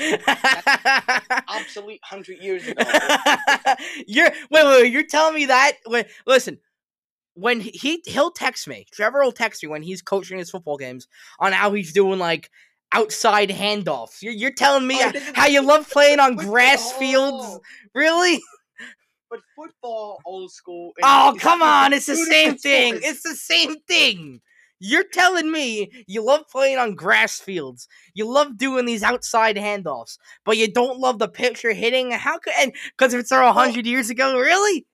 obsolete 1.47 1.99
hundred 2.03 2.37
years 2.41 2.67
ago. 2.67 2.83
you're 4.07 4.29
wait, 4.29 4.49
wait, 4.51 4.65
wait, 4.65 4.93
you're 4.93 5.03
telling 5.03 5.33
me 5.33 5.45
that 5.47 5.73
when 5.87 6.05
listen, 6.27 6.59
when 7.39 7.61
he 7.61 8.01
he'll 8.05 8.31
text 8.31 8.67
me. 8.67 8.85
Trevor 8.91 9.23
will 9.23 9.31
text 9.31 9.63
me 9.63 9.69
when 9.69 9.83
he's 9.83 10.01
coaching 10.01 10.37
his 10.37 10.49
football 10.49 10.77
games 10.77 11.07
on 11.39 11.51
how 11.51 11.73
he's 11.73 11.93
doing 11.93 12.19
like 12.19 12.49
outside 12.91 13.49
handoffs. 13.49 14.21
You're 14.21 14.33
you're 14.33 14.53
telling 14.53 14.87
me 14.87 14.99
oh, 15.01 15.11
how 15.33 15.47
you 15.47 15.61
love 15.61 15.89
playing 15.89 16.19
on 16.19 16.35
grass 16.35 16.91
fields? 16.93 17.59
Really? 17.93 18.41
But 19.29 19.39
football, 19.55 20.19
old 20.25 20.51
school. 20.51 20.91
Oh 21.03 21.35
come 21.39 21.61
on! 21.61 21.93
It's 21.93 22.07
the 22.07 22.15
same 22.15 22.55
thing. 22.57 22.99
It's 23.01 23.21
the 23.21 23.35
same 23.35 23.79
thing. 23.81 24.41
You're 24.79 25.03
telling 25.03 25.51
me 25.51 25.91
you 26.07 26.23
love 26.23 26.47
playing 26.49 26.77
on 26.77 26.95
grass 26.95 27.39
fields. 27.39 27.87
You 28.13 28.25
love 28.25 28.57
doing 28.57 28.85
these 28.85 29.03
outside 29.03 29.57
handoffs, 29.57 30.17
but 30.45 30.57
you 30.57 30.71
don't 30.71 30.99
love 30.99 31.19
the 31.19 31.27
pitcher 31.27 31.73
hitting. 31.73 32.11
How 32.11 32.39
could? 32.39 32.53
And 32.57 32.73
because 32.97 33.13
it's 33.13 33.31
a 33.31 33.53
hundred 33.53 33.85
years 33.85 34.09
ago, 34.09 34.39
really? 34.39 34.85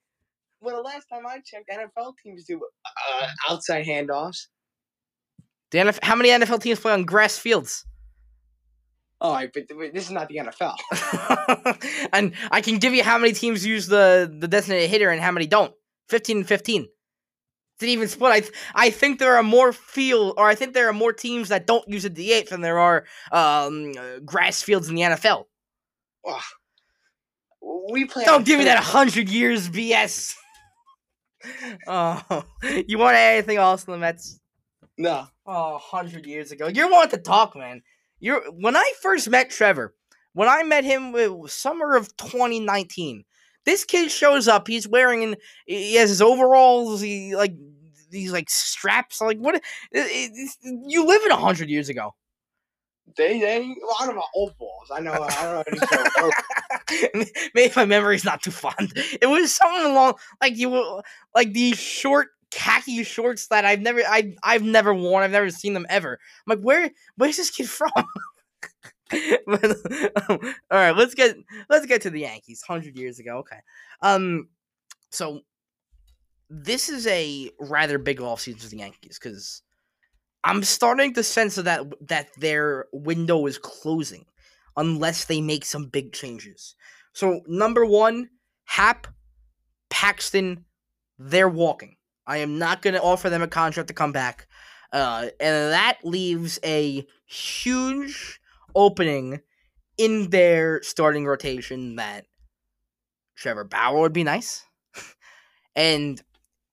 Well, 0.66 0.78
the 0.78 0.82
last 0.82 1.06
time 1.14 1.28
I 1.28 1.38
checked, 1.46 1.70
NFL 1.72 2.14
teams 2.24 2.46
do 2.46 2.60
uh, 2.60 3.28
outside 3.50 3.86
handoffs. 3.86 4.48
The 5.70 5.78
NFL, 5.78 6.00
how 6.04 6.16
many 6.16 6.30
NFL 6.30 6.62
teams 6.62 6.80
play 6.80 6.92
on 6.92 7.06
grass 7.06 7.38
fields? 7.38 7.86
Oh, 9.22 9.40
but 9.54 9.64
this 9.94 10.06
is 10.06 10.12
not 10.12 10.28
the 10.28 10.38
NFL. 10.38 12.08
and 12.14 12.34
I 12.50 12.62
can 12.62 12.80
give 12.80 12.96
you 12.96 13.04
how 13.04 13.20
many 13.20 13.34
teams 13.34 13.64
use 13.64 13.86
the 13.86 14.34
the 14.40 14.48
designated 14.48 14.90
hitter 14.90 15.12
and 15.12 15.22
how 15.22 15.32
many 15.32 15.46
don't. 15.46 15.72
Fifteen 16.10 16.38
and 16.38 16.48
fifteen 16.48 16.88
didn't 17.80 17.94
even 17.94 18.08
split. 18.08 18.32
I 18.32 18.40
th- 18.40 18.54
I 18.74 18.90
think 18.90 19.20
there 19.20 19.36
are 19.36 19.44
more 19.44 19.72
field, 19.72 20.34
or 20.38 20.48
I 20.48 20.56
think 20.56 20.74
there 20.74 20.90
are 20.90 20.94
more 20.94 21.14
teams 21.14 21.50
that 21.50 21.68
don't 21.68 21.88
use 21.88 22.06
a 22.06 22.10
DH 22.10 22.50
than 22.50 22.62
there 22.62 22.80
are 22.80 23.06
um, 23.32 23.94
grass 24.26 24.62
fields 24.64 24.90
in 24.90 24.96
the 24.96 25.02
NFL. 25.02 25.46
we 27.92 28.06
play. 28.06 28.26
Don't 28.26 28.46
give 28.46 28.60
me 28.60 28.66
that 28.66 28.80
hundred 28.80 29.30
years 29.30 29.70
BS. 29.70 30.36
oh, 31.88 32.46
you 32.88 32.98
want 32.98 33.16
anything 33.16 33.58
else 33.58 33.86
in 33.86 33.94
the 33.94 33.98
Mets? 33.98 34.40
No. 34.98 35.28
Oh, 35.46 35.74
100 35.74 36.26
years 36.26 36.52
ago. 36.52 36.68
You're 36.68 36.92
one 36.92 37.10
to 37.10 37.18
talk, 37.18 37.56
man. 37.56 37.82
You're 38.20 38.42
when 38.52 38.76
I 38.76 38.94
first 39.02 39.30
met 39.30 39.50
Trevor, 39.50 39.94
when 40.34 40.50
I 40.50 40.64
met 40.64 40.84
him, 40.84 41.16
it 41.16 41.36
was 41.36 41.54
summer 41.54 41.96
of 41.96 42.16
2019. 42.18 43.24
This 43.66 43.84
kid 43.84 44.12
shows 44.12 44.48
up. 44.48 44.68
He's 44.68 44.88
wearing, 44.88 45.36
he 45.66 45.96
has 45.96 46.10
his 46.10 46.22
overalls. 46.22 47.02
He 47.02 47.36
like 47.36 47.56
these 48.10 48.32
like 48.32 48.50
straps. 48.50 49.22
Like 49.22 49.38
what? 49.38 49.56
It, 49.56 49.62
it, 49.92 50.50
you 50.62 51.06
live 51.06 51.24
in 51.24 51.32
a 51.32 51.38
hundred 51.38 51.70
years 51.70 51.90
ago. 51.90 52.16
They 53.18 53.40
they 53.40 53.76
well, 53.82 53.96
I 54.00 54.06
don't 54.06 54.16
know 54.16 54.22
about 54.22 54.30
old 54.36 54.58
balls. 54.58 54.90
I 54.94 55.00
know 55.00 55.14
I 55.14 55.64
don't 55.64 56.18
know. 56.18 56.32
Maybe 57.56 57.74
my 57.76 57.86
memory's 57.86 58.26
not 58.26 58.44
too 58.44 58.52
fond. 58.52 58.94
It 59.22 59.28
was 59.28 59.56
something 59.56 59.92
along 59.92 60.16
like 60.42 60.56
you 60.58 61.02
like 61.34 61.54
these 61.54 61.78
short 61.78 62.30
khaki 62.52 63.04
shorts 63.04 63.48
that 63.48 63.66
I've 63.66 63.82
never 63.82 64.02
I 64.02 64.36
I've 64.44 64.64
never 64.64 64.94
worn. 64.94 65.24
I've 65.24 65.32
never 65.32 65.50
seen 65.50 65.74
them 65.74 65.86
ever. 65.90 66.20
I'm 66.48 66.58
like, 66.58 66.64
where 66.64 66.92
where's 67.18 67.38
this 67.38 67.50
kid 67.50 67.70
from? 67.70 67.92
but, 69.46 69.64
um, 70.30 70.40
all 70.72 70.80
right, 70.80 70.96
let's 70.96 71.14
get 71.14 71.36
let's 71.70 71.86
get 71.86 72.02
to 72.02 72.10
the 72.10 72.22
Yankees. 72.22 72.62
Hundred 72.62 72.98
years 72.98 73.20
ago, 73.20 73.38
okay. 73.38 73.60
Um, 74.02 74.50
so 75.12 75.42
this 76.50 76.90
is 76.90 77.08
a 77.08 77.52
rather 77.60 77.98
big 77.98 78.20
offseason 78.20 78.62
for 78.62 78.70
the 78.70 78.78
Yankees 78.78 79.20
because 79.22 79.62
I'm 80.44 80.64
starting 80.64 81.14
to 81.14 81.24
sense 81.24 81.56
that 81.56 81.84
that 82.08 82.30
their 82.38 82.86
window 82.94 83.46
is 83.46 83.58
closing 83.58 84.26
unless 84.78 85.26
they 85.26 85.42
make 85.42 85.66
some 85.66 85.88
big 85.88 86.14
changes. 86.14 86.76
So 87.14 87.42
number 87.48 87.86
one, 87.86 88.30
Happ, 88.66 89.08
Paxton, 89.90 90.66
they're 91.18 91.50
walking. 91.50 91.96
I 92.28 92.38
am 92.38 92.58
not 92.58 92.82
going 92.82 92.96
to 92.96 93.02
offer 93.02 93.30
them 93.30 93.42
a 93.42 93.48
contract 93.48 93.88
to 93.88 93.94
come 93.94 94.12
back, 94.12 94.48
uh, 94.92 95.28
and 95.40 95.72
that 95.72 96.00
leaves 96.04 96.60
a 96.64 97.06
huge 97.26 98.40
opening 98.76 99.42
in 99.98 100.30
their 100.30 100.82
starting 100.84 101.26
rotation 101.26 101.96
that 101.96 102.26
Trevor 103.36 103.64
Bauer 103.64 104.00
would 104.00 104.14
be 104.14 104.24
nice. 104.24 104.66
and 105.76 106.22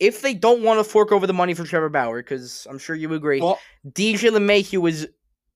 if 0.01 0.23
they 0.23 0.35
don't 0.35 0.63
want 0.63 0.81
to 0.81 0.85
fork 0.85 1.13
over 1.13 1.27
the 1.27 1.33
money 1.33 1.55
for 1.55 1.65
Trevor 1.65 1.89
Bauer, 1.89 2.23
because 2.23 2.67
I'm 2.69 2.79
sure 2.79 2.97
you 2.97 3.13
agree, 3.15 3.41
well, 3.41 3.61
DJ 3.89 4.31
LeMahieu 4.31 4.89
is 4.89 5.09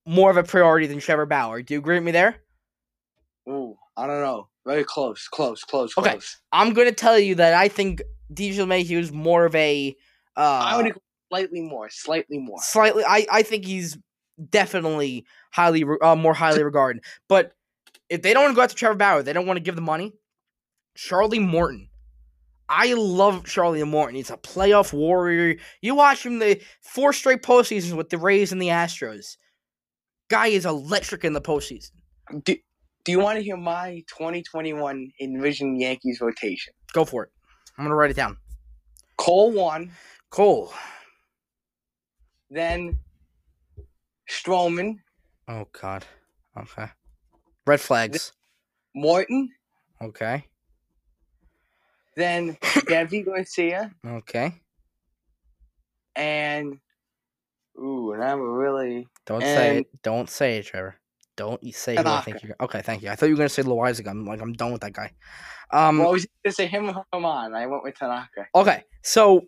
more 0.07 0.31
of 0.31 0.37
a 0.37 0.43
priority 0.43 0.87
than 0.87 0.99
Trevor 0.99 1.25
Bauer. 1.25 1.61
Do 1.61 1.73
you 1.73 1.79
agree 1.79 1.95
with 1.95 2.03
me 2.03 2.11
there? 2.11 2.37
ooh, 3.49 3.77
I 3.95 4.07
don't 4.07 4.21
know. 4.21 4.47
Very 4.65 4.83
close, 4.83 5.27
close, 5.27 5.63
close, 5.63 5.97
Okay. 5.97 6.11
close. 6.11 6.37
I'm 6.51 6.73
going 6.73 6.87
to 6.89 6.93
tell 6.93 7.17
you 7.17 7.35
that 7.35 7.53
I 7.53 7.67
think 7.69 8.01
DJ 8.33 8.55
LeMahieu 8.57 8.97
is 8.99 9.11
more 9.11 9.45
of 9.45 9.55
a. 9.55 9.95
Uh, 10.35 10.39
I 10.41 10.77
would 10.77 10.93
go 10.93 10.99
slightly 11.29 11.61
more, 11.61 11.89
slightly 11.89 12.37
more. 12.39 12.59
slightly. 12.61 13.03
I, 13.07 13.25
I 13.31 13.43
think 13.43 13.65
he's 13.65 13.97
definitely 14.49 15.25
highly 15.51 15.85
uh, 16.01 16.15
more 16.15 16.33
highly 16.33 16.63
regarded. 16.63 17.03
But 17.29 17.53
if 18.09 18.21
they 18.21 18.33
don't 18.33 18.43
want 18.43 18.51
to 18.51 18.55
go 18.57 18.61
after 18.63 18.75
Trevor 18.75 18.95
Bauer, 18.95 19.23
they 19.23 19.33
don't 19.33 19.45
want 19.45 19.57
to 19.57 19.63
give 19.63 19.75
the 19.75 19.81
money. 19.81 20.13
Charlie 20.95 21.39
Morton. 21.39 21.89
I 22.69 22.93
love 22.95 23.45
Charlie 23.45 23.81
Morton. 23.83 24.15
He's 24.15 24.29
a 24.29 24.35
playoff 24.37 24.91
warrior. 24.91 25.55
You 25.81 25.95
watch 25.95 26.25
him 26.25 26.39
the 26.39 26.61
four 26.81 27.13
straight 27.13 27.41
postseasons 27.41 27.93
with 27.93 28.09
the 28.09 28.17
Rays 28.17 28.51
and 28.51 28.61
the 28.61 28.67
Astros. 28.67 29.37
Guy 30.29 30.47
is 30.47 30.65
electric 30.65 31.23
in 31.23 31.33
the 31.33 31.41
postseason. 31.41 31.91
Do, 32.43 32.55
do 33.05 33.11
you 33.11 33.19
want 33.19 33.37
to 33.37 33.43
hear 33.43 33.55
my 33.57 34.03
2021 34.07 35.11
Envision 35.21 35.79
Yankees 35.79 36.19
rotation? 36.21 36.73
Go 36.93 37.05
for 37.05 37.23
it. 37.23 37.29
I'm 37.77 37.85
gonna 37.85 37.95
write 37.95 38.11
it 38.11 38.15
down. 38.15 38.37
Cole 39.17 39.51
one, 39.51 39.91
Cole. 40.29 40.73
then 42.49 42.97
Stroman, 44.29 44.97
Oh 45.47 45.65
God. 45.79 46.05
Okay. 46.57 46.87
Red 47.65 47.79
flags. 47.79 48.33
Morton, 48.95 49.49
Okay. 50.01 50.43
then 52.15 52.55
Deivi 52.61 53.23
Garcia, 53.25 53.93
Okay. 54.05 54.53
and 56.15 56.79
ooh, 57.79 58.13
and 58.13 58.23
I'm 58.23 58.39
really 58.41 59.07
Don't 59.25 59.41
say 59.41 59.69
And- 59.69 59.77
it. 59.79 60.01
Don't 60.03 60.29
say 60.29 60.57
it, 60.57 60.65
Trevor. 60.65 60.95
Don't 61.35 61.61
you 61.61 61.71
say 61.71 61.95
who 61.95 62.01
I 62.03 62.21
think 62.21 62.41
you're. 62.41 62.55
Okay, 62.59 62.81
thank 62.81 63.03
you. 63.03 63.09
I 63.11 63.15
thought 63.15 63.27
you 63.27 63.33
were 63.33 63.37
gonna 63.37 63.49
say 63.49 63.61
Loaisiga. 63.61 64.09
I'm 64.09 64.25
like, 64.25 64.41
I'm 64.41 64.53
done 64.53 64.71
with 64.71 64.81
that 64.81 64.93
guy. 64.93 65.11
Um. 65.71 65.99
well, 65.99 66.07
I 66.07 66.11
was 66.11 66.25
going 66.25 66.31
to 66.45 66.51
say 66.51 66.65
him 66.65 66.89
or 66.89 67.05
German. 67.13 67.53
I 67.53 67.67
went 67.67 67.83
with 67.83 67.95
Tanaka. 67.95 68.47
Okay, 68.55 68.83
so 69.03 69.45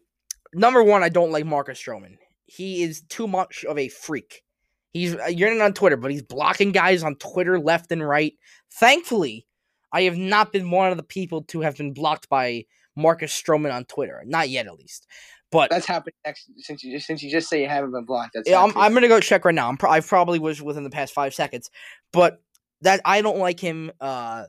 number 0.54 0.84
one, 0.84 1.02
I 1.02 1.10
don't 1.10 1.32
like 1.32 1.46
Marcus 1.46 1.82
Stroman. 1.82 2.18
He 2.46 2.84
is 2.84 3.02
too 3.10 3.28
much 3.28 3.64
of 3.66 3.78
a 3.78 3.88
freak. 3.88 4.44
He's 4.92 5.16
uh, 5.16 5.26
you're 5.28 5.54
not 5.56 5.64
on 5.66 5.74
Twitter, 5.74 5.98
but 5.98 6.12
he's 6.12 6.22
blocking 6.24 6.72
guys 6.72 7.04
on 7.04 7.16
Twitter 7.16 7.60
left 7.60 7.92
and 7.92 8.08
right. 8.08 8.34
Thankfully, 8.74 9.48
I 9.94 10.04
have 10.04 10.18
not 10.18 10.52
been 10.52 10.70
one 10.72 10.92
of 10.92 10.98
the 10.98 11.04
people 11.04 11.44
to 11.46 11.62
have 11.62 11.78
been 11.78 11.94
blocked 11.94 12.30
by 12.30 12.66
Marcus 12.96 13.32
Stroman 13.32 13.74
on 13.74 13.86
Twitter. 13.86 14.22
Not 14.26 14.50
yet, 14.50 14.68
at 14.68 14.74
least. 14.74 15.08
But 15.52 15.72
That's 15.72 15.88
happened 15.88 16.14
next 16.26 16.52
since 16.58 16.84
you 16.84 16.94
just 16.94 17.08
since 17.08 17.24
you 17.24 17.32
just 17.32 17.50
say 17.50 17.62
you 17.62 17.68
haven't 17.68 17.92
been 17.92 18.06
blocked. 18.06 18.32
That's 18.36 18.48
yeah, 18.48 18.62
I'm. 18.62 18.76
I'm 18.78 18.94
gonna 18.94 19.08
go 19.08 19.20
check 19.20 19.46
right 19.46 19.56
now. 19.56 19.68
I'm 19.68 19.78
pro- 19.78 19.90
I 19.90 20.00
probably 20.00 20.38
was 20.38 20.62
within 20.62 20.84
the 20.84 20.92
past 20.92 21.14
five 21.14 21.34
seconds, 21.34 21.72
but 22.14 22.42
that 22.82 23.02
I 23.04 23.22
don't 23.22 23.40
like 23.40 23.60
him. 23.60 23.92
Uh, 24.00 24.46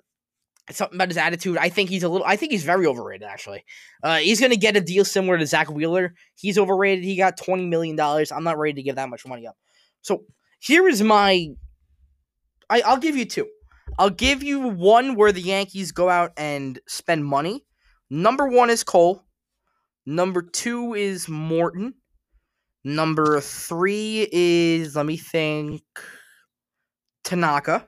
something 0.71 0.97
about 0.97 1.09
his 1.09 1.17
attitude. 1.17 1.57
I 1.57 1.71
think 1.71 1.89
he's 1.89 2.03
a 2.03 2.09
little. 2.09 2.27
I 2.27 2.37
think 2.37 2.53
he's 2.53 2.65
very 2.65 2.87
overrated. 2.87 3.27
Actually, 3.27 3.65
uh, 4.03 4.19
he's 4.19 4.41
gonna 4.41 4.57
get 4.57 4.77
a 4.77 4.81
deal 4.81 5.07
similar 5.07 5.39
to 5.39 5.47
Zack 5.47 5.71
Wheeler. 5.71 6.15
He's 6.35 6.59
overrated. 6.59 7.03
He 7.03 7.17
got 7.17 7.39
twenty 7.39 7.67
million 7.67 7.97
dollars. 7.97 8.31
I'm 8.31 8.45
not 8.45 8.59
ready 8.59 8.75
to 8.75 8.83
give 8.83 8.97
that 8.97 9.09
much 9.09 9.27
money 9.27 9.47
up. 9.47 9.57
So 10.03 10.25
here 10.59 10.87
is 10.87 11.03
my. 11.03 11.49
I 12.69 12.83
I'll 12.83 12.99
give 12.99 13.17
you 13.17 13.25
two. 13.25 13.49
I'll 13.99 14.11
give 14.11 14.43
you 14.43 14.61
one 14.69 15.15
where 15.15 15.33
the 15.33 15.41
Yankees 15.41 15.93
go 15.93 16.09
out 16.09 16.33
and 16.37 16.79
spend 16.87 17.25
money. 17.25 17.65
Number 18.11 18.47
one 18.47 18.71
is 18.71 18.85
Cole. 18.85 19.25
Number 20.11 20.43
two 20.43 20.95
is 20.95 21.29
Morton. 21.29 21.95
Number 22.83 23.41
three 23.41 24.27
is 24.33 24.97
let 24.97 25.07
me 25.07 25.17
think. 25.17 25.85
Tanaka. 27.23 27.87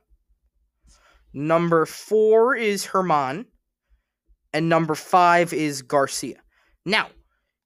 Number 1.35 1.85
four 1.85 2.55
is 2.55 2.87
German. 2.87 3.47
And 4.53 4.69
number 4.69 4.95
five 4.95 5.53
is 5.53 5.83
Garcia. 5.83 6.41
Now, 6.87 7.09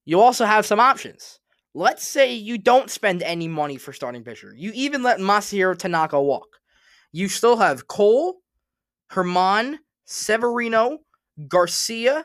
you 0.07 0.23
also 0.23 0.47
have 0.47 0.65
some 0.65 0.81
options. 0.81 1.39
Let's 1.75 2.03
say 2.03 2.33
you 2.33 2.57
don't 2.57 2.89
spend 2.89 3.23
any 3.23 3.49
money 3.49 3.77
for 3.77 3.93
starting 3.93 4.25
pitcher. 4.25 4.55
You 4.57 4.73
even 4.75 5.03
let 5.03 5.19
Masahiro 5.19 5.77
Tanaka 5.77 6.19
walk. 6.19 6.49
You 7.13 7.29
still 7.29 7.59
have 7.59 7.89
Cole, 7.89 8.37
Herman, 9.11 9.81
Severino, 10.07 11.01
Garcia, 11.47 12.25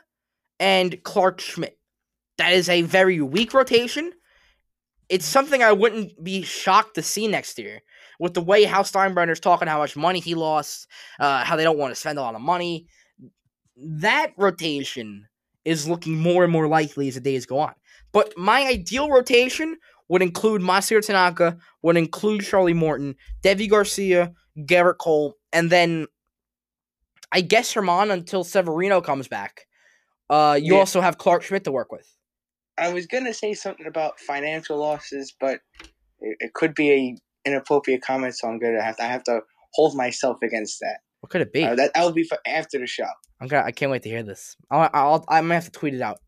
and 0.58 1.02
Clarke 1.02 1.38
Schmidt. 1.42 1.76
That 2.38 2.52
is 2.52 2.68
a 2.68 2.82
very 2.82 3.20
weak 3.20 3.54
rotation. 3.54 4.12
It's 5.08 5.26
something 5.26 5.62
I 5.62 5.72
wouldn't 5.72 6.22
be 6.24 6.42
shocked 6.42 6.94
to 6.94 7.02
see 7.02 7.28
next 7.28 7.58
year. 7.58 7.82
With 8.18 8.34
the 8.34 8.40
way 8.40 8.64
how 8.64 8.82
Steinbrenner's 8.82 9.40
talking, 9.40 9.68
how 9.68 9.78
much 9.78 9.96
money 9.96 10.20
he 10.20 10.34
lost, 10.34 10.86
uh, 11.20 11.44
how 11.44 11.56
they 11.56 11.64
don't 11.64 11.78
want 11.78 11.92
to 11.92 12.00
spend 12.00 12.18
a 12.18 12.22
lot 12.22 12.34
of 12.34 12.40
money. 12.40 12.86
That 13.76 14.32
rotation 14.36 15.26
is 15.64 15.88
looking 15.88 16.18
more 16.18 16.44
and 16.44 16.52
more 16.52 16.68
likely 16.68 17.08
as 17.08 17.14
the 17.14 17.20
days 17.20 17.46
go 17.46 17.58
on. 17.58 17.74
But 18.12 18.32
my 18.36 18.62
ideal 18.66 19.10
rotation 19.10 19.76
would 20.08 20.22
include 20.22 20.62
Masahiro 20.62 21.04
Tanaka, 21.04 21.56
would 21.82 21.96
include 21.96 22.42
Charlie 22.44 22.74
Morton, 22.74 23.16
Deivi 23.42 23.68
Garcia, 23.68 24.32
Gerrit 24.58 24.98
Cole, 24.98 25.34
and 25.52 25.70
then 25.70 26.06
I 27.32 27.40
guess 27.40 27.72
German 27.72 28.10
until 28.10 28.44
Severino 28.44 29.00
comes 29.00 29.26
back. 29.26 29.66
Uh, 30.28 30.58
you 30.60 30.74
Yeah. 30.74 30.80
also 30.80 31.00
have 31.00 31.18
Clarke 31.18 31.42
Schmidt 31.42 31.64
to 31.64 31.72
work 31.72 31.90
with. 31.90 32.06
I 32.78 32.92
was 32.92 33.06
gonna 33.06 33.34
say 33.34 33.54
something 33.54 33.86
about 33.86 34.18
financial 34.20 34.78
losses, 34.78 35.34
but 35.38 35.60
it, 36.20 36.36
it 36.40 36.54
could 36.54 36.74
be 36.74 36.90
a 36.90 37.16
inappropriate 37.48 38.02
comment, 38.02 38.36
so 38.36 38.48
I'm 38.48 38.58
gonna 38.58 38.82
have 38.82 38.96
to 38.96 39.04
I 39.04 39.06
have 39.06 39.24
to 39.24 39.40
hold 39.74 39.96
myself 39.96 40.38
against 40.42 40.80
that. 40.80 40.98
What 41.20 41.30
could 41.30 41.40
it 41.40 41.52
be? 41.52 41.64
Uh, 41.64 41.74
that 41.74 41.92
that 41.94 42.02
will 42.02 42.12
be 42.12 42.24
for 42.24 42.38
after 42.46 42.78
the 42.78 42.86
show. 42.86 43.06
I'm 43.40 43.48
gonna. 43.48 43.64
I 43.64 43.72
can't 43.72 43.90
wait 43.90 44.02
to 44.02 44.08
hear 44.08 44.22
this. 44.22 44.56
I'll. 44.70 44.88
I'll 44.92 45.24
I'm 45.28 45.44
gonna 45.44 45.54
have 45.54 45.64
to 45.64 45.70
tweet 45.70 45.94
it 45.94 46.00
out. 46.00 46.18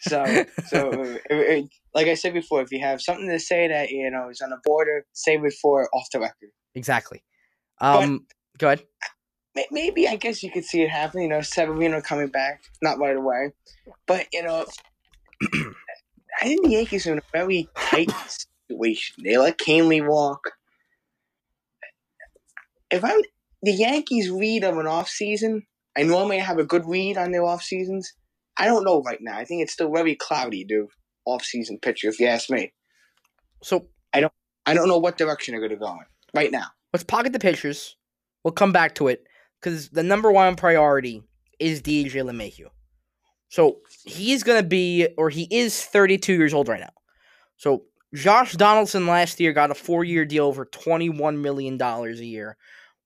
So 0.00 0.44
so 0.66 1.18
uh, 1.30 1.34
uh, 1.34 1.62
like 1.94 2.08
I 2.08 2.14
said 2.14 2.34
before, 2.34 2.62
if 2.62 2.72
you 2.72 2.80
have 2.80 3.00
something 3.00 3.28
to 3.28 3.38
say 3.38 3.68
that 3.68 3.90
you 3.90 4.10
know 4.10 4.28
is 4.28 4.40
on 4.40 4.50
the 4.50 4.58
border, 4.64 5.06
save 5.12 5.44
it 5.44 5.54
for 5.60 5.88
off 5.94 6.06
the 6.12 6.20
record. 6.20 6.50
exactly. 6.74 7.22
Um. 7.80 8.26
go 8.58 8.68
ahead. 8.68 8.84
Maybe 9.70 10.08
I 10.08 10.16
guess 10.16 10.42
you 10.42 10.50
could 10.50 10.64
see 10.64 10.82
it 10.82 10.90
happen. 10.90 11.22
You 11.22 11.28
know, 11.28 11.40
Severino 11.40 12.00
coming 12.00 12.26
back, 12.26 12.62
not 12.82 12.98
right 12.98 13.16
away, 13.16 13.52
but 14.06 14.26
you 14.32 14.42
know, 14.42 14.66
I 15.42 16.44
think 16.44 16.64
the 16.64 16.70
Yankees 16.70 17.06
are 17.06 17.12
in 17.12 17.18
a 17.18 17.22
very 17.32 17.68
tight 17.76 18.10
situation. 18.68 19.24
They 19.24 19.36
let 19.36 19.58
Kahnle 19.58 20.06
walk. 20.08 20.52
If 22.90 23.04
I'm 23.04 23.20
the 23.62 23.72
Yankees' 23.72 24.30
read 24.30 24.64
of 24.64 24.78
an 24.78 24.86
off 24.86 25.08
season, 25.08 25.66
I 25.96 26.02
normally 26.02 26.38
have 26.38 26.58
a 26.58 26.64
good 26.64 26.86
read 26.86 27.16
on 27.16 27.32
their 27.32 27.44
off 27.44 27.62
seasons. 27.62 28.12
I 28.56 28.66
don't 28.66 28.84
know 28.84 29.02
right 29.02 29.20
now. 29.20 29.36
I 29.36 29.44
think 29.44 29.62
it's 29.62 29.72
still 29.72 29.92
very 29.92 30.14
cloudy, 30.14 30.64
dude. 30.64 30.88
Off 31.24 31.42
season 31.42 31.78
picture, 31.78 32.08
if 32.08 32.20
you 32.20 32.26
ask 32.26 32.50
me. 32.50 32.72
So 33.62 33.88
I 34.12 34.20
don't 34.20 34.32
I 34.66 34.74
don't 34.74 34.88
know 34.88 34.98
what 34.98 35.16
direction 35.16 35.52
they're 35.52 35.60
going 35.60 35.70
to 35.70 35.76
go 35.76 35.92
in 35.92 36.04
right 36.34 36.50
now. 36.50 36.66
let's 36.92 37.04
pocket 37.04 37.32
the 37.32 37.38
pictures. 37.38 37.96
We'll 38.42 38.52
come 38.52 38.72
back 38.72 38.94
to 38.96 39.08
it 39.08 39.24
because 39.60 39.88
the 39.88 40.02
number 40.02 40.30
one 40.30 40.56
priority 40.56 41.22
is 41.58 41.80
DJ 41.80 42.22
LeMahieu. 42.22 42.68
So 43.54 43.76
he's 44.04 44.42
going 44.42 44.60
to 44.60 44.66
be, 44.66 45.06
or 45.16 45.30
he 45.30 45.46
is 45.48 45.80
32 45.80 46.32
years 46.32 46.52
old 46.52 46.66
right 46.66 46.80
now. 46.80 46.90
So 47.56 47.84
Josh 48.12 48.54
Donaldson 48.54 49.06
last 49.06 49.38
year 49.38 49.52
got 49.52 49.70
a 49.70 49.76
four 49.76 50.02
year 50.02 50.24
deal 50.24 50.52
for 50.52 50.66
$21 50.66 51.40
million 51.40 51.80
a 51.80 52.10
year 52.14 52.56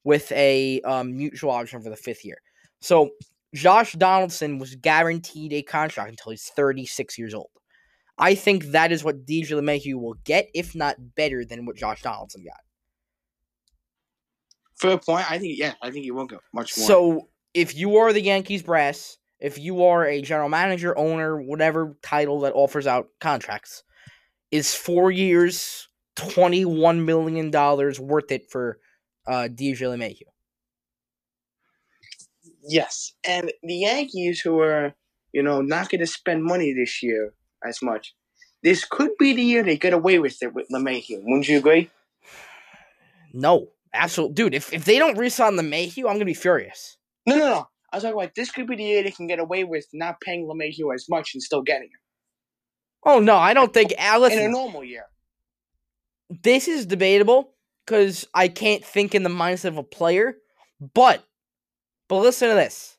with 0.05 0.33
a 0.33 0.81
um, 0.87 1.15
mutual 1.15 1.51
option 1.51 1.83
for 1.83 1.91
the 1.91 1.97
fifth 1.97 2.25
year. 2.25 2.39
So 2.81 3.11
Josh 3.55 3.93
Donaldson 3.93 4.59
was 4.59 4.75
guaranteed 4.77 5.53
a 5.53 5.61
contract 5.61 6.09
until 6.09 6.31
he's 6.31 6.51
36 6.57 7.19
years 7.19 7.35
old. 7.35 7.51
I 8.17 8.35
think 8.35 8.69
that 8.69 8.91
is 8.91 9.05
what 9.05 9.27
DJ 9.27 9.51
LeMahieu 9.51 10.01
will 10.01 10.17
get, 10.25 10.49
if 10.55 10.75
not 10.75 10.97
better 11.15 11.45
than 11.45 11.67
what 11.67 11.77
Josh 11.77 12.01
Donaldson 12.01 12.43
got. 12.43 12.61
Fair 14.81 14.97
point. 14.97 15.31
I 15.31 15.39
think 15.39 15.59
yeah, 15.59 15.75
I 15.83 15.91
think 15.91 16.05
he 16.05 16.11
will 16.11 16.25
go 16.25 16.39
much 16.55 16.75
more. 16.79 16.87
So 16.87 17.29
if 17.53 17.77
you 17.77 17.99
are 17.99 18.15
the 18.15 18.23
Yankees 18.23 18.63
brass, 18.63 19.18
if 19.41 19.59
you 19.59 19.85
are 19.85 20.05
a 20.05 20.21
general 20.23 20.49
manager, 20.49 20.97
owner, 20.99 21.41
whatever 21.41 21.97
title 22.03 22.41
that 22.41 22.55
offers 22.55 22.87
out 22.87 23.09
contracts, 23.21 23.83
is 24.51 24.75
four 24.75 25.11
years, 25.11 25.89
twenty 26.17 26.65
one 26.65 27.05
million 27.05 27.51
dollars 27.51 28.01
worth 28.01 28.33
it 28.33 28.51
for 28.51 28.79
uh, 29.27 29.49
DJ 29.51 29.81
LeMahieu? 29.81 30.23
Yes, 32.67 33.13
and 33.25 33.53
the 33.63 33.77
Yankees, 33.77 34.41
who 34.41 34.61
are 34.61 34.95
you 35.33 35.43
know 35.43 35.61
not 35.61 35.91
going 35.91 36.01
to 36.01 36.07
spend 36.07 36.45
money 36.45 36.73
this 36.73 37.03
year 37.03 37.33
as 37.67 37.81
much, 37.83 38.15
this 38.63 38.85
could 38.85 39.11
be 39.19 39.35
the 39.35 39.43
year 39.43 39.63
they 39.63 39.77
get 39.77 39.93
away 39.93 40.19
with 40.19 40.43
it 40.43 40.55
with 40.55 40.69
LeMahieu. 40.73 41.23
Wouldn't 41.23 41.49
you 41.49 41.59
agree? 41.59 41.91
No, 43.33 43.69
absolutely, 43.95 44.35
dude. 44.35 44.55
If 44.55 44.73
if 44.73 44.85
they 44.85 44.99
don't 44.99 45.19
resign 45.19 45.55
LeMahieu, 45.55 46.09
I'm 46.09 46.15
gonna 46.15 46.25
be 46.25 46.35
furious. 46.35 46.97
No, 47.27 47.37
no, 47.37 47.49
no. 47.49 47.69
I 47.93 47.97
was 47.97 48.03
talking 48.03 48.19
about 48.19 48.35
this 48.35 48.51
could 48.51 48.67
be 48.67 48.77
the 48.77 48.85
year 48.85 49.03
they 49.03 49.11
can 49.11 49.27
get 49.27 49.39
away 49.39 49.65
with 49.65 49.87
not 49.93 50.21
paying 50.21 50.47
LeMahieu 50.47 50.95
as 50.95 51.09
much 51.09 51.35
and 51.35 51.43
still 51.43 51.63
getting 51.63 51.89
him. 51.89 52.01
Oh 53.05 53.21
no, 53.21 53.37
I 53.37 53.55
don't 53.55 53.73
think. 53.73 53.95
Alice 53.99 54.35
in 54.35 54.41
a 54.41 54.49
normal 54.49 54.85
year. 54.85 55.05
This 56.29 56.69
is 56.69 56.85
debatable 56.85 57.55
because 57.87 58.27
I 58.35 58.49
can't 58.49 58.85
think 58.85 59.15
in 59.15 59.23
the 59.23 59.31
mindset 59.31 59.69
of 59.69 59.79
a 59.79 59.83
player, 59.83 60.37
but 60.95 61.25
but 62.09 62.21
listen 62.21 62.49
to 62.49 62.55
this. 62.55 62.99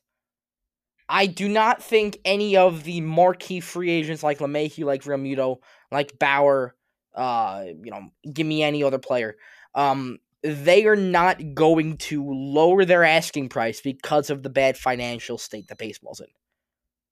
I 1.08 1.26
do 1.26 1.48
not 1.48 1.82
think 1.82 2.18
any 2.24 2.56
of 2.56 2.84
the 2.84 3.00
marquee 3.00 3.60
free 3.60 3.90
agents 3.90 4.22
like 4.22 4.38
LeMahieu, 4.38 4.84
like 4.84 5.02
Realmuto, 5.02 5.58
like 5.90 6.18
Bauer, 6.18 6.76
uh, 7.16 7.64
you 7.66 7.90
know, 7.90 8.10
give 8.32 8.46
me 8.46 8.62
any 8.62 8.84
other 8.84 8.98
player. 8.98 9.36
Um, 9.74 10.18
they 10.42 10.86
are 10.86 10.96
not 10.96 11.54
going 11.54 11.96
to 11.96 12.24
lower 12.26 12.84
their 12.84 13.04
asking 13.04 13.48
price 13.48 13.80
because 13.80 14.30
of 14.30 14.42
the 14.42 14.50
bad 14.50 14.76
financial 14.76 15.38
state 15.38 15.68
that 15.68 15.78
baseball's 15.78 16.20
in. 16.20 16.28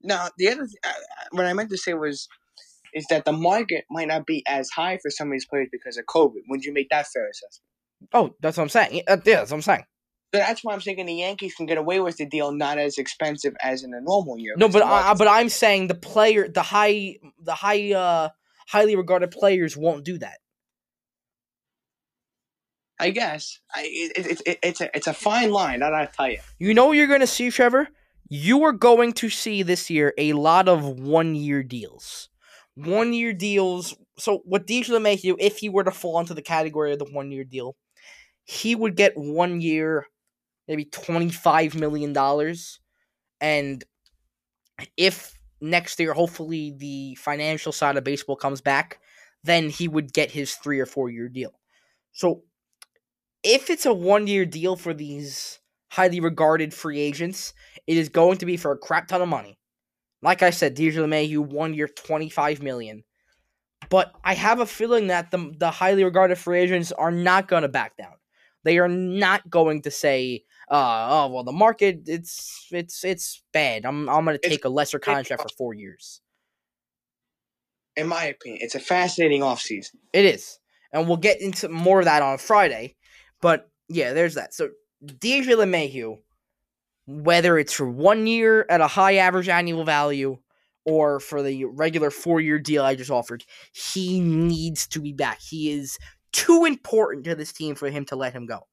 Now, 0.03 0.29
the 0.39 0.49
other 0.49 0.67
th- 0.67 0.77
uh, 0.85 0.93
what 1.33 1.47
I 1.47 1.53
meant 1.53 1.71
to 1.71 1.77
say 1.77 1.95
was 1.95 2.29
is 2.95 3.07
that 3.11 3.25
the 3.25 3.33
market 3.33 3.85
might 3.91 4.09
not 4.09 4.27
be 4.27 4.43
as 4.49 4.71
high 4.71 4.99
for 5.03 5.11
some 5.11 5.29
of 5.29 5.33
these 5.33 5.47
players 5.47 5.69
because 5.71 5.99
of 5.99 6.07
COVID. 6.07 6.41
Would 6.49 6.65
you 6.65 6.73
make 6.73 6.89
that 6.91 7.07
fair 7.07 7.29
assessment? 7.29 7.65
Oh, 8.13 8.35
that's 8.41 8.57
what 8.57 8.63
I'm 8.63 8.69
saying. 8.69 9.03
Uh, 9.07 9.19
yeah, 9.25 9.37
that's 9.37 9.51
what 9.51 9.59
I'm 9.59 9.63
saying. 9.63 9.85
So 10.35 10.41
that's 10.41 10.63
why 10.63 10.75
I'm 10.75 10.81
thinking 10.81 11.07
the 11.07 11.15
Yankees 11.15 11.55
can 11.55 11.67
get 11.67 11.79
away 11.79 12.01
with 12.01 12.17
the 12.19 12.27
deal 12.27 12.53
not 12.53 12.79
as 12.79 12.99
expensive 12.99 13.55
as 13.63 13.83
in 13.83 13.95
a 13.95 14.01
normal 14.01 14.39
year. 14.39 14.55
No, 14.57 14.69
but 14.69 14.83
I, 14.83 15.15
but 15.15 15.27
I'm 15.27 15.49
saying 15.49 15.89
the 15.89 15.95
player, 15.95 16.49
the 16.49 16.63
high, 16.63 17.17
the 17.41 17.55
high, 17.55 17.93
uh, 17.93 18.29
highly 18.69 18.95
regarded 18.95 19.31
players 19.31 19.77
won't 19.77 20.05
do 20.05 20.19
that. 20.19 20.39
I 23.01 23.11
guess 23.11 23.61
I, 23.75 23.83
it, 23.85 24.27
it, 24.27 24.43
it, 24.47 24.59
it's 24.63 24.81
a 24.81 24.97
it's 24.97 25.07
a 25.07 25.13
fine 25.13 25.51
line. 25.51 25.83
I 25.83 25.91
gotta 25.91 26.11
tell 26.15 26.31
you. 26.31 26.39
You 26.59 26.75
know 26.75 26.87
what 26.87 26.97
you're 26.97 27.07
going 27.07 27.21
to 27.21 27.27
see, 27.27 27.51
Trevor. 27.51 27.89
You 28.29 28.65
are 28.65 28.73
going 28.73 29.13
to 29.15 29.31
see 29.31 29.63
this 29.63 29.89
year 29.89 30.13
a 30.19 30.33
lot 30.35 30.69
of 30.69 30.85
one 30.85 31.35
year 31.35 31.63
deals, 31.63 32.29
one 32.75 33.13
year 33.13 33.33
deals. 33.33 33.97
So 34.19 34.43
what 34.45 34.67
DJ 34.67 34.89
LeMahieu, 34.91 35.37
if 35.39 35.59
he 35.59 35.69
were 35.69 35.85
to 35.85 35.91
fall 35.91 36.19
into 36.19 36.35
the 36.35 36.43
category 36.43 36.93
of 36.93 36.99
the 36.99 37.07
one 37.07 37.31
year 37.31 37.45
deal, 37.45 37.77
he 38.45 38.75
would 38.75 38.97
get 38.97 39.17
one 39.17 39.61
year, 39.61 40.07
maybe 40.67 40.85
twenty 40.85 41.31
five 41.31 41.75
million 41.75 42.13
dollars, 42.13 42.81
and 43.41 43.85
if 44.97 45.39
next 45.61 45.99
year, 45.99 46.13
hopefully 46.13 46.75
the 46.77 47.15
financial 47.17 47.73
side 47.73 47.97
of 47.97 48.05
baseball 48.05 48.37
comes 48.37 48.61
back, 48.61 49.01
then 49.45 49.71
he 49.71 49.89
would 49.89 50.13
get 50.13 50.31
his 50.31 50.55
three 50.55 50.81
or 50.81 50.87
four 50.87 51.11
year 51.11 51.29
deal. 51.29 51.53
So 52.13 52.43
if 53.43 53.71
it's 53.71 53.87
a 53.87 53.93
one 53.93 54.27
year 54.27 54.45
deal 54.45 54.77
for 54.77 54.95
these 54.95 55.61
highly 55.91 56.21
regarded 56.21 56.75
free 56.75 57.01
agents, 57.01 57.55
it 57.87 57.97
is 57.97 58.09
going 58.09 58.39
to 58.39 58.47
be 58.47 58.57
for 58.57 58.73
a 58.73 58.79
crap 58.79 59.09
ton 59.09 59.23
of 59.23 59.29
money. 59.29 59.59
Like 60.23 60.43
I 60.43 60.51
said, 60.51 60.77
DJ 60.77 60.95
LeMahieu, 60.95 61.47
one 61.47 61.75
year, 61.75 61.89
twenty 61.89 62.29
five 62.29 62.63
million. 62.63 63.05
But 63.91 64.13
I 64.25 64.35
have 64.35 64.61
a 64.61 64.67
feeling 64.67 65.07
that 65.09 65.31
the 65.31 65.53
the 65.57 65.71
highly 65.71 66.05
regarded 66.05 66.39
free 66.39 66.61
agents 66.61 66.93
are 66.93 67.13
not 67.13 67.49
going 67.49 67.63
to 67.63 67.69
back 67.69 67.97
down. 67.97 68.13
They 68.65 68.79
are 68.79 68.89
not 68.89 69.49
going 69.49 69.83
to 69.83 69.91
say, 69.91 70.45
uh, 70.71 71.07
"Oh, 71.09 71.29
well, 71.33 71.45
the 71.45 71.53
market 71.53 72.03
it's 72.07 72.67
it's 72.73 73.05
it's 73.05 73.43
bad. 73.53 73.87
I'm 73.87 74.09
I'm 74.09 74.25
going 74.25 74.39
to 74.39 74.49
take 74.49 74.65
a 74.65 74.69
lesser 74.69 74.99
contract 74.99 75.43
for 75.43 75.49
four 75.57 75.75
years." 75.75 76.21
In 77.97 78.09
my 78.09 78.25
opinion, 78.25 78.61
it's 78.63 78.75
a 78.75 78.81
fascinating 78.81 79.43
offseason. 79.43 79.95
It 80.13 80.25
is, 80.25 80.59
and 80.93 81.07
we'll 81.07 81.17
get 81.17 81.41
into 81.41 81.69
more 81.69 82.01
of 82.01 82.05
that 82.07 82.23
on 82.23 82.39
Friday. 82.39 82.97
But 83.41 83.71
yeah, 83.89 84.13
there's 84.13 84.35
that. 84.35 84.55
So 84.55 84.71
DJ 85.05 85.45
LeMahieu, 85.45 86.19
whether 87.07 87.59
it's 87.59 87.73
for 87.73 87.89
one 87.89 88.27
year 88.27 88.67
at 88.69 88.81
a 88.81 88.87
high 88.87 89.17
average 89.17 89.49
annual 89.49 89.85
value 89.85 90.39
or 90.85 91.21
for 91.21 91.43
the 91.43 91.65
regular 91.67 92.11
four 92.11 92.41
year 92.41 92.59
deal 92.59 92.85
I 92.85 92.95
just 92.95 93.11
offered, 93.11 93.45
he 93.73 94.21
needs 94.21 94.87
to 94.89 95.01
be 95.01 95.13
back. 95.13 95.41
He 95.41 95.71
is 95.71 95.99
too 96.33 96.65
important 96.65 97.25
to 97.25 97.35
this 97.35 97.53
team 97.53 97.75
for 97.75 97.89
him 97.91 98.05
to 98.07 98.17
let 98.17 98.33
him 98.33 98.47
go. 98.47 98.67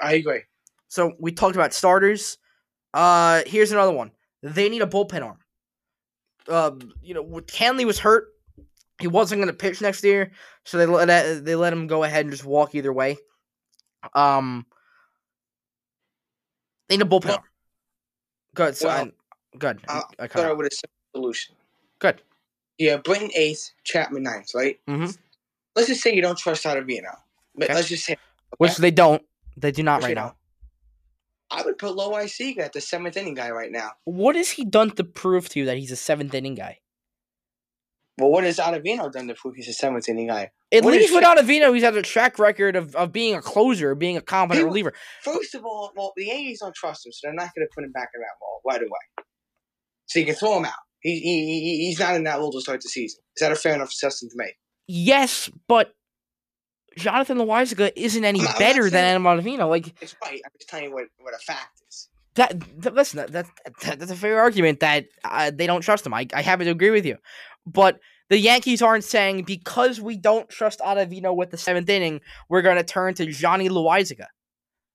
I 0.00 0.14
agree. 0.14 0.42
So 0.88 1.12
we 1.18 1.32
talked 1.32 1.56
about 1.56 1.74
starters. 1.74 2.38
Uh, 2.94 3.42
here's 3.46 3.72
another 3.72 3.92
one. 3.92 4.12
They 4.42 4.68
need 4.68 4.82
a 4.82 4.86
bullpen 4.86 5.22
arm. 5.22 5.38
Um, 6.48 6.92
you 7.02 7.12
know, 7.12 7.24
Kahnle 7.24 7.84
was 7.84 7.98
hurt. 7.98 8.28
He 9.00 9.06
wasn't 9.06 9.40
going 9.40 9.48
to 9.48 9.56
pitch 9.56 9.80
next 9.80 10.02
year, 10.02 10.32
so 10.64 10.78
they 10.78 10.86
let 10.86 11.44
they 11.44 11.54
let 11.54 11.72
him 11.72 11.86
go 11.86 12.02
ahead 12.02 12.24
and 12.24 12.32
just 12.32 12.44
walk 12.44 12.74
either 12.74 12.92
way. 12.92 13.16
Um, 14.14 14.66
in 16.88 17.02
a 17.02 17.06
bullpen. 17.06 17.26
Well, 17.26 17.44
good. 18.54 18.76
So 18.76 18.88
well, 18.88 19.06
I, 19.06 19.56
good. 19.58 19.80
I, 19.88 20.02
I 20.18 20.26
thought 20.26 20.56
with 20.56 20.66
a 20.66 20.74
simple 20.74 20.98
solution. 21.14 21.54
Good. 21.98 22.22
Yeah, 22.78 22.96
Britton 22.98 23.30
eighth, 23.34 23.72
Chapman 23.84 24.22
ninth, 24.22 24.54
right? 24.54 24.78
Mm-hmm. 24.88 25.10
Let's 25.74 25.88
just 25.88 26.02
say 26.02 26.14
you 26.14 26.22
don't 26.22 26.38
trust 26.38 26.64
out 26.64 26.76
of 26.76 26.84
Ottavino. 26.84 27.16
Okay. 27.60 27.74
Let's 27.74 27.88
just 27.88 28.04
say, 28.04 28.12
okay? 28.12 28.20
which 28.58 28.76
they 28.76 28.90
don't. 28.90 29.22
They 29.56 29.72
do 29.72 29.82
not 29.82 30.00
Which 30.00 30.08
right 30.08 30.14
now. 30.14 30.36
I 31.50 31.62
would 31.62 31.78
put 31.78 31.96
Loaisiga 31.96 32.60
at 32.60 32.72
the 32.72 32.80
seventh 32.80 33.16
inning 33.16 33.34
guy 33.34 33.50
right 33.50 33.72
now. 33.72 33.92
What 34.04 34.36
has 34.36 34.50
he 34.50 34.64
done 34.64 34.90
to 34.92 35.04
prove 35.04 35.48
to 35.50 35.58
you 35.58 35.66
that 35.66 35.78
he's 35.78 35.90
a 35.90 35.96
seventh 35.96 36.34
inning 36.34 36.54
guy? 36.54 36.78
Well, 38.18 38.30
what 38.30 38.44
has 38.44 38.58
Ottavino 38.58 39.10
done 39.10 39.28
to 39.28 39.34
prove 39.34 39.56
he's 39.56 39.68
a 39.68 39.72
seventh 39.72 40.08
inning 40.08 40.28
guy? 40.28 40.50
At 40.70 40.84
what 40.84 40.92
least 40.92 41.14
with 41.14 41.24
Ottavino, 41.24 41.72
he's 41.72 41.82
had 41.82 41.96
a 41.96 42.02
track 42.02 42.38
record 42.38 42.76
of, 42.76 42.94
of 42.94 43.10
being 43.10 43.34
a 43.34 43.40
closer, 43.40 43.94
being 43.94 44.18
a 44.18 44.20
competent 44.20 44.66
reliever. 44.66 44.92
First 45.22 45.54
of 45.54 45.64
all, 45.64 45.92
well, 45.96 46.12
the 46.16 46.26
Yankees 46.26 46.60
don't 46.60 46.74
trust 46.74 47.06
him, 47.06 47.12
so 47.12 47.20
they're 47.26 47.34
not 47.34 47.54
going 47.54 47.66
to 47.66 47.74
put 47.74 47.84
him 47.84 47.92
back 47.92 48.10
in 48.14 48.20
that 48.20 48.26
role 48.42 48.60
right 48.66 48.82
away. 48.82 49.24
So 50.06 50.18
you 50.18 50.26
can 50.26 50.34
throw 50.34 50.58
him 50.58 50.66
out. 50.66 50.72
He, 51.00 51.20
he, 51.20 51.86
he's 51.86 51.98
not 51.98 52.16
in 52.16 52.24
that 52.24 52.38
role 52.38 52.52
to 52.52 52.60
start 52.60 52.82
the 52.82 52.88
season. 52.88 53.20
Is 53.36 53.40
that 53.40 53.52
a 53.52 53.56
fair 53.56 53.74
enough 53.74 53.88
assessment 53.88 54.32
to 54.32 54.36
make? 54.36 54.56
Yes, 54.86 55.50
but 55.68 55.94
Jonathan 56.98 57.38
Loaisiga 57.38 57.92
isn't 57.94 58.24
any 58.24 58.40
I'm 58.40 58.58
better 58.58 58.90
than 58.90 59.04
Adam 59.04 59.22
Ottavino. 59.22 59.68
Like 59.68 59.94
it's 60.02 60.16
right. 60.22 60.40
I'm 60.44 60.50
just 60.58 60.68
telling 60.68 60.86
you 60.86 60.92
what, 60.92 61.06
what 61.20 61.34
a 61.34 61.38
fact 61.38 61.80
is. 61.88 62.08
That, 62.34 62.60
that 62.82 62.94
listen, 62.94 63.18
that, 63.18 63.46
that, 63.82 63.98
that's 63.98 64.10
a 64.10 64.16
fair 64.16 64.38
argument 64.38 64.80
that 64.80 65.06
uh, 65.24 65.50
they 65.54 65.66
don't 65.66 65.80
trust 65.80 66.04
him. 66.04 66.14
I, 66.14 66.26
I 66.34 66.42
happen 66.42 66.66
to 66.66 66.72
agree 66.72 66.90
with 66.90 67.06
you, 67.06 67.16
but 67.66 68.00
the 68.28 68.38
Yankees 68.38 68.82
aren't 68.82 69.04
saying 69.04 69.44
because 69.44 70.00
we 70.00 70.16
don't 70.16 70.48
trust 70.48 70.80
Ottavino 70.80 71.34
with 71.34 71.50
the 71.50 71.56
seventh 71.56 71.88
inning, 71.88 72.20
we're 72.48 72.62
going 72.62 72.76
to 72.76 72.84
turn 72.84 73.14
to 73.14 73.26
Johnny 73.26 73.68
Loaisiga. 73.68 74.26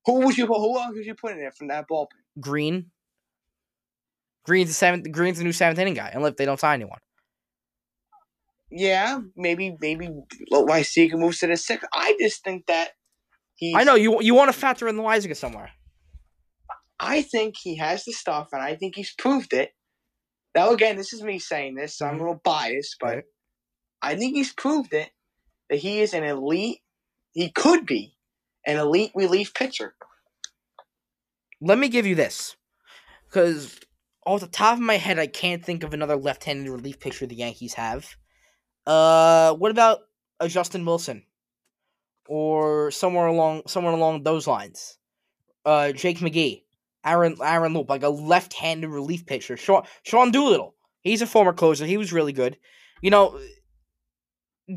Who 0.06 0.26
would 0.26 0.36
you 0.36 0.46
who 0.46 0.78
else 0.78 0.94
would 0.94 1.06
you 1.06 1.14
put 1.14 1.32
in 1.32 1.38
there 1.38 1.52
from 1.52 1.68
that 1.68 1.86
bullpen? 1.90 2.08
Green. 2.38 2.90
Green's 4.44 4.68
the 4.68 4.74
seventh. 4.74 5.10
Green's 5.10 5.38
the 5.38 5.44
new 5.44 5.52
seventh 5.52 5.78
inning 5.78 5.94
guy, 5.94 6.10
unless 6.14 6.34
they 6.36 6.44
don't 6.44 6.60
sign 6.60 6.80
anyone. 6.80 6.98
Yeah, 8.70 9.20
maybe 9.36 9.76
maybe 9.80 10.10
Loaisiga 10.52 11.14
moves 11.14 11.38
to 11.38 11.46
the 11.46 11.56
sixth. 11.56 11.86
I 11.92 12.16
just 12.20 12.44
think 12.44 12.66
that 12.66 12.90
he. 13.54 13.74
I 13.74 13.84
know 13.84 13.94
you. 13.94 14.20
You 14.20 14.34
want 14.34 14.52
to 14.52 14.58
factor 14.58 14.88
in 14.88 14.96
Loaisiga 14.96 15.36
somewhere. 15.36 15.70
I 17.00 17.22
think 17.22 17.54
he 17.60 17.76
has 17.76 18.04
the 18.04 18.12
stuff, 18.12 18.48
and 18.52 18.62
I 18.62 18.74
think 18.76 18.96
he's 18.96 19.14
proved 19.16 19.52
it. 19.52 19.70
Now, 20.54 20.70
again, 20.70 20.96
this 20.96 21.12
is 21.12 21.22
me 21.22 21.38
saying 21.38 21.74
this, 21.74 21.96
so 21.96 22.06
I'm 22.06 22.10
a 22.10 22.14
mm-hmm. 22.14 22.24
little 22.24 22.40
biased, 22.44 22.96
but 23.00 23.16
right. 23.16 23.24
I 24.02 24.16
think 24.16 24.34
he's 24.34 24.52
proved 24.52 24.92
it 24.92 25.10
that 25.70 25.78
he 25.78 26.00
is 26.00 26.14
an 26.14 26.24
elite. 26.24 26.80
He 27.32 27.50
could 27.50 27.86
be 27.86 28.16
an 28.66 28.76
elite 28.76 29.12
relief 29.14 29.54
pitcher. 29.54 29.94
Let 31.60 31.78
me 31.78 31.88
give 31.88 32.06
you 32.06 32.14
this, 32.14 32.56
because 33.26 33.80
off 34.26 34.40
the 34.40 34.46
top 34.46 34.74
of 34.74 34.80
my 34.80 34.96
head, 34.96 35.18
I 35.18 35.26
can't 35.26 35.64
think 35.64 35.82
of 35.82 35.94
another 35.94 36.16
left-handed 36.16 36.70
relief 36.70 37.00
pitcher 37.00 37.26
the 37.26 37.34
Yankees 37.34 37.74
have. 37.74 38.16
Uh, 38.86 39.54
what 39.54 39.70
about 39.70 40.00
a 40.40 40.48
Justin 40.48 40.84
Wilson, 40.84 41.24
or 42.28 42.90
somewhere 42.90 43.26
along 43.26 43.62
somewhere 43.66 43.94
along 43.94 44.24
those 44.24 44.46
lines? 44.46 44.98
Uh, 45.64 45.92
Jake 45.92 46.18
McGee, 46.18 46.63
Aaron 47.04 47.36
Aaron 47.42 47.74
Loup, 47.74 47.88
like 47.88 48.02
a 48.02 48.08
left-handed 48.08 48.88
relief 48.88 49.26
pitcher. 49.26 49.56
Sean 49.56 49.84
Sean 50.02 50.30
Doolittle, 50.30 50.74
he's 51.02 51.22
a 51.22 51.26
former 51.26 51.52
closer. 51.52 51.86
He 51.86 51.96
was 51.96 52.12
really 52.12 52.32
good. 52.32 52.56
You 53.02 53.10
know, 53.10 53.38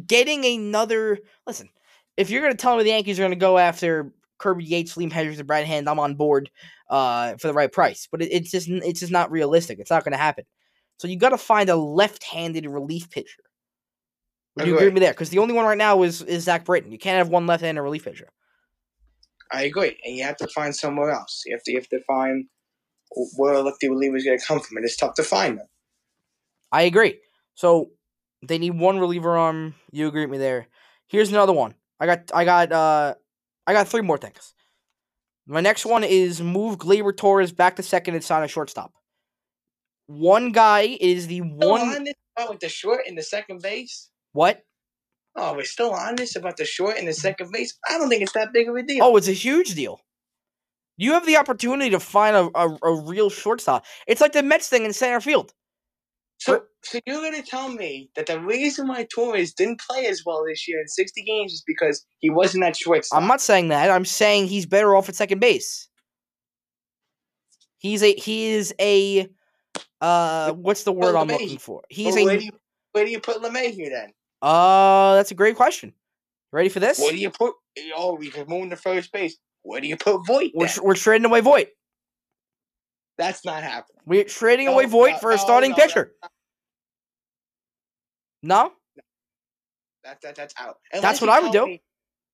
getting 0.06 0.46
another 0.46 1.20
listen. 1.46 1.70
If 2.18 2.30
you're 2.30 2.42
gonna 2.42 2.56
tell 2.56 2.78
me 2.78 2.84
the 2.84 2.90
Yankees 2.90 3.20
are 3.20 3.24
gonna 3.24 3.36
go 3.36 3.58
after 3.58 4.12
Kirby 4.38 4.64
Yates, 4.64 4.96
Liam 4.96 5.12
Hendriks, 5.12 5.40
and 5.40 5.48
Brad 5.48 5.66
Hand, 5.66 5.90
I'm 5.90 6.00
on 6.00 6.16
board 6.16 6.50
uh, 6.90 7.36
for 7.38 7.48
the 7.48 7.54
right 7.54 7.72
price. 7.72 8.08
But 8.12 8.22
it, 8.22 8.32
it's 8.32 8.52
just 8.52 8.68
it's 8.70 9.00
just 9.00 9.12
not 9.12 9.32
realistic. 9.32 9.80
It's 9.80 9.92
not 9.92 10.04
going 10.04 10.14
to 10.14 10.18
happen. 10.18 10.46
So 11.00 11.08
you 11.08 11.18
got 11.18 11.30
to 11.30 11.38
find 11.38 11.70
a 11.70 11.76
left-handed 11.76 12.66
relief 12.66 13.10
pitcher. 13.10 13.44
Would 14.56 14.66
you 14.66 14.76
agree 14.76 14.88
with 14.88 14.96
me 14.96 15.00
there? 15.02 15.14
Because 15.14 15.30
the 15.30 15.38
only 15.38 15.54
one 15.54 15.66
right 15.66 15.78
now 15.78 16.02
is 16.04 16.22
is 16.24 16.44
Zach 16.44 16.66
Britton. 16.66 16.92
You 16.92 16.98
can't 16.98 17.18
have 17.18 17.30
one 17.30 17.46
left-handed 17.46 17.82
relief 17.82 18.06
pitcher. 18.06 18.30
I 19.52 19.64
agree, 19.64 19.98
and 20.04 20.16
you 20.16 20.24
have 20.24 20.38
to 20.38 20.48
find 20.48 20.76
somewhere 20.76 21.12
else. 21.12 21.44
You 21.46 21.56
have 21.56 21.64
to 21.64 21.72
you 21.72 21.78
have 21.78 21.90
to 21.90 22.02
find 22.06 22.46
where 23.38 23.54
a 23.54 23.62
lefty 23.62 23.90
reliever 23.90 24.18
is 24.18 24.24
going 24.24 24.38
to 24.38 24.46
come 24.46 24.60
from, 24.60 24.78
and 24.78 24.86
it's 24.86 24.98
tough 24.98 25.16
to 25.16 25.24
find 25.24 25.58
them. 25.60 25.68
I 26.72 26.84
agree. 26.84 27.20
So 27.56 27.92
they 28.46 28.58
need 28.58 28.78
one 28.78 29.00
reliever 29.00 29.38
arm. 29.38 29.76
You 29.92 30.08
agree 30.08 30.22
with 30.22 30.32
me 30.32 30.38
there? 30.38 30.68
Here's 31.08 31.30
another 31.30 31.54
one. 31.54 31.76
I 32.00 32.06
got 32.06 32.32
I 32.34 32.46
got 32.46 32.72
uh 32.72 33.16
I 33.66 33.74
got 33.74 33.88
three 33.88 34.02
more 34.02 34.18
things. 34.18 34.54
My 35.46 35.62
next 35.62 35.86
one 35.86 36.04
is 36.04 36.42
move 36.42 36.78
Gleyber 36.78 37.16
Torres 37.16 37.54
back 37.54 37.78
to 37.78 37.84
second 37.84 38.16
and 38.16 38.24
sign 38.24 38.44
a 38.44 38.48
shortstop. 38.48 38.94
One 40.08 40.52
guy 40.52 40.98
is 41.00 41.28
the 41.28 41.42
one. 41.42 42.08
about 42.38 42.50
with 42.50 42.60
the 42.60 42.70
short 42.70 43.08
in 43.08 43.16
the 43.16 43.24
second 43.24 43.62
base. 43.62 44.10
What? 44.34 44.62
Oh, 45.38 45.54
we're 45.54 45.66
still 45.66 45.92
on 45.94 46.16
this 46.16 46.36
about 46.36 46.58
the 46.58 46.66
short 46.66 46.98
in 46.98 47.06
the 47.06 47.14
second 47.14 47.52
base. 47.52 47.78
I 47.88 47.98
don't 48.00 48.10
think 48.10 48.24
it's 48.24 48.34
that 48.34 48.52
big 48.54 48.68
of 48.68 48.76
a 48.76 48.82
deal. 48.82 49.04
Oh, 49.06 49.16
it's 49.18 49.28
a 49.28 49.34
huge 49.34 49.76
deal. 49.76 50.02
You 50.98 51.14
have 51.14 51.28
the 51.28 51.38
opportunity 51.38 51.92
to 51.92 52.00
find 52.00 52.36
a, 52.36 52.50
a, 52.56 52.78
a 52.84 53.02
real 53.02 53.30
shortstop. 53.30 53.86
It's 54.08 54.20
like 54.20 54.34
the 54.34 54.42
Mets 54.42 54.68
thing 54.68 54.84
in 54.84 54.94
center 54.94 55.22
field. 55.22 55.54
so 56.40 56.64
so 56.82 57.00
you're 57.06 57.22
going 57.22 57.36
to 57.36 57.48
tell 57.48 57.70
me 57.70 58.10
that 58.16 58.26
the 58.26 58.40
reason 58.40 58.88
why 58.88 59.06
Torres 59.14 59.54
didn't 59.54 59.80
play 59.80 60.08
as 60.08 60.24
well 60.26 60.44
this 60.48 60.68
year 60.68 60.80
in 60.80 60.88
60 60.88 61.24
games 61.24 61.54
is 61.54 61.64
because 61.68 62.04
he 62.20 62.32
wasn't 62.32 62.64
at 62.64 62.76
shortstop? 62.76 63.22
I'm 63.22 63.28
not 63.28 63.42
saying 63.42 63.68
that. 63.68 63.92
I'm 63.92 64.06
saying 64.06 64.48
he's 64.48 64.66
better 64.66 64.96
off 64.96 65.08
at 65.08 65.16
second 65.16 65.40
base. 65.40 65.88
He's 67.78 68.02
a 68.02 68.14
he 68.16 68.48
is 68.48 68.74
a 68.82 69.28
uh 70.02 70.54
what's 70.54 70.84
the 70.84 70.94
word 70.94 71.16
I'm 71.16 71.28
looking 71.28 71.60
for? 71.60 71.84
He's 71.90 72.16
Well, 72.16 72.26
where 72.26 72.36
a 72.36 72.40
do 72.40 72.46
you 72.46 72.52
where 72.94 73.06
do 73.06 73.12
you 73.12 73.20
put 73.20 73.42
LeMahieu 73.44 73.90
then? 73.90 74.14
Uh 74.42 75.16
that's 75.16 75.32
a 75.32 75.36
great 75.36 75.56
question. 75.56 75.94
Ready 76.52 76.70
for 76.70 76.80
this? 76.80 77.00
Where 77.00 77.12
do 77.12 77.18
you 77.18 77.30
put? 77.30 77.54
Oh, 77.96 78.16
we 78.16 78.30
could 78.30 78.48
move 78.50 78.70
to 78.70 78.76
first 78.76 79.12
base. 79.12 79.38
Where 79.64 79.82
do 79.82 79.88
you 79.88 79.98
put 79.98 80.26
Voit? 80.26 80.52
We're, 80.54 80.68
tr- 80.68 80.82
we're 80.84 80.96
trading 80.96 81.26
away 81.26 81.42
Voit. 81.42 81.70
That's 83.18 83.44
not 83.44 83.64
happening. 83.64 84.02
We're 84.06 84.24
trading 84.24 84.68
No, 84.68 84.74
away 84.74 84.86
Voit 84.86 85.14
no, 85.14 85.18
for 85.18 85.32
a 85.32 85.36
no, 85.36 85.42
starting 85.42 85.74
pitcher. 85.74 86.14
No? 88.44 88.72
That, 90.04 90.22
that 90.22 90.36
that's 90.36 90.54
out. 90.58 90.78
That's 90.94 91.20
what 91.20 91.30
I 91.30 91.40
would 91.42 91.52
do. 91.52 91.66
me- 91.66 91.82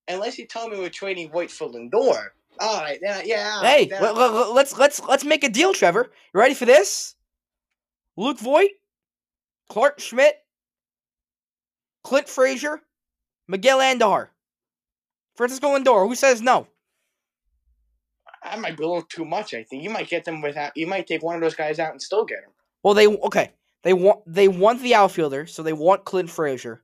unless 0.07 0.37
you 0.37 0.45
tell 0.45 0.69
me 0.69 0.77
we're 0.77 0.89
trading 0.89 1.31
Voit 1.31 1.49
for 1.49 1.67
Lindor. 1.67 2.27
All 2.59 2.81
right, 2.81 2.99
then, 3.01 3.23
yeah. 3.25 3.61
Hey, 3.61 3.89
let, 3.89 4.15
let, 4.15 4.51
let's 4.53 4.77
let's 4.77 5.01
let's 5.01 5.25
make 5.25 5.43
a 5.43 5.49
deal, 5.49 5.73
Trevor. 5.73 6.11
You 6.33 6.39
ready 6.39 6.53
for 6.53 6.65
this? 6.65 7.15
Luke 8.15 8.37
Voit, 8.39 8.69
Clarke 9.69 9.99
Schmidt, 9.99 10.35
Clint 12.03 12.27
Frazier, 12.27 12.81
Miguel 13.47 13.79
Andujar, 13.79 14.29
Francisco 15.35 15.77
Lindor. 15.77 16.07
Who 16.07 16.15
says 16.15 16.41
no? 16.41 16.67
that 18.43 18.59
might 18.59 18.77
be 18.77 18.83
a 18.83 18.87
little 18.87 19.03
too 19.03 19.25
much. 19.25 19.53
I 19.53 19.63
think 19.63 19.83
you 19.83 19.89
might 19.89 20.09
get 20.09 20.25
them 20.25 20.41
without. 20.41 20.75
You 20.75 20.87
might 20.87 21.07
take 21.07 21.23
one 21.23 21.35
of 21.35 21.41
those 21.41 21.55
guys 21.55 21.79
out 21.79 21.91
and 21.91 22.01
still 22.01 22.25
get 22.25 22.41
them. 22.41 22.51
Well, 22.83 22.93
they 22.93 23.07
okay. 23.07 23.51
They 23.83 23.93
want 23.93 24.21
they 24.25 24.47
want 24.47 24.81
the 24.81 24.95
outfielder, 24.95 25.45
so 25.45 25.63
they 25.63 25.73
want 25.73 26.05
Clint 26.05 26.29
Frazier. 26.29 26.83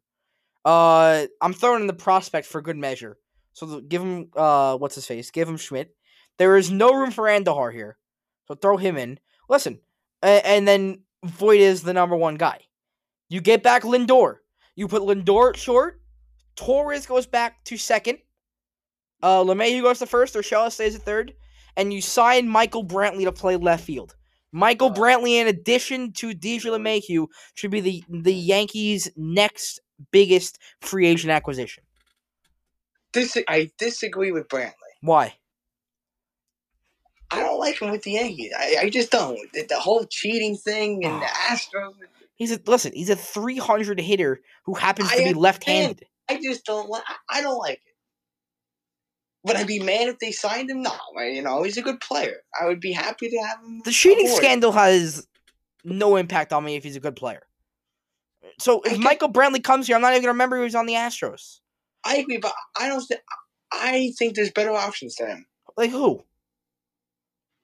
Uh, 0.65 1.25
I'm 1.41 1.53
throwing 1.53 1.81
in 1.81 1.87
the 1.87 1.93
prospect 1.93 2.47
for 2.47 2.61
good 2.61 2.77
measure. 2.77 3.17
So 3.53 3.81
give 3.81 4.01
him 4.01 4.29
uh, 4.35 4.77
what's 4.77 4.95
his 4.95 5.05
face? 5.05 5.31
Give 5.31 5.47
him 5.47 5.57
Schmidt. 5.57 5.95
There 6.37 6.57
is 6.57 6.71
no 6.71 6.93
room 6.93 7.11
for 7.11 7.25
Andujar 7.25 7.73
here, 7.73 7.97
so 8.47 8.55
throw 8.55 8.77
him 8.77 8.97
in. 8.97 9.19
Listen, 9.49 9.79
and 10.21 10.67
then 10.67 11.01
Voit 11.23 11.59
is 11.59 11.83
the 11.83 11.93
number 11.93 12.15
one 12.15 12.35
guy. 12.35 12.59
You 13.29 13.41
get 13.41 13.63
back 13.63 13.83
Lindor. 13.83 14.37
You 14.79 14.87
put 14.87 15.01
Lindor 15.01 15.57
short. 15.57 15.99
Torres 16.55 17.05
goes 17.05 17.27
back 17.27 17.65
to 17.65 17.75
second. 17.75 18.19
Uh, 19.21 19.43
LeMahieu 19.43 19.81
goes 19.81 19.99
to 19.99 20.05
first. 20.05 20.35
Urshela 20.35 20.71
stays 20.71 20.95
at 20.95 21.01
third. 21.01 21.33
And 21.75 21.91
you 21.91 22.01
sign 22.01 22.47
Michael 22.47 22.85
Brantley 22.85 23.25
to 23.25 23.33
play 23.33 23.57
left 23.57 23.83
field. 23.83 24.15
Michael. 24.53 24.89
Brantley, 24.89 25.31
in 25.31 25.47
addition 25.47 26.13
to 26.13 26.29
DJ 26.29 26.67
LeMahieu, 26.67 27.27
should 27.55 27.71
be 27.71 27.81
the 27.81 28.03
the 28.07 28.33
Yankees' 28.33 29.09
next 29.17 29.81
biggest 30.13 30.59
free 30.79 31.07
agent 31.07 31.31
acquisition. 31.31 31.83
Dis- 33.11 33.43
I 33.49 33.71
disagree 33.77 34.31
with 34.31 34.47
Brantley. 34.47 34.93
Why? 35.01 35.35
I 37.31 37.41
don't 37.41 37.59
like 37.59 37.81
him 37.81 37.91
with 37.91 38.03
the 38.03 38.11
Yankees. 38.11 38.53
I, 38.57 38.77
I 38.83 38.89
just 38.89 39.11
don't. 39.11 39.37
The, 39.51 39.65
the 39.67 39.79
whole 39.79 40.05
cheating 40.05 40.55
thing 40.55 41.03
and 41.03 41.21
the 41.21 41.25
Astros. 41.25 41.95
He's 42.39 42.53
a 42.53 42.59
listen. 42.65 42.93
He's 42.95 43.09
a 43.09 43.17
300 43.17 43.99
hitter 43.99 44.39
who 44.63 44.73
happens 44.73 45.11
I 45.11 45.17
to 45.17 45.23
be 45.25 45.33
left-handed. 45.33 46.05
I 46.29 46.39
just 46.41 46.65
don't 46.65 46.89
like. 46.89 47.03
I 47.29 47.41
don't 47.41 47.57
like 47.57 47.81
it. 47.85 47.93
Would 49.43 49.57
I 49.57 49.65
be 49.65 49.79
mad 49.79 50.07
if 50.07 50.19
they 50.19 50.31
signed 50.31 50.69
him? 50.69 50.81
No, 50.81 50.91
you 51.17 51.41
know 51.41 51.63
he's 51.63 51.77
a 51.77 51.81
good 51.81 51.99
player. 51.99 52.37
I 52.59 52.65
would 52.65 52.79
be 52.79 52.93
happy 52.93 53.29
to 53.29 53.37
have 53.37 53.59
him. 53.59 53.81
The 53.83 53.91
cheating 53.91 54.25
aboard. 54.25 54.37
scandal 54.41 54.71
has 54.71 55.27
no 55.83 56.15
impact 56.15 56.53
on 56.53 56.63
me 56.63 56.77
if 56.77 56.83
he's 56.83 56.95
a 56.95 57.01
good 57.01 57.17
player. 57.17 57.41
So 58.57 58.81
if 58.81 58.93
I 58.93 58.97
Michael 58.97 59.31
Brantley 59.31 59.63
comes 59.63 59.87
here, 59.87 59.97
I'm 59.97 60.01
not 60.01 60.11
even 60.11 60.21
gonna 60.21 60.33
remember 60.33 60.57
he 60.57 60.63
was 60.63 60.75
on 60.75 60.85
the 60.85 60.93
Astros. 60.93 61.59
I 62.05 62.17
agree, 62.17 62.37
but 62.37 62.53
I 62.79 62.87
don't. 62.87 63.05
Th- 63.05 63.21
I 63.71 64.13
think 64.17 64.35
there's 64.35 64.51
better 64.51 64.71
options 64.71 65.15
to 65.15 65.27
him. 65.27 65.45
Like 65.75 65.91
who? 65.91 66.23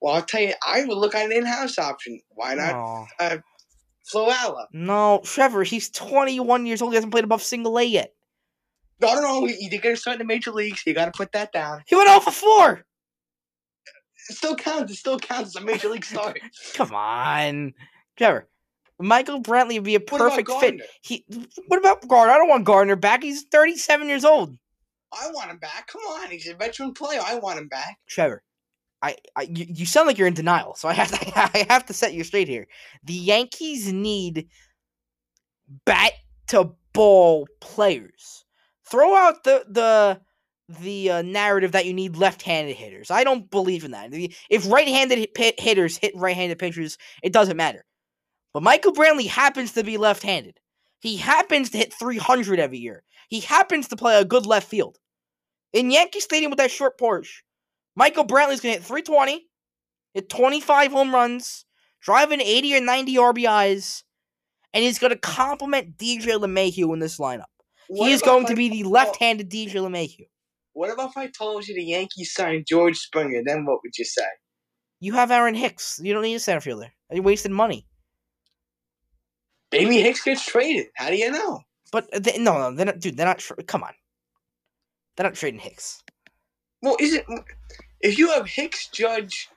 Well, 0.01 0.15
I'll 0.15 0.21
tell 0.21 0.41
you, 0.41 0.53
I 0.65 0.83
would 0.83 0.97
look 0.97 1.15
at 1.15 1.25
an 1.25 1.31
in-house 1.31 1.79
option. 1.79 2.19
Why 2.29 2.55
not 2.55 3.07
No. 3.19 3.37
Florial? 4.11 4.67
no, 4.71 5.21
Trevor. 5.23 5.63
He's 5.63 5.89
21 5.89 6.65
years 6.65 6.81
old. 6.81 6.91
He 6.91 6.95
hasn't 6.95 7.11
played 7.11 7.23
above 7.23 7.41
single 7.41 7.77
A 7.77 7.83
yet. 7.83 8.13
No, 9.01 9.15
no, 9.15 9.21
no. 9.21 9.45
He 9.45 9.67
did 9.69 9.81
get 9.81 9.89
to 9.89 9.97
start 9.97 10.15
in 10.15 10.19
the 10.19 10.25
major 10.25 10.51
leagues. 10.51 10.83
You 10.85 10.93
got 10.93 11.05
to 11.05 11.11
put 11.11 11.31
that 11.33 11.51
down. 11.51 11.83
He 11.87 11.95
went 11.95 12.09
off 12.09 12.23
for 12.23 12.31
four. 12.31 12.85
It 14.29 14.35
still 14.35 14.55
counts. 14.55 14.91
It 14.91 14.95
still 14.95 15.19
counts 15.19 15.55
as 15.55 15.61
a 15.61 15.65
major 15.65 15.89
league 15.89 16.05
start. 16.05 16.39
Come 16.73 16.93
on, 16.93 17.73
Trevor. 18.17 18.47
Michael 18.99 19.41
Brantley 19.41 19.75
would 19.75 19.83
be 19.83 19.95
a 19.95 19.99
perfect 19.99 20.49
fit. 20.49 20.81
He. 21.01 21.25
What 21.67 21.79
about 21.79 22.07
Gardner? 22.07 22.33
I 22.33 22.37
don't 22.37 22.47
want 22.47 22.63
Gardner 22.63 22.95
back. 22.95 23.23
He's 23.23 23.43
37 23.43 24.07
years 24.07 24.23
old. 24.23 24.57
I 25.11 25.29
want 25.31 25.51
him 25.51 25.57
back. 25.57 25.87
Come 25.87 26.01
on, 26.01 26.29
he's 26.31 26.47
a 26.47 26.55
veteran 26.55 26.93
player. 26.93 27.19
I 27.23 27.35
want 27.35 27.59
him 27.59 27.67
back. 27.67 27.97
Trevor, 28.07 28.41
I, 29.05 29.15
I 29.35 29.43
you, 29.43 29.65
you 29.69 29.85
sound 29.85 30.07
like 30.07 30.17
you're 30.17 30.27
in 30.27 30.33
denial, 30.33 30.73
so 30.75 30.87
I 30.87 30.93
have 30.93 31.11
to 31.11 31.39
I 31.57 31.65
have 31.69 31.85
to 31.85 31.93
set 31.93 32.13
you 32.13 32.23
straight 32.23 32.47
here. 32.47 32.67
The 33.03 33.13
Yankees 33.13 33.93
need 33.93 34.47
bat 35.85 36.13
to 36.47 36.71
ball 36.93 37.47
players. 37.61 38.45
Throw 38.89 39.15
out 39.15 39.43
the 39.43 39.63
the 39.69 40.21
the 40.67 41.11
uh, 41.11 41.21
narrative 41.21 41.73
that 41.73 41.85
you 41.85 41.93
need 41.93 42.15
left-handed 42.15 42.75
hitters. 42.75 43.11
I 43.11 43.23
don't 43.23 43.51
believe 43.51 43.83
in 43.83 43.91
that. 43.91 44.09
If 44.49 44.67
right-handed 44.67 45.29
hit, 45.37 45.59
hitters 45.59 45.97
hit 45.97 46.13
right-handed 46.15 46.57
pitchers, 46.57 46.97
it 47.21 47.31
doesn't 47.31 47.55
matter. 47.55 47.85
But 48.51 48.63
Michael 48.63 48.93
Brantley 48.93 49.27
happens 49.27 49.73
to 49.73 49.83
be 49.83 49.97
left-handed. 49.97 50.59
He 51.01 51.17
happens 51.17 51.69
to 51.69 51.77
hit 51.77 51.93
300 51.93 52.59
every 52.59 52.79
year. 52.79 53.03
He 53.29 53.41
happens 53.41 53.89
to 53.89 53.95
play 53.95 54.19
a 54.19 54.25
good 54.25 54.47
left 54.47 54.67
field. 54.67 54.97
In 55.71 55.91
Yankee 55.91 56.19
Stadium 56.19 56.49
with 56.49 56.57
that 56.57 56.71
short 56.71 56.97
porch, 56.97 57.43
Michael 57.95 58.25
Brantley's 58.25 58.61
gonna 58.61 58.73
hit 58.73 58.83
320, 58.83 59.47
hit 60.13 60.29
25 60.29 60.91
home 60.91 61.13
runs, 61.13 61.65
drive 62.01 62.31
in 62.31 62.41
80 62.41 62.75
or 62.75 62.81
90 62.81 63.15
RBIs, 63.15 64.03
and 64.73 64.83
he's 64.83 64.99
gonna 64.99 65.17
complement 65.17 65.97
DJ 65.97 66.37
LeMahieu 66.37 66.93
in 66.93 66.99
this 66.99 67.19
lineup. 67.19 67.45
What 67.87 68.07
he 68.07 68.13
is 68.13 68.21
going 68.21 68.47
to 68.47 68.55
be 68.55 68.69
the 68.69 68.83
left-handed 68.83 69.49
DJ 69.49 69.73
LeMahieu. 69.75 70.27
What 70.73 70.91
about 70.91 71.11
if 71.11 71.17
I 71.17 71.27
told 71.27 71.67
you 71.67 71.75
the 71.75 71.83
Yankees 71.83 72.33
signed 72.33 72.65
George 72.67 72.97
Springer? 72.97 73.41
Then 73.45 73.65
what 73.65 73.79
would 73.83 73.97
you 73.97 74.03
say? 74.03 74.25
You 74.99 75.13
have 75.13 75.31
Aaron 75.31 75.55
Hicks. 75.55 75.99
You 76.03 76.13
don't 76.13 76.23
need 76.23 76.35
a 76.35 76.39
center 76.39 76.59
fielder. 76.59 76.91
You're 77.11 77.23
wasting 77.23 77.53
money. 77.53 77.87
Maybe 79.71 80.01
Hicks 80.01 80.23
gets 80.23 80.45
traded. 80.45 80.87
How 80.95 81.09
do 81.09 81.15
you 81.15 81.31
know? 81.31 81.61
But 81.91 82.09
they, 82.11 82.37
no, 82.37 82.57
no, 82.57 82.75
they're 82.75 82.87
not. 82.87 82.99
Dude, 82.99 83.15
they're 83.15 83.25
not. 83.25 83.41
Come 83.67 83.83
on, 83.83 83.93
they're 85.15 85.25
not 85.25 85.35
trading 85.35 85.59
Hicks. 85.59 86.03
Well, 86.81 86.97
is 86.99 87.13
it 87.13 87.25
if 88.01 88.17
you 88.17 88.29
have 88.31 88.47
Hicks, 88.47 88.87
Judge, 88.89 89.49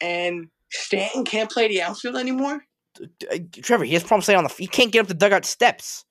and 0.00 0.48
Stanton 0.70 1.24
can't 1.24 1.50
play 1.50 1.68
the 1.68 1.82
outfield 1.82 2.16
anymore. 2.16 2.64
Uh, 3.30 3.38
Trevor, 3.62 3.84
he 3.84 3.94
has 3.94 4.02
problems 4.02 4.24
staying 4.24 4.38
on 4.38 4.44
the. 4.44 4.50
Field. 4.50 4.60
He 4.60 4.66
can't 4.68 4.92
get 4.92 5.00
up 5.00 5.06
the 5.08 5.14
dugout 5.14 5.44
steps. 5.44 6.04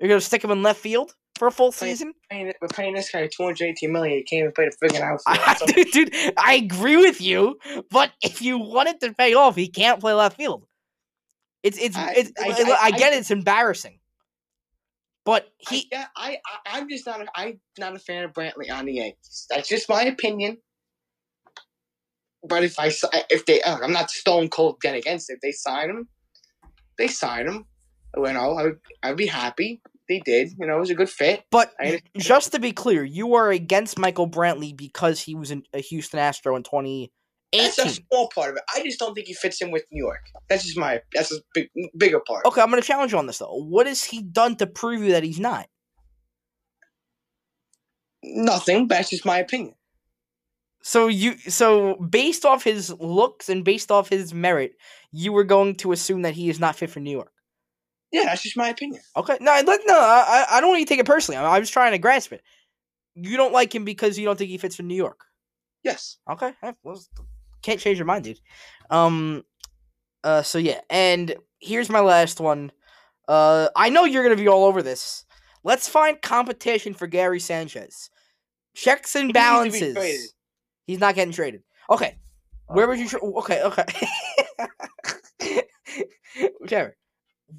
You're 0.00 0.08
gonna 0.08 0.20
stick 0.20 0.42
him 0.42 0.50
in 0.50 0.62
left 0.62 0.80
field 0.80 1.14
for 1.38 1.46
a 1.48 1.52
full 1.52 1.70
Playing- 1.72 1.94
season? 1.96 2.14
Paying, 2.30 2.52
we're 2.60 2.68
paying 2.68 2.94
this 2.94 3.10
guy 3.10 3.26
218 3.28 3.92
million. 3.92 4.18
He 4.18 4.24
can't 4.24 4.40
even 4.40 4.52
play 4.52 4.68
the 4.68 4.76
freaking 4.88 5.00
outfield. 5.28 5.74
Dude, 5.74 5.90
dude, 6.10 6.34
I 6.36 6.54
agree 6.54 6.96
with 6.96 7.20
you, 7.20 7.58
but 7.90 8.10
if 8.22 8.42
you 8.42 8.58
want 8.58 8.88
it 8.88 9.00
to 9.00 9.12
pay 9.14 9.34
off, 9.34 9.54
he 9.56 9.68
can't 9.68 10.00
play 10.00 10.12
left 10.12 10.36
field. 10.36 10.66
It's 11.62 11.78
it's 11.78 11.96
I- 11.96 12.12
it's. 12.16 12.32
I- 12.40 12.48
I, 12.48 12.78
I- 12.86 12.90
get 12.90 13.12
it, 13.12 13.18
it's 13.18 13.30
embarrassing, 13.30 14.00
but 15.24 15.48
he. 15.58 15.88
yeah, 15.92 16.06
I, 16.16 16.38
I, 16.66 16.78
I'm 16.78 16.88
just 16.88 17.06
not. 17.06 17.20
A, 17.22 17.26
I'm 17.36 17.60
not 17.78 17.94
a 17.94 17.98
fan 18.00 18.24
of 18.24 18.32
Brantley 18.32 18.70
on 18.72 18.86
the 18.86 18.94
Yankees. 18.94 19.46
That's 19.48 19.68
just 19.68 19.88
my 19.88 20.02
opinion. 20.02 20.58
But 22.46 22.64
if 22.64 22.78
I 22.78 22.92
if 23.30 23.46
they, 23.46 23.62
uh, 23.62 23.78
I'm 23.82 23.92
not 23.92 24.10
stone 24.10 24.48
cold 24.48 24.78
dead 24.82 24.94
against 24.94 25.30
it. 25.30 25.34
If 25.34 25.40
they 25.40 25.52
sign 25.52 25.90
him, 25.90 26.08
they 26.98 27.08
sign 27.08 27.46
him. 27.46 27.66
You 28.16 28.32
know, 28.32 28.56
I 28.56 28.62
would, 28.64 28.80
I'd 29.02 29.16
be 29.16 29.26
happy. 29.26 29.80
They 30.08 30.20
did. 30.20 30.52
You 30.58 30.66
know, 30.66 30.76
it 30.76 30.80
was 30.80 30.90
a 30.90 30.94
good 30.94 31.08
fit. 31.08 31.44
But 31.50 31.74
just 32.18 32.52
to 32.52 32.60
be 32.60 32.72
clear, 32.72 33.02
you 33.02 33.34
are 33.34 33.50
against 33.50 33.98
Michael 33.98 34.28
Brantley 34.28 34.76
because 34.76 35.20
he 35.20 35.34
was 35.34 35.50
in 35.50 35.64
a 35.72 35.80
Houston 35.80 36.20
Astro 36.20 36.54
in 36.56 36.62
2018. 36.62 37.10
That's 37.52 37.78
a 37.78 37.88
small 37.88 38.28
part 38.34 38.50
of 38.50 38.56
it. 38.56 38.62
I 38.74 38.82
just 38.82 38.98
don't 38.98 39.14
think 39.14 39.28
he 39.28 39.34
fits 39.34 39.62
in 39.62 39.70
with 39.70 39.84
New 39.90 40.04
York. 40.04 40.20
That's 40.50 40.64
just 40.64 40.76
my. 40.76 41.00
That's 41.14 41.32
a 41.32 41.36
big, 41.54 41.70
bigger 41.96 42.20
part. 42.20 42.44
Okay, 42.46 42.60
I'm 42.60 42.68
going 42.68 42.82
to 42.82 42.86
challenge 42.86 43.12
you 43.12 43.18
on 43.18 43.26
this 43.26 43.38
though. 43.38 43.54
What 43.54 43.86
has 43.86 44.04
he 44.04 44.22
done 44.22 44.56
to 44.56 44.66
prove 44.66 45.02
you 45.02 45.12
that 45.12 45.22
he's 45.22 45.40
not? 45.40 45.68
Nothing. 48.22 48.88
But 48.88 48.96
that's 48.96 49.10
just 49.10 49.24
my 49.24 49.38
opinion. 49.38 49.74
So 50.86 51.06
you 51.06 51.38
so 51.38 51.94
based 51.96 52.44
off 52.44 52.62
his 52.62 52.90
looks 53.00 53.48
and 53.48 53.64
based 53.64 53.90
off 53.90 54.10
his 54.10 54.34
merit, 54.34 54.76
you 55.12 55.32
were 55.32 55.42
going 55.42 55.76
to 55.76 55.92
assume 55.92 56.20
that 56.22 56.34
he 56.34 56.50
is 56.50 56.60
not 56.60 56.76
fit 56.76 56.90
for 56.90 57.00
New 57.00 57.10
York. 57.10 57.32
Yeah, 58.12 58.26
that's 58.26 58.42
just 58.42 58.54
my 58.54 58.68
opinion. 58.68 59.00
Okay, 59.16 59.38
no, 59.40 59.62
let, 59.66 59.80
no, 59.86 59.98
I, 59.98 60.44
I 60.50 60.60
don't 60.60 60.68
want 60.68 60.80
you 60.80 60.84
to 60.84 60.88
take 60.90 61.00
it 61.00 61.06
personally. 61.06 61.38
I'm, 61.38 61.46
I'm 61.46 61.62
just 61.62 61.72
trying 61.72 61.92
to 61.92 61.98
grasp 61.98 62.34
it. 62.34 62.42
You 63.14 63.38
don't 63.38 63.52
like 63.54 63.74
him 63.74 63.86
because 63.86 64.18
you 64.18 64.26
don't 64.26 64.38
think 64.38 64.50
he 64.50 64.58
fits 64.58 64.76
for 64.76 64.82
New 64.82 64.94
York. 64.94 65.24
Yes. 65.84 66.18
Okay, 66.30 66.52
well, 66.82 67.02
can't 67.62 67.80
change 67.80 67.96
your 67.96 68.06
mind, 68.06 68.24
dude. 68.24 68.40
Um, 68.90 69.42
uh, 70.22 70.42
so 70.42 70.58
yeah, 70.58 70.82
and 70.90 71.34
here's 71.60 71.88
my 71.88 72.00
last 72.00 72.40
one. 72.40 72.72
Uh, 73.26 73.68
I 73.74 73.88
know 73.88 74.04
you're 74.04 74.22
gonna 74.22 74.36
be 74.36 74.48
all 74.48 74.66
over 74.66 74.82
this. 74.82 75.24
Let's 75.62 75.88
find 75.88 76.20
competition 76.20 76.92
for 76.92 77.06
Gary 77.06 77.40
Sanchez. 77.40 78.10
Checks 78.74 79.16
and 79.16 79.34
He 79.34 79.48
needs 79.48 79.78
to 79.78 79.94
be 79.94 79.94
balances. 79.94 80.34
He's 80.86 81.00
not 81.00 81.14
getting 81.14 81.32
traded. 81.32 81.62
Okay, 81.90 82.18
where 82.66 82.88
would 82.88 82.98
you? 82.98 83.08
Tra- 83.08 83.20
okay, 83.22 83.62
okay. 83.62 83.84
Trevor, 86.66 86.96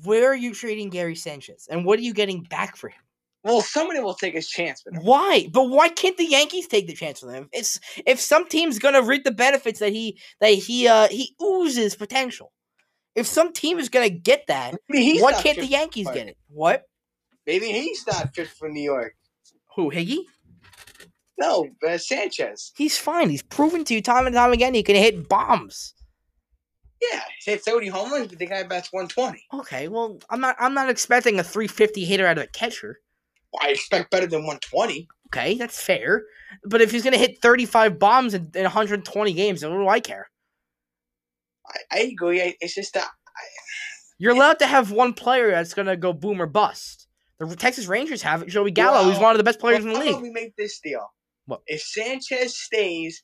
where 0.04 0.32
are 0.32 0.36
you 0.36 0.54
trading 0.54 0.90
Gary 0.90 1.16
Sanchez, 1.16 1.68
and 1.70 1.86
what 1.86 2.00
are 2.00 2.04
you 2.04 2.14
getting 2.14 2.44
back 2.44 2.76
for 2.76 2.90
him? 2.90 3.00
Well, 3.44 3.62
somebody 3.62 4.00
will 4.00 4.16
take 4.16 4.34
his 4.34 4.50
chance 4.50 4.84
with 4.84 4.96
him. 4.96 5.04
Why? 5.04 5.48
But 5.52 5.70
why 5.70 5.90
can't 5.90 6.18
the 6.18 6.26
Yankees 6.26 6.68
take 6.68 6.88
the 6.88 6.96
chance 6.96 7.22
with 7.22 7.36
him? 7.36 7.48
It's 7.52 7.80
if 8.06 8.20
some 8.20 8.48
team's 8.48 8.80
gonna 8.80 9.04
reap 9.04 9.24
the 9.24 9.32
benefits 9.32 9.80
that 9.80 9.94
he 9.94 10.20
that 10.42 10.50
he 10.50 10.88
uh 10.88 11.08
he 11.10 11.36
oozes 11.42 11.96
potential. 11.96 12.52
If 13.14 13.28
some 13.28 13.54
team 13.54 13.78
is 13.78 13.90
gonna 13.90 14.10
get 14.10 14.48
that, 14.48 14.76
why 14.90 15.34
can't 15.34 15.60
the 15.60 15.68
Yankees 15.68 16.10
get 16.10 16.28
it? 16.28 16.38
What? 16.50 16.84
Maybe 17.46 17.72
he's 17.72 18.06
not 18.08 18.34
fit 18.34 18.48
for 18.48 18.68
New 18.68 18.82
York. 18.82 19.16
Who 19.76 19.92
Higgy? 19.92 20.24
No, 21.38 21.68
uh, 21.88 21.98
Sanchez. 21.98 22.72
He's 22.78 22.98
fine. 22.98 23.30
He's 23.30 23.42
proven 23.44 23.84
to 23.86 23.94
you 23.94 24.02
time 24.02 24.26
and 24.26 24.36
time 24.36 24.54
again 24.54 24.74
he 24.74 24.84
can 24.84 24.96
hit 24.96 25.28
bombs. 25.28 25.94
Yeah, 27.02 27.22
he 27.44 27.52
hit 27.52 27.62
30 27.64 27.88
home 27.90 28.12
runs, 28.12 28.30
but 28.30 28.40
the 28.40 28.46
guy 28.46 28.64
bats 28.64 28.92
120. 28.92 29.44
Okay, 29.54 29.88
well 29.90 30.18
I'm 30.30 30.40
not 30.40 30.56
I'm 30.60 30.74
not 30.74 30.90
expecting 30.90 31.40
a 31.40 31.44
350 31.44 32.06
hitter 32.06 32.26
out 32.26 32.38
of 32.38 32.46
a 32.46 32.48
catcher. 32.48 33.00
Well, 33.52 33.62
I 33.68 33.72
expect 33.72 34.12
better 34.12 34.28
than 34.28 34.40
120. 34.42 35.08
Okay, 35.28 35.56
that's 35.56 35.82
fair. 35.82 36.24
But 36.64 36.82
if 36.82 36.92
he's 36.92 37.04
gonna 37.04 37.18
hit 37.18 37.42
35 37.42 38.00
bombs 38.00 38.34
in, 38.34 38.50
in 38.56 38.64
120 38.64 39.34
games, 39.34 39.62
then 39.62 39.72
what 39.72 39.84
do 39.84 39.90
I 39.90 40.00
care? 40.00 40.30
I, 41.68 41.78
I 41.92 42.00
agree. 42.04 42.42
I, 42.42 42.56
it's 42.62 42.76
just 42.76 42.94
that 42.94 43.10
You're 44.18 44.34
allowed 44.34 44.60
to 44.60 44.68
have 44.68 44.92
one 44.92 45.14
player 45.14 45.52
that's 45.52 45.74
gonna 45.74 45.98
go 45.98 46.14
boom 46.14 46.42
or 46.42 46.46
bust. 46.48 47.08
The 47.40 47.56
Texas 47.58 47.88
Rangers 47.88 48.22
have 48.22 48.44
it. 48.44 48.48
Joey 48.48 48.72
Gallo, 48.72 49.04
who's 49.04 49.20
one 49.20 49.32
of 49.32 49.38
the 49.38 49.44
best 49.44 49.60
players 49.60 49.84
in 49.84 49.92
Well, 49.92 50.00
the 50.00 50.06
how 50.06 50.12
about 50.12 50.22
league. 50.24 50.34
we 50.34 50.42
make 50.42 50.56
this 50.56 50.80
deal? 50.80 51.06
What? 51.46 51.62
If 51.68 51.82
Sanchez 51.82 52.58
stays, 52.58 53.24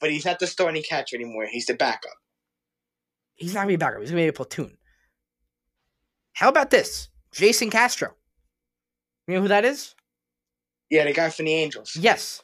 but 0.00 0.10
he's 0.10 0.24
not 0.24 0.38
the 0.38 0.46
starting 0.46 0.82
catcher 0.82 1.16
anymore, 1.16 1.46
he's 1.50 1.66
the 1.66 1.74
backup. 1.74 2.12
He's 3.34 3.54
not 3.54 3.60
gonna 3.60 3.68
be 3.68 3.74
a 3.74 3.78
backup. 3.78 4.00
He's 4.00 4.10
gonna 4.10 4.22
be 4.22 4.28
a 4.28 4.32
platoon. 4.32 4.76
How 6.34 6.48
about 6.48 6.70
this? 6.70 7.08
Jason 7.32 7.70
Castro. 7.70 8.14
You 9.26 9.34
know 9.34 9.42
who 9.42 9.48
that 9.48 9.64
is? 9.64 9.94
Yeah, 10.90 11.04
the 11.04 11.12
guy 11.12 11.30
from 11.30 11.46
the 11.46 11.54
Angels. 11.54 11.96
Yes. 11.96 12.42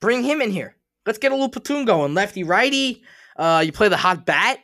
Bring 0.00 0.22
him 0.22 0.40
in 0.40 0.50
here. 0.50 0.76
Let's 1.04 1.18
get 1.18 1.32
a 1.32 1.34
little 1.34 1.48
platoon 1.48 1.84
going. 1.84 2.14
Lefty, 2.14 2.42
righty. 2.42 3.02
Uh, 3.36 3.62
you 3.64 3.72
play 3.72 3.88
the 3.88 3.96
hot 3.96 4.26
bat. 4.26 4.60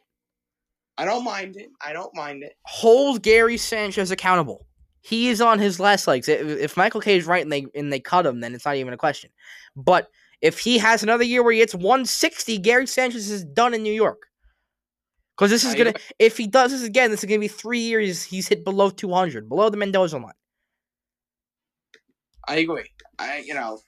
I 0.99 1.05
don't 1.05 1.24
mind 1.24 1.57
it. 1.57 1.68
I 1.85 1.93
don't 1.93 2.14
mind 2.14 2.43
it. 2.43 2.55
Hold 2.64 3.22
Gary 3.22 3.57
Sanchez 3.57 4.11
accountable. 4.11 4.66
He 5.03 5.29
is 5.29 5.41
on 5.41 5.59
his 5.59 5.81
last 5.81 6.07
legs. 6.07 6.29
If, 6.29 6.77
Michael 6.77 7.01
Kay 7.01 7.17
is 7.17 7.27
right 7.27 7.43
and 7.43 7.53
they 7.53 7.67
and 7.75 7.93
they 7.93 7.99
cut 7.99 8.25
him, 8.25 8.41
then 8.41 8.55
it's 8.55 8.65
not 8.65 8.77
even 8.77 8.93
a 8.93 8.97
question. 8.97 9.31
But 9.75 10.09
if 10.41 10.61
he 10.61 10.79
has 10.79 11.03
another 11.03 11.25
year 11.25 11.43
where 11.43 11.53
he 11.53 11.59
hits 11.59 11.75
160, 11.75 12.59
Gary 12.59 12.87
Sanchez 12.87 13.31
is 13.31 13.45
done 13.45 13.75
in 13.75 13.83
New 13.83 13.93
York. 13.93 14.29
Because 15.37 15.51
this 15.51 15.65
is 15.65 15.75
gonna, 15.75 15.95
if 16.19 16.37
he 16.37 16.47
does 16.47 16.71
this 16.71 16.85
again, 16.85 17.11
this 17.11 17.25
is 17.25 17.29
gonna 17.29 17.41
be 17.41 17.49
three 17.49 17.81
years. 17.81 18.23
He's 18.23 18.47
hit 18.47 18.65
below 18.65 18.91
200, 18.91 19.49
below 19.49 19.71
the 19.71 19.77
Mendoza 19.77 20.19
line. 20.19 20.35
I 22.47 22.57
agree. 22.57 22.91
I, 23.19 23.43
you 23.45 23.55
know, 23.55 23.81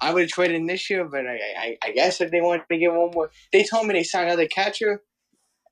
I 0.00 0.12
would 0.12 0.22
have 0.22 0.30
traded 0.30 0.56
him 0.56 0.66
this 0.66 0.90
year, 0.90 1.04
but 1.04 1.26
I, 1.26 1.38
I, 1.58 1.76
I 1.82 1.92
guess 1.92 2.20
if 2.20 2.30
they 2.30 2.40
wanted 2.40 2.64
to 2.70 2.78
give 2.78 2.92
one 2.92 3.10
more, 3.12 3.30
they 3.52 3.64
told 3.64 3.86
me 3.86 3.94
they 3.94 4.02
signed 4.02 4.26
another 4.26 4.46
catcher, 4.46 5.02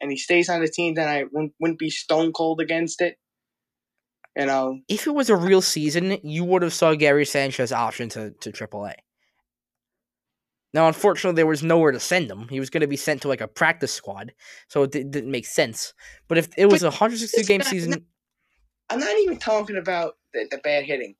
and 0.00 0.10
he 0.10 0.16
stays 0.16 0.48
on 0.48 0.60
the 0.60 0.68
team, 0.68 0.94
then 0.94 1.08
I 1.08 1.24
wouldn't, 1.30 1.52
wouldn't 1.60 1.78
be 1.78 1.90
stone 1.90 2.32
cold 2.32 2.60
against 2.60 3.00
it. 3.00 3.16
You 4.36 4.46
know, 4.46 4.78
If 4.88 5.06
it 5.06 5.14
was 5.14 5.28
a 5.28 5.36
real 5.36 5.60
season, 5.60 6.18
you 6.22 6.44
would 6.44 6.62
have 6.62 6.72
saw 6.72 6.94
Gary 6.94 7.26
Sanchez 7.26 7.72
option 7.72 8.08
to 8.10 8.30
to 8.40 8.52
AAA. 8.52 8.94
Now, 10.72 10.86
unfortunately, 10.86 11.34
there 11.36 11.46
was 11.48 11.64
nowhere 11.64 11.90
to 11.90 11.98
send 11.98 12.30
him. 12.30 12.46
He 12.48 12.60
was 12.60 12.70
going 12.70 12.82
to 12.82 12.86
be 12.86 12.96
sent 12.96 13.22
to 13.22 13.28
like 13.28 13.40
a 13.40 13.48
practice 13.48 13.92
squad, 13.92 14.32
so 14.68 14.84
it 14.84 14.92
di- 14.92 15.02
didn't 15.02 15.32
make 15.32 15.46
sense. 15.46 15.92
But 16.28 16.38
if 16.38 16.48
it 16.56 16.66
was 16.66 16.82
But 16.82 16.86
a 16.88 16.90
162 16.90 17.36
this 17.40 17.48
game 17.48 17.60
guy- 17.60 17.66
season, 17.70 18.06
I'm 18.88 19.00
not 19.00 19.16
even 19.18 19.38
talking 19.38 19.76
about 19.76 20.16
the, 20.32 20.46
the 20.48 20.58
bad 20.58 20.84
hitting. 20.84 21.16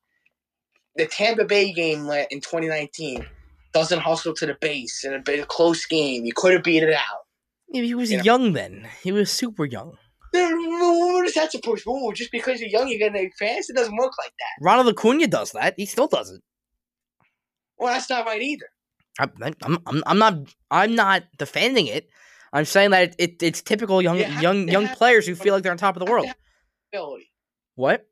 The 0.94 1.06
Tampa 1.06 1.44
Bay 1.46 1.72
game 1.72 2.08
in 2.30 2.40
2019 2.40 3.26
doesn't 3.72 4.00
hustle 4.00 4.34
to 4.34 4.46
the 4.46 4.54
base 4.60 5.04
in 5.04 5.14
a 5.14 5.46
close 5.46 5.84
game. 5.86 6.24
You 6.24 6.32
could 6.34 6.52
have 6.52 6.62
beat 6.62 6.82
it 6.84 6.92
out. 6.94 7.24
Yeah, 7.72 7.82
he 7.82 7.94
was 7.94 8.10
You 8.10 8.18
know. 8.18 8.24
young 8.24 8.52
then. 8.52 8.88
He 9.02 9.10
was 9.12 9.30
super 9.32 9.64
young. 9.64 9.96
What 10.32 11.26
is 11.26 11.34
that 11.34 11.52
supposed 11.52 11.84
to 11.84 12.10
be? 12.10 12.14
Just 12.14 12.32
because 12.32 12.60
you're 12.60 12.70
young, 12.70 12.88
you're 12.88 12.98
going 12.98 13.12
to 13.12 13.28
advance? 13.28 13.68
It 13.70 13.76
doesn't 13.76 13.96
work 13.96 14.12
like 14.18 14.32
that. 14.38 14.64
Ronald 14.64 14.88
Acuna 14.88 15.26
does 15.26 15.52
that. 15.52 15.74
He 15.76 15.86
still 15.86 16.06
does 16.06 16.30
it. 16.30 16.40
Well, 17.78 17.92
that's 17.92 18.10
not 18.10 18.26
right 18.26 18.42
either. 18.42 18.66
I, 19.18 19.28
I'm, 19.64 19.78
I'm, 19.86 20.02
I'm 20.06 20.18
not, 20.18 20.34
I'm 20.70 20.94
not 20.94 21.24
defending 21.36 21.86
it. 21.86 22.08
I'm 22.52 22.64
saying 22.64 22.90
that 22.90 23.14
it, 23.18 23.42
it's 23.42 23.62
typical 23.62 24.02
young, 24.02 24.18
You 24.18 24.26
young, 24.40 24.68
young 24.68 24.88
players 24.88 25.26
who 25.26 25.34
feel 25.34 25.54
like 25.54 25.62
they're 25.62 25.72
on 25.72 25.78
top 25.78 25.96
of 25.96 26.04
the 26.04 26.10
world. 26.10 26.26
Accountability. 26.92 27.30
What? 27.76 28.06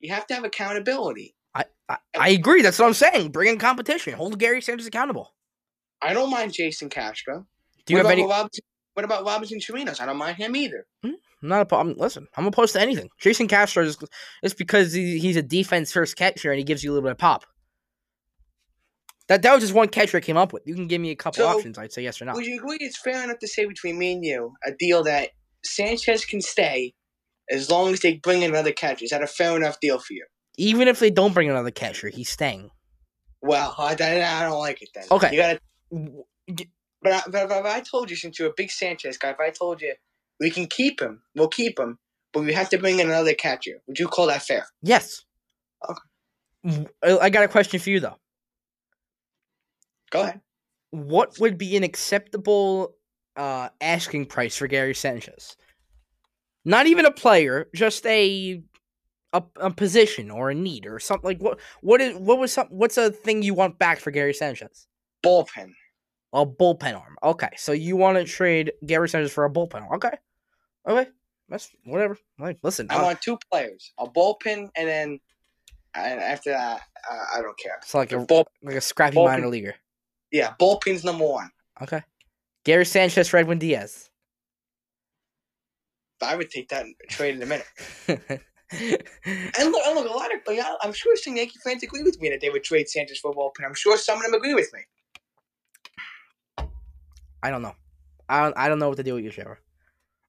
You 0.00 0.12
have 0.12 0.26
to 0.28 0.34
have 0.34 0.44
accountability. 0.44 1.34
I, 1.54 1.64
I, 1.88 1.96
I 2.18 2.28
agree. 2.30 2.62
That's 2.62 2.78
what 2.78 2.86
I'm 2.86 2.94
saying. 2.94 3.30
Bring 3.30 3.48
in 3.48 3.58
competition. 3.58 4.14
Hold 4.14 4.38
Gary 4.38 4.60
Sanders 4.60 4.86
accountable. 4.86 5.34
I 6.00 6.12
don't 6.12 6.30
mind 6.30 6.52
Jason 6.52 6.88
Castro. 6.88 7.46
Do 7.86 7.94
you 7.94 7.98
what 7.98 8.06
have 8.06 8.12
about 8.12 8.22
any? 8.22 8.28
Robinson, 8.28 8.64
what 8.94 9.04
about 9.04 9.24
Robinson 9.24 9.58
Chirinos? 9.58 10.00
I 10.00 10.06
don't 10.06 10.16
mind 10.16 10.36
him 10.36 10.54
either. 10.56 10.86
I'm 11.04 11.16
not 11.42 11.60
a 11.62 11.66
problem. 11.66 11.96
Listen, 11.98 12.28
I'm 12.36 12.46
opposed 12.46 12.72
to 12.74 12.80
anything. 12.80 13.10
Jason 13.18 13.48
Castro 13.48 13.84
is 13.84 13.98
it's 14.42 14.54
because 14.54 14.92
he, 14.92 15.18
he's 15.18 15.36
a 15.36 15.42
defense 15.42 15.92
first 15.92 16.16
catcher 16.16 16.50
and 16.50 16.58
he 16.58 16.64
gives 16.64 16.82
you 16.84 16.90
a 16.90 16.92
little 16.92 17.06
bit 17.08 17.12
of 17.12 17.18
pop. 17.18 17.44
That 19.28 19.42
that 19.42 19.54
was 19.54 19.62
just 19.62 19.74
one 19.74 19.88
catcher 19.88 20.16
I 20.18 20.20
came 20.20 20.36
up 20.36 20.52
with. 20.52 20.62
You 20.66 20.74
can 20.74 20.88
give 20.88 21.00
me 21.00 21.10
a 21.10 21.16
couple 21.16 21.38
So, 21.38 21.48
options. 21.48 21.78
I'd 21.78 21.92
say 21.92 22.02
yes 22.02 22.20
or 22.20 22.24
no. 22.24 22.34
Would 22.34 22.46
you 22.46 22.56
agree 22.56 22.78
it's 22.80 23.00
fair 23.00 23.22
enough 23.22 23.38
to 23.38 23.48
say 23.48 23.66
between 23.66 23.98
me 23.98 24.12
and 24.12 24.24
you 24.24 24.52
a 24.66 24.72
deal 24.72 25.02
that 25.04 25.30
Sanchez 25.64 26.24
can 26.24 26.40
stay 26.40 26.94
as 27.50 27.70
long 27.70 27.92
as 27.92 28.00
they 28.00 28.14
bring 28.18 28.42
in 28.42 28.50
another 28.50 28.72
catcher? 28.72 29.04
Is 29.04 29.10
that 29.10 29.22
a 29.22 29.26
fair 29.26 29.56
enough 29.56 29.78
deal 29.80 29.98
for 29.98 30.12
you? 30.12 30.26
Even 30.58 30.88
if 30.88 30.98
they 30.98 31.10
don't 31.10 31.32
bring 31.32 31.48
another 31.48 31.70
catcher, 31.70 32.08
he's 32.08 32.28
staying. 32.28 32.70
Well, 33.40 33.74
I, 33.78 33.96
I, 33.98 34.40
I 34.40 34.42
don't 34.44 34.58
like 34.58 34.82
it 34.82 34.90
then. 34.94 35.04
Okay. 35.10 35.30
You 35.30 35.36
gotta, 35.36 35.60
but, 37.02 37.12
I, 37.12 37.22
but, 37.30 37.48
but 37.48 37.60
if 37.60 37.66
I 37.66 37.80
told 37.80 38.10
you, 38.10 38.16
since 38.16 38.38
you're 38.38 38.50
a 38.50 38.54
big 38.56 38.70
Sanchez 38.70 39.18
guy, 39.18 39.30
if 39.30 39.40
I 39.40 39.50
told 39.50 39.80
you 39.80 39.94
we 40.42 40.50
can 40.50 40.66
keep 40.66 41.00
him, 41.00 41.22
we'll 41.34 41.48
keep 41.48 41.78
him, 41.78 41.98
but 42.34 42.44
we 42.44 42.52
have 42.52 42.68
to 42.70 42.78
bring 42.78 43.00
in 43.00 43.08
another 43.08 43.34
catcher, 43.34 43.80
would 43.86 43.98
you 43.98 44.08
call 44.08 44.26
that 44.26 44.42
fair? 44.42 44.66
Yes. 44.82 45.24
Okay. 45.88 46.86
I 47.02 47.30
got 47.30 47.44
a 47.44 47.48
question 47.48 47.80
for 47.80 47.88
you 47.88 48.00
though. 48.00 48.16
Go 50.10 50.22
ahead. 50.22 50.40
What 50.90 51.38
would 51.40 51.56
be 51.56 51.76
an 51.76 51.82
acceptable 51.82 52.94
uh, 53.36 53.68
asking 53.80 54.26
price 54.26 54.56
for 54.56 54.66
Gary 54.66 54.94
Sanchez. 54.94 55.56
Not 56.64 56.86
even 56.86 57.06
a 57.06 57.10
player, 57.10 57.68
just 57.74 58.06
a 58.06 58.62
a, 59.32 59.42
a 59.56 59.70
position 59.70 60.30
or 60.30 60.50
a 60.50 60.54
need 60.54 60.86
or 60.86 60.98
something 60.98 61.26
like 61.26 61.40
what 61.40 61.58
what 61.80 62.00
is 62.00 62.16
what 62.18 62.38
was 62.38 62.52
some 62.52 62.66
what's 62.68 62.98
a 62.98 63.10
thing 63.10 63.42
you 63.42 63.54
want 63.54 63.78
back 63.78 63.98
for 63.98 64.10
Gary 64.10 64.34
Sanchez? 64.34 64.86
Bullpen. 65.24 65.72
A 66.34 66.46
bullpen 66.46 66.94
arm. 66.94 67.16
Okay, 67.22 67.50
so 67.56 67.72
you 67.72 67.96
want 67.96 68.18
to 68.18 68.24
trade 68.24 68.72
Gary 68.86 69.08
Sanchez 69.08 69.32
for 69.32 69.44
a 69.44 69.50
bullpen 69.50 69.82
arm? 69.82 69.94
Okay, 69.94 70.16
okay, 70.86 71.10
that's 71.48 71.70
whatever. 71.84 72.16
Like, 72.38 72.58
listen, 72.62 72.86
I 72.90 72.96
uh, 72.96 73.02
want 73.04 73.20
two 73.22 73.38
players, 73.50 73.92
a 73.98 74.06
bullpen, 74.06 74.70
and 74.76 74.88
then 74.88 75.20
and 75.94 76.20
after 76.20 76.50
that, 76.50 76.80
uh, 77.10 77.24
I 77.36 77.42
don't 77.42 77.58
care. 77.58 77.76
it's 77.82 77.94
like 77.94 78.12
a 78.12 78.18
Bull, 78.18 78.46
like 78.62 78.76
a 78.76 78.80
scrappy 78.80 79.16
bullpen- 79.16 79.24
minor 79.26 79.48
leaguer. 79.48 79.74
yeah, 80.30 80.54
bullpen's 80.60 81.04
number 81.04 81.26
one. 81.26 81.50
Okay, 81.82 82.02
Gary 82.64 82.84
Sanchez, 82.86 83.28
for 83.28 83.36
Edwin 83.38 83.58
Diaz. 83.58 84.08
I 86.22 86.36
would 86.36 86.50
take 86.50 86.68
that 86.68 86.86
trade 87.08 87.34
in 87.36 87.42
a 87.42 87.46
minute. 87.46 87.66
And 88.74 89.70
look, 89.70 89.82
and 89.86 89.94
look, 89.94 90.08
a 90.08 90.12
lot 90.14 90.32
of 90.34 90.40
like, 90.46 90.58
I- 90.58 90.76
I'm 90.80 90.94
sure 90.94 91.14
some 91.16 91.36
Yankee 91.36 91.58
fans 91.62 91.82
agree 91.82 92.02
with 92.02 92.18
me 92.22 92.30
that 92.30 92.40
they 92.40 92.48
would 92.48 92.64
trade 92.64 92.88
Sanchez 92.88 93.18
for 93.18 93.30
a 93.30 93.34
bullpen. 93.34 93.66
I'm 93.66 93.74
sure 93.74 93.98
some 93.98 94.16
of 94.16 94.22
them 94.24 94.32
agree 94.32 94.54
with 94.54 94.72
me. 94.72 94.80
I 97.42 97.50
don't 97.50 97.60
know. 97.60 97.74
I 98.30 98.42
don't, 98.44 98.56
I 98.56 98.68
don't 98.70 98.78
know 98.78 98.88
what 98.88 98.96
to 98.96 99.02
do 99.02 99.12
with 99.14 99.24
you, 99.24 99.30
Trevor. 99.30 99.58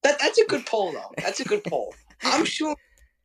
That 0.03 0.19
that's 0.19 0.37
a 0.37 0.45
good 0.45 0.65
poll 0.65 0.91
though. 0.91 1.11
That's 1.17 1.39
a 1.39 1.45
good 1.45 1.63
poll. 1.63 1.93
I'm 2.23 2.45
sure 2.45 2.75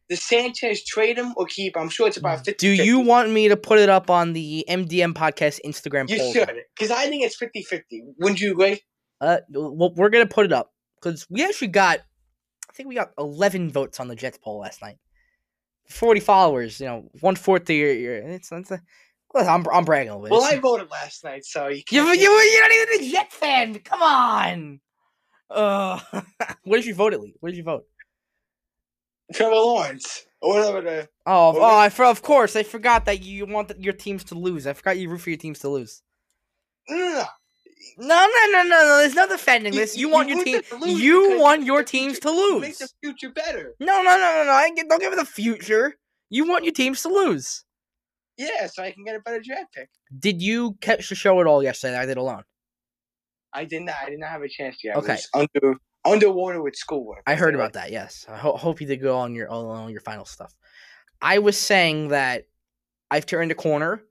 the 0.09 0.17
Sanchez 0.17 0.85
trade 0.85 1.19
him 1.19 1.35
or 1.37 1.47
keep. 1.47 1.77
I'm 1.77 1.89
sure 1.89 2.09
it's 2.09 2.17
about 2.17 2.45
50 2.45 2.55
Do 2.77 2.83
you 2.83 3.01
want 3.01 3.31
me 3.31 3.49
to 3.49 3.57
put 3.57 3.79
it 3.79 3.89
up 3.89 4.11
on 4.11 4.33
the 4.33 4.65
MDM 4.69 5.13
podcast 5.13 5.61
Instagram 5.65 6.09
You 6.09 6.19
poll? 6.19 6.33
should, 6.33 6.51
because 6.75 6.91
I 6.91 7.09
think 7.09 7.25
it's 7.25 7.37
50 7.37 7.63
50. 7.63 8.05
Wouldn't 8.19 8.41
you 8.41 8.53
agree? 8.53 8.81
Uh, 9.21 9.39
well, 9.51 9.93
we're 9.95 10.11
gonna 10.11 10.27
put 10.27 10.47
it 10.47 10.53
up 10.53 10.73
because 11.01 11.27
we 11.29 11.45
actually 11.45 11.69
got, 11.69 11.99
I 12.71 12.73
think 12.73 12.89
we 12.89 12.95
got 12.95 13.11
eleven 13.19 13.71
votes 13.71 13.99
on 14.01 14.09
the 14.09 14.15
Jets 14.15 14.39
poll 14.39 14.61
last 14.61 14.81
night. 14.81 14.97
Forty 15.89 16.21
followers, 16.21 16.81
you 16.81 16.87
know, 16.87 17.11
one 17.21 17.35
fourth 17.35 17.63
of 17.63 17.75
your, 17.75 17.93
your 17.93 18.17
it's, 18.17 18.53
it's 18.53 18.71
a, 18.71 18.81
well, 19.35 19.49
I'm 19.49 19.67
I'm 19.73 19.85
bragging 19.85 20.11
a 20.11 20.17
little 20.19 20.29
bit. 20.29 20.33
Well, 20.33 20.45
I 20.45 20.59
voted 20.61 20.91
last 20.91 21.25
night, 21.25 21.45
so 21.45 21.67
you 21.67 21.83
you 21.91 22.07
you 22.07 22.31
you're 22.31 22.63
not 22.63 22.73
even 22.73 23.07
a 23.07 23.11
Jet 23.11 23.33
fan. 23.33 23.79
Come 23.81 24.03
on. 24.03 24.81
Uh, 25.51 26.01
where 26.65 26.79
did 26.81 26.87
you 26.87 26.95
vote 26.95 27.13
at 27.15 27.21
least? 27.21 27.37
Where 27.41 27.51
did 27.51 27.57
you 27.59 27.65
vote? 27.65 27.85
Trevor 29.35 29.55
Lawrence 29.55 30.25
or 30.41 30.55
whatever 30.55 30.81
the. 30.81 31.09
Oh, 31.27 31.53
Well, 31.53 31.63
oh, 31.65 31.79
I 31.79 31.89
for 31.91 32.05
of 32.07 32.23
course 32.23 32.57
I 32.57 32.63
forgot 32.63 33.05
that 33.07 33.23
you 33.23 33.47
want 33.47 33.73
your 33.79 33.93
teams 33.93 34.25
to 34.25 34.35
lose. 34.35 34.67
I 34.67 34.73
forgot 34.73 34.97
you 34.99 35.11
root 35.11 35.21
for 35.21 35.31
your 35.31 35.39
teams 35.39 35.59
to 35.61 35.69
lose. 35.69 36.03
No, 36.89 37.27
no, 37.99 38.27
no. 38.53 38.63
No, 38.63 38.63
no. 38.63 38.99
There's 38.99 39.15
no 39.15 39.29
defending 39.29 39.75
this. 39.75 39.97
You, 39.97 40.09
want 40.09 40.29
your 40.29 40.43
team. 40.45 40.63
lose 40.81 41.01
You 41.01 41.39
want 41.39 41.65
your 41.65 41.83
teams 41.83 42.19
future- 42.19 42.29
to 42.29 42.57
it 42.57 42.61
Makes 42.61 42.79
the 42.79 42.89
future 43.03 43.31
better. 43.31 43.75
No, 43.81 44.03
no, 44.03 44.17
no, 44.17 44.17
no, 44.17 44.45
no. 44.45 44.53
I 44.53 44.71
get- 44.75 44.89
don't 44.89 45.01
give 45.01 45.13
it 45.13 45.17
the 45.17 45.25
future. 45.25 45.95
You 46.31 46.47
want 46.49 46.65
your 46.65 46.73
teams 46.75 47.03
to 47.03 47.09
lose. 47.09 47.65
Yeah, 48.37 48.69
so 48.69 48.83
I 48.83 48.93
can 48.93 49.05
get 49.05 49.17
a 49.17 49.21
better 49.21 49.41
draft 49.41 49.73
pick. 49.75 49.89
Did 50.17 50.41
you 50.41 50.77
catch 50.81 51.09
the 51.09 51.15
show 51.17 51.41
at 51.41 51.47
all 51.47 51.63
yesterday? 51.63 51.97
I 51.99 52.07
did 52.07 52.17
alone. 52.19 52.45
I 53.53 53.65
did 53.65 53.83
not. 53.83 53.95
I 54.05 54.11
did 54.11 54.19
not 54.21 54.31
have 54.31 54.43
a 54.43 54.49
chance 54.49 54.79
yet. 54.85 54.97
Okay. 54.97 55.13
I 55.35 55.39
was 55.39 55.49
under 55.57 55.77
underwater 56.05 56.63
with 56.63 56.77
schoolwork. 56.77 57.23
I 57.27 57.35
heard 57.35 57.55
about 57.55 57.73
that. 57.75 57.91
Yes, 57.91 58.27
I 58.29 58.37
ho- 58.37 58.57
hope 58.57 58.81
you 58.81 58.87
did 58.87 59.01
go 59.03 59.17
on 59.19 59.35
your 59.35 59.49
on 59.51 59.91
your 59.91 60.01
final 60.01 60.25
stuff. 60.25 60.55
I 61.23 61.39
was 61.39 61.59
saying 61.59 62.09
that 62.09 62.45
I've 63.11 63.27
turned 63.27 63.51
a 63.51 63.55
corner. 63.55 64.03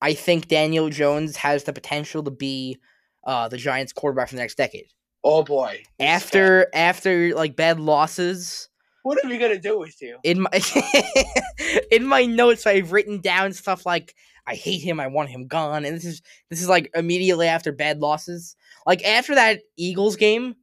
I 0.00 0.14
think 0.14 0.48
Daniel 0.48 0.88
Jones 0.88 1.36
has 1.36 1.64
the 1.64 1.72
potential 1.72 2.22
to 2.22 2.30
be 2.30 2.78
uh, 3.24 3.48
the 3.48 3.58
Giants' 3.58 3.92
quarterback 3.92 4.28
for 4.28 4.36
the 4.36 4.40
next 4.40 4.56
decade. 4.56 4.86
Oh 5.22 5.42
boy. 5.42 5.72
This 5.72 5.80
is 5.80 5.86
bad. 5.98 6.06
After 6.14 6.66
after 6.72 7.34
like 7.34 7.56
bad 7.56 7.78
losses, 7.80 8.68
What 9.02 9.22
are 9.22 9.28
we 9.28 9.36
gonna 9.36 9.58
do 9.60 9.78
with 9.78 10.00
you? 10.00 10.16
in 10.24 10.40
my 10.42 10.50
in 11.90 12.06
my 12.06 12.24
notes 12.24 12.66
I've 12.66 12.92
written 12.92 13.20
down 13.20 13.52
stuff 13.52 13.84
like 13.84 14.14
I 14.46 14.54
hate 14.54 14.78
him, 14.80 14.98
I 14.98 15.06
want 15.08 15.28
him 15.28 15.46
gone, 15.46 15.84
and 15.84 15.94
this 15.94 16.04
is 16.06 16.22
this 16.48 16.62
is 16.62 16.68
like 16.68 16.90
immediately 16.94 17.46
after 17.46 17.70
bad 17.72 17.98
losses. 18.00 18.56
Like 18.86 19.04
after 19.04 19.34
that 19.34 19.60
Eagles 19.76 20.16
game, 20.16 20.56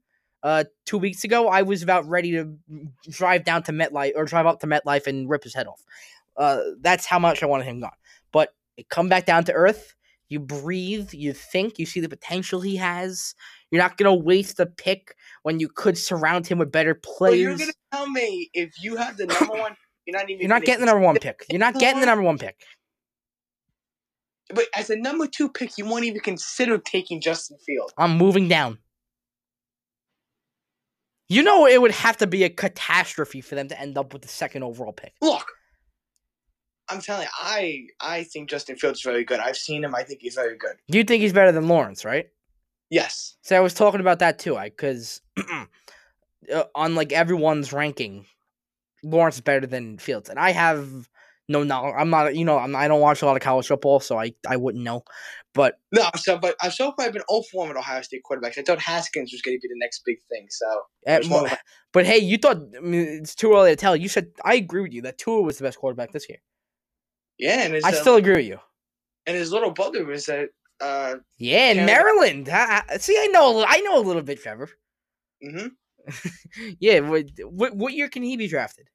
uh, 0.43 0.65
two 0.85 0.97
weeks 0.97 1.23
ago, 1.23 1.47
I 1.47 1.63
was 1.63 1.83
about 1.83 2.07
ready 2.07 2.31
to 2.31 2.57
drive 3.09 3.43
down 3.43 3.63
to 3.63 3.71
MetLife 3.71 4.13
or 4.15 4.25
drive 4.25 4.45
up 4.45 4.59
to 4.61 4.67
MetLife 4.67 5.07
and 5.07 5.29
rip 5.29 5.43
his 5.43 5.53
head 5.53 5.67
off. 5.67 5.83
Uh, 6.35 6.59
that's 6.81 7.05
how 7.05 7.19
much 7.19 7.41
I 7.41 7.47
wanted 7.47 7.65
him 7.65 7.79
gone. 7.79 7.91
But 8.31 8.53
come 8.89 9.09
back 9.09 9.25
down 9.25 9.43
to 9.45 9.53
earth. 9.53 9.95
You 10.29 10.39
breathe. 10.39 11.13
You 11.13 11.33
think. 11.33 11.79
You 11.79 11.85
see 11.85 11.99
the 11.99 12.09
potential 12.09 12.61
he 12.61 12.75
has. 12.75 13.33
You're 13.71 13.81
not 13.81 13.97
gonna 13.97 14.15
waste 14.15 14.59
a 14.59 14.65
pick 14.65 15.15
when 15.43 15.59
you 15.59 15.69
could 15.69 15.97
surround 15.97 16.47
him 16.47 16.59
with 16.59 16.71
better 16.71 16.99
Well, 17.19 17.33
you're 17.33 17.57
gonna 17.57 17.73
tell 17.91 18.09
me 18.09 18.49
if 18.53 18.71
you 18.81 18.97
have 18.97 19.17
the 19.17 19.25
number 19.39 19.53
one, 19.53 19.75
you're 20.05 20.17
not 20.17 20.29
even. 20.29 20.41
You're 20.41 20.49
not 20.49 20.63
getting 20.63 20.81
the 20.81 20.91
number 20.91 21.03
one 21.03 21.17
pick. 21.17 21.45
You're 21.49 21.59
not 21.59 21.75
getting 21.75 21.99
the 21.99 22.05
number 22.05 22.23
one 22.23 22.37
pick. 22.37 22.61
But 24.53 24.65
as 24.75 24.89
a 24.89 24.95
number 24.95 25.27
two 25.27 25.49
pick, 25.49 25.77
you 25.77 25.85
won't 25.85 26.05
even 26.05 26.21
consider 26.21 26.77
taking 26.77 27.21
Justin 27.21 27.57
Field. 27.65 27.91
I'm 27.97 28.17
moving 28.17 28.47
down. 28.47 28.79
You 31.29 31.43
know 31.43 31.67
it 31.67 31.81
would 31.81 31.91
have 31.91 32.17
to 32.17 32.27
be 32.27 32.43
a 32.43 32.49
catastrophe 32.49 33.41
for 33.41 33.55
them 33.55 33.67
to 33.67 33.79
end 33.79 33.97
up 33.97 34.13
with 34.13 34.21
the 34.21 34.29
second 34.29 34.63
overall 34.63 34.93
pick. 34.93 35.13
Look, 35.21 35.45
I'm 36.89 37.01
telling 37.01 37.23
you, 37.23 37.29
I 37.39 37.87
I 37.99 38.23
think 38.23 38.49
Justin 38.49 38.77
Fields 38.77 38.99
is 38.99 39.03
very 39.03 39.25
good. 39.25 39.39
I've 39.39 39.57
seen 39.57 39.83
him. 39.83 39.93
I 39.93 40.03
think 40.03 40.21
he's 40.21 40.35
very 40.35 40.57
good. 40.57 40.77
You 40.87 41.03
think 41.03 41.21
he's 41.21 41.33
better 41.33 41.51
than 41.51 41.67
Lawrence, 41.67 42.05
right? 42.05 42.29
Yes. 42.89 43.35
So 43.41 43.57
I 43.57 43.59
was 43.59 43.73
talking 43.73 43.99
about 43.99 44.19
that 44.19 44.39
too. 44.39 44.55
I 44.55 44.69
because 44.69 45.21
uh, 46.53 46.63
on 46.73 46.95
like 46.95 47.11
everyone's 47.11 47.73
ranking, 47.73 48.25
Lawrence 49.03 49.35
is 49.35 49.41
better 49.41 49.67
than 49.67 49.97
Fields, 49.97 50.29
and 50.29 50.39
I 50.39 50.51
have 50.51 51.09
no 51.47 51.63
no, 51.63 51.85
I'm 51.85 52.09
not, 52.09 52.35
you 52.35 52.45
know, 52.45 52.57
I'm, 52.57 52.75
I 52.75 52.87
don't 52.87 53.01
watch 53.01 53.21
a 53.21 53.25
lot 53.25 53.35
of 53.37 53.41
college 53.41 53.67
football, 53.67 53.99
so 53.99 54.19
I 54.19 54.33
I 54.47 54.57
wouldn't 54.57 54.83
know. 54.83 55.03
But 55.53 55.79
No, 55.91 56.09
so 56.15 56.37
but 56.37 56.55
I've 56.61 56.73
so 56.73 56.91
far 56.97 57.11
been 57.11 57.23
0 57.31 57.41
4 57.51 57.67
with 57.69 57.77
Ohio 57.77 58.01
State 58.01 58.21
quarterbacks. 58.29 58.57
I 58.57 58.61
thought 58.63 58.79
Haskins 58.79 59.31
was 59.31 59.41
going 59.41 59.57
to 59.57 59.61
be 59.61 59.67
the 59.67 59.79
next 59.79 60.03
big 60.05 60.17
thing. 60.29 60.47
So 60.49 60.65
uh, 60.67 60.79
There's 61.05 61.29
no 61.29 61.47
but 61.93 62.05
hey, 62.05 62.17
you 62.19 62.37
thought 62.37 62.57
I 62.75 62.79
mean, 62.81 63.07
it's 63.07 63.33
too 63.35 63.53
early 63.53 63.71
to 63.71 63.75
tell. 63.75 63.95
You 63.95 64.07
said 64.09 64.27
I 64.43 64.55
agree 64.55 64.81
with 64.81 64.93
you 64.93 65.01
that 65.03 65.17
Tua 65.17 65.41
was 65.41 65.57
the 65.57 65.63
best 65.63 65.79
quarterback 65.79 66.11
this 66.11 66.27
year. 66.29 66.39
yeah, 67.39 67.61
and 67.63 67.75
I 67.75 67.89
uh, 67.89 67.91
still 67.93 68.15
agree 68.15 68.35
with 68.35 68.45
you. 68.45 68.59
and 69.25 69.35
his 69.37 69.51
little 69.51 69.71
brother 69.71 70.05
was 70.05 70.29
a 70.29 70.47
uh, 70.79 71.15
Yeah, 71.37 71.71
in 71.71 71.85
Maryland. 71.85 72.49
I, 72.49 72.83
I- 72.87 72.97
see, 72.97 73.17
I 73.19 73.27
know, 73.27 73.61
a 73.61 73.65
I 73.67 73.79
know 73.79 73.97
a 73.97 74.05
little 74.05 74.21
bit, 74.21 74.41
Trevor. 74.41 74.69
mhm. 75.43 75.71
yeah, 76.79 76.99
what, 77.01 77.25
what 77.43 77.75
what 77.75 77.93
year 77.93 78.09
can 78.09 78.23
he 78.23 78.37
be 78.37 78.47
drafted? 78.47 78.87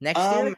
Next 0.00 0.18
year? 0.18 0.56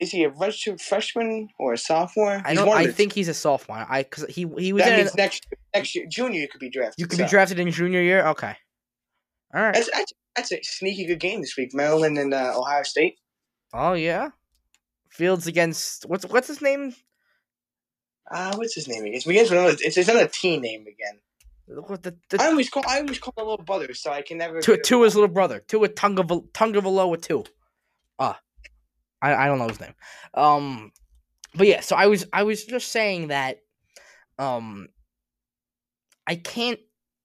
Is 0.00 0.10
he 0.10 0.24
a 0.24 0.30
redshirt 0.30 0.80
freshman 0.80 1.48
or 1.58 1.74
a 1.74 1.78
sophomore? 1.78 2.42
I 2.44 2.50
He's 2.50 2.58
don't. 2.58 2.68
I 2.68 2.86
the- 2.86 2.92
think 2.92 3.12
he's 3.12 3.28
a 3.28 3.34
sophomore. 3.34 3.86
I 3.88 4.02
because 4.02 4.24
he 4.26 4.46
he 4.58 4.72
was 4.72 4.82
that 4.82 4.92
in. 4.92 4.98
means 4.98 5.14
next 5.14 5.46
next 5.74 5.94
year, 5.94 6.06
junior, 6.08 6.40
you 6.40 6.48
could 6.48 6.60
be 6.60 6.70
drafted. 6.70 6.98
you 6.98 7.06
could 7.06 7.18
so. 7.18 7.24
be 7.24 7.30
drafted 7.30 7.58
in 7.58 7.70
junior 7.70 8.00
year. 8.00 8.26
Okay. 8.28 8.56
All 9.54 9.62
right. 9.62 9.74
That's, 9.74 9.90
that's 9.92 10.12
that's 10.36 10.52
a 10.52 10.58
sneaky 10.62 11.06
good 11.06 11.20
game 11.20 11.40
this 11.40 11.56
week. 11.56 11.74
Maryland 11.74 12.18
and 12.18 12.32
uh, 12.32 12.54
Ohio 12.56 12.82
State. 12.82 13.18
Oh 13.74 13.92
yeah. 13.92 14.30
Fields 15.10 15.46
against 15.46 16.04
what's 16.06 16.24
what's 16.26 16.48
his 16.48 16.62
name? 16.62 16.94
Uh, 18.30 18.54
what's 18.56 18.74
his 18.74 18.88
name 18.88 19.02
again? 19.02 19.14
It's 19.14 19.24
begins 19.26 19.50
with 19.50 19.58
another. 19.58 19.76
It's, 19.80 19.96
it's 19.96 20.08
another 20.08 20.28
T 20.28 20.58
name 20.58 20.82
again. 20.82 21.20
What 21.86 22.02
the, 22.02 22.16
I 22.38 22.48
always 22.48 22.68
call 22.68 22.82
I 22.86 23.00
always 23.00 23.18
call 23.18 23.34
a 23.36 23.44
little 23.44 23.64
brother, 23.64 23.92
so 23.94 24.10
I 24.10 24.22
can 24.22 24.38
never. 24.38 24.60
to 24.60 24.76
to 24.76 25.02
his 25.02 25.14
little 25.14 25.28
brother. 25.28 25.60
To 25.68 25.84
a 25.84 25.88
Tunga 25.88 26.22
Tungavaloa 26.24 27.20
two. 27.20 27.44
Ah, 28.18 28.40
I 29.22 29.34
I 29.34 29.46
don't 29.46 29.58
know 29.58 29.68
his 29.68 29.80
name. 29.80 29.94
Um, 30.34 30.92
but 31.54 31.66
yeah. 31.66 31.80
So 31.80 31.96
I 31.96 32.06
was 32.06 32.26
I 32.32 32.42
was 32.42 32.64
just 32.64 32.90
saying 32.92 33.28
that, 33.28 33.58
um, 34.38 34.88
I 36.26 36.36
can't 36.36 36.80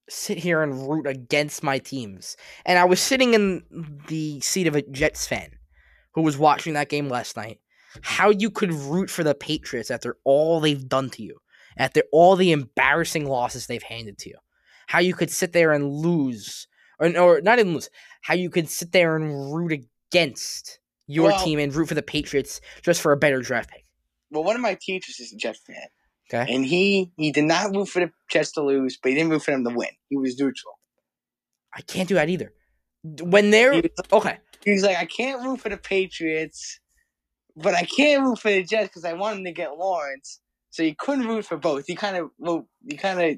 sit 0.10 0.38
here 0.38 0.62
and 0.62 0.88
root 0.88 1.08
against 1.08 1.64
my 1.64 1.80
teams. 1.80 2.38
And 2.66 2.78
I 2.78 2.86
was 2.86 3.00
sitting 3.00 3.34
in 3.34 3.64
the 4.08 4.40
seat 4.42 4.68
of 4.68 4.76
a 4.76 4.82
Jets 4.82 5.28
fan 5.28 5.52
who 6.14 6.22
was 6.22 6.38
watching 6.38 6.74
that 6.74 6.90
game 6.90 7.10
last 7.10 7.36
night. 7.38 7.60
How 8.02 8.30
you 8.30 8.50
could 8.50 8.74
root 8.74 9.10
for 9.10 9.24
the 9.24 9.36
Patriots 9.36 9.90
after 9.90 10.18
all 10.24 10.60
they've 10.60 10.88
done 10.88 11.10
to 11.12 11.24
you, 11.24 11.38
after 11.78 12.04
all 12.12 12.36
the 12.36 12.52
embarrassing 12.52 13.26
losses 13.26 13.68
they've 13.68 13.82
handed 13.84 14.18
to 14.20 14.30
you. 14.30 14.36
How 14.88 15.00
you 15.00 15.14
could 15.14 15.32
sit 15.32 15.54
there 15.54 15.72
and 15.72 15.92
lose, 15.92 16.68
or, 17.00 17.18
or 17.18 17.42
not 17.42 17.60
even 17.60 17.74
lose. 17.74 17.90
How 18.22 18.34
you 18.34 18.50
could 18.50 18.70
sit 18.70 18.92
there 18.92 19.16
and 19.16 19.54
root 19.54 19.72
against 20.12 20.80
your 21.08 21.30
Well- 21.30 21.44
team 21.44 21.60
and 21.60 21.74
root 21.74 21.88
for 21.88 21.96
the 21.96 22.04
Patriots 22.04 22.62
just 22.84 23.02
for 23.02 23.12
a 23.12 23.18
better 23.18 23.42
draft 23.42 23.70
pick. 23.70 23.86
Well, 24.32 24.44
one 24.44 24.56
of 24.56 24.62
my 24.62 24.78
teachers 24.82 25.20
is 25.20 25.32
a 25.34 25.36
Jets 25.38 25.60
fan, 25.66 25.88
Okay. 26.34 26.54
and 26.54 26.66
he 26.66 27.12
he 27.18 27.32
did 27.32 27.44
not 27.46 27.76
root 27.76 27.88
for 27.88 28.00
the 28.00 28.12
Jets 28.30 28.52
to 28.54 28.62
lose, 28.62 28.98
but 29.02 29.10
he 29.10 29.16
didn't 29.16 29.30
root 29.32 29.44
for 29.44 29.52
them 29.52 29.64
to 29.64 29.74
win. 29.76 29.90
He 30.10 30.18
was 30.18 30.38
neutral. 30.40 30.80
I 31.74 31.82
can't 31.82 32.08
do 32.10 32.16
that 32.16 32.30
either. 32.30 32.54
When 33.22 33.52
they're 33.52 33.74
He 33.74 33.82
was, 33.82 33.92
okay, 34.12 34.38
he's 34.64 34.84
like, 34.84 34.98
I 34.98 35.06
can't 35.06 35.44
root 35.44 35.62
for 35.62 35.70
the 35.70 35.78
Patriots, 35.78 36.80
but 37.56 37.76
I 37.76 37.84
can't 37.84 38.24
root 38.24 38.40
for 38.40 38.50
the 38.50 38.64
Jets 38.64 38.88
because 38.90 39.06
I 39.06 39.14
want 39.14 39.38
him 39.40 39.46
to 39.46 39.52
get 39.52 39.78
Lawrence. 39.78 40.40
So 40.72 40.84
he 40.84 40.96
couldn't 40.96 41.28
root 41.28 41.46
for 41.46 41.56
both. 41.58 41.86
He 41.88 41.96
kind 41.96 42.18
of 42.18 42.32
well, 42.40 42.68
he 42.90 42.98
kind 42.98 43.22
of 43.22 43.38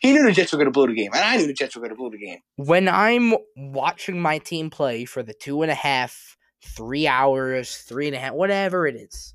he 0.00 0.12
knew 0.12 0.24
the 0.24 0.32
Jets 0.32 0.52
were 0.52 0.56
going 0.58 0.66
to 0.66 0.72
blow 0.72 0.86
the 0.86 0.94
game, 0.94 1.10
and 1.12 1.22
I 1.22 1.36
knew 1.36 1.46
the 1.46 1.52
Jets 1.52 1.76
were 1.76 1.80
going 1.80 1.90
to 1.90 1.96
blow 1.96 2.10
the 2.10 2.18
game. 2.18 2.38
When 2.56 2.88
I'm 2.88 3.34
watching 3.56 4.20
my 4.20 4.38
team 4.38 4.70
play 4.70 5.04
for 5.04 5.22
the 5.22 5.34
two 5.34 5.62
and 5.62 5.70
a 5.70 5.74
half, 5.74 6.36
three 6.62 7.06
hours, 7.06 7.76
three 7.76 8.06
and 8.06 8.16
a 8.16 8.18
half, 8.18 8.34
whatever 8.34 8.86
it 8.86 8.96
is, 8.96 9.34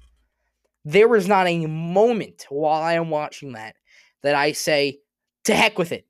there 0.86 1.08
was 1.08 1.28
not 1.28 1.48
a 1.48 1.66
moment 1.66 2.46
while 2.50 2.82
I 2.82 2.94
am 2.94 3.10
watching 3.10 3.54
that 3.54 3.76
that 4.22 4.36
I 4.36 4.52
say, 4.52 5.00
to 5.46 5.56
heck 5.56 5.78
with 5.78 5.92
it. 5.92 6.06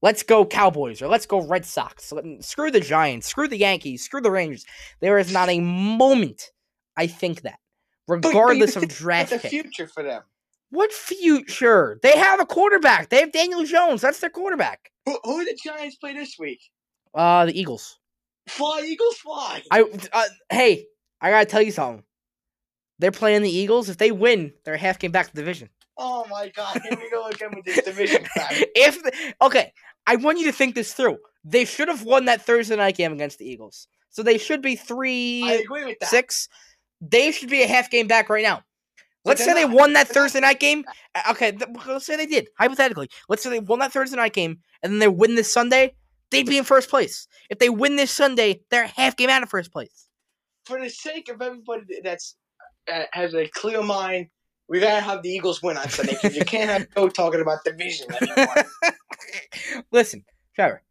Let's 0.00 0.22
go 0.22 0.46
Cowboys 0.46 1.02
or 1.02 1.08
let's 1.08 1.26
go 1.26 1.44
Red 1.44 1.64
Sox. 1.64 2.12
Screw 2.40 2.70
the 2.70 2.80
Giants, 2.80 3.26
screw 3.26 3.48
the 3.48 3.58
Yankees, 3.58 4.04
screw 4.04 4.20
the 4.20 4.30
Rangers. 4.30 4.64
There 5.00 5.18
is 5.18 5.32
not 5.32 5.48
a 5.48 5.60
moment 5.60 6.52
I 6.96 7.06
think 7.06 7.42
that, 7.42 7.58
regardless 8.06 8.76
of 8.76 8.88
draft 8.88 9.30
the 9.30 9.38
future 9.38 9.88
for 9.88 10.02
them. 10.02 10.22
What 10.70 10.92
future? 10.92 11.98
They 12.02 12.16
have 12.16 12.40
a 12.40 12.46
quarterback. 12.46 13.08
They 13.08 13.20
have 13.20 13.32
Daniel 13.32 13.64
Jones. 13.64 14.02
That's 14.02 14.20
their 14.20 14.30
quarterback. 14.30 14.92
Who, 15.06 15.18
who 15.24 15.44
the 15.44 15.56
Giants 15.64 15.96
play 15.96 16.12
this 16.12 16.36
week? 16.38 16.60
Uh, 17.14 17.46
the 17.46 17.58
Eagles. 17.58 17.98
Fly, 18.48 18.82
Eagles, 18.86 19.16
fly. 19.16 19.62
I 19.70 19.82
uh, 20.12 20.24
hey, 20.50 20.86
I 21.20 21.30
gotta 21.30 21.46
tell 21.46 21.62
you 21.62 21.72
something. 21.72 22.04
They're 22.98 23.12
playing 23.12 23.42
the 23.42 23.50
Eagles. 23.50 23.88
If 23.88 23.98
they 23.98 24.10
win, 24.10 24.52
they're 24.64 24.74
a 24.74 24.78
half 24.78 24.98
game 24.98 25.12
back 25.12 25.28
to 25.28 25.34
the 25.34 25.42
division. 25.42 25.68
Oh 25.96 26.24
my 26.30 26.50
God! 26.54 26.80
Here 26.82 26.98
we 27.00 27.10
go 27.10 27.26
again 27.26 27.50
with 27.54 27.64
this 27.64 27.84
division 27.84 28.24
crap. 28.24 28.52
if 28.52 29.02
the, 29.02 29.12
okay, 29.42 29.72
I 30.06 30.16
want 30.16 30.38
you 30.38 30.46
to 30.46 30.52
think 30.52 30.74
this 30.74 30.92
through. 30.94 31.18
They 31.44 31.64
should 31.64 31.88
have 31.88 32.02
won 32.04 32.26
that 32.26 32.42
Thursday 32.42 32.76
night 32.76 32.96
game 32.96 33.12
against 33.12 33.38
the 33.38 33.48
Eagles, 33.48 33.88
so 34.10 34.22
they 34.22 34.38
should 34.38 34.62
be 34.62 34.76
three 34.76 35.62
agree 35.62 35.84
with 35.84 35.98
that. 36.00 36.08
six. 36.08 36.48
They 37.00 37.30
should 37.30 37.48
be 37.50 37.62
a 37.62 37.66
half 37.68 37.90
game 37.90 38.08
back 38.08 38.28
right 38.28 38.42
now. 38.42 38.64
Let's 39.24 39.40
say 39.44 39.52
they're 39.52 39.68
they 39.68 39.74
won 39.74 39.92
that 39.92 40.08
Thursday 40.08 40.40
night 40.40 40.58
game. 40.58 40.84
Uh, 41.14 41.22
Okay, 41.32 41.52
th- 41.52 41.70
let's 41.86 42.06
say 42.06 42.16
they 42.16 42.26
did. 42.26 42.48
Hypothetically, 42.58 43.08
let's 43.28 43.42
say 43.42 43.50
they 43.50 43.60
won 43.60 43.78
that 43.80 43.92
Thursday 43.92 44.16
night 44.16 44.32
game 44.32 44.58
and 44.82 44.92
then 44.92 44.98
they 44.98 45.08
win 45.08 45.34
this 45.34 45.52
Sunday. 45.52 45.94
They'd 46.30 46.46
be 46.46 46.58
in 46.58 46.64
first 46.64 46.90
place. 46.90 47.26
If 47.50 47.58
they 47.58 47.70
win 47.70 47.96
this 47.96 48.10
Sunday, 48.10 48.62
they're 48.70 48.86
half 48.86 49.16
game 49.16 49.30
out 49.30 49.42
of 49.42 49.48
first 49.48 49.72
place. 49.72 50.08
For 50.66 50.80
the 50.80 50.90
sake 50.90 51.28
of 51.30 51.40
everybody 51.40 51.84
that's 52.04 52.36
uh, 52.92 53.04
has 53.12 53.34
a 53.34 53.48
clear 53.48 53.82
mind, 53.82 54.28
we 54.68 54.80
gotta 54.80 55.00
have 55.00 55.22
the 55.22 55.30
Eagles 55.30 55.62
win 55.62 55.78
on 55.78 55.88
Sunday 55.88 56.12
because 56.12 56.36
you 56.36 56.44
can't 56.44 56.68
have 56.68 56.86
Joe 56.94 57.08
talking 57.08 57.40
about 57.40 57.64
division 57.64 58.06
anymore. 58.20 58.54
Listen, 59.92 60.24
Trevor. 60.54 60.82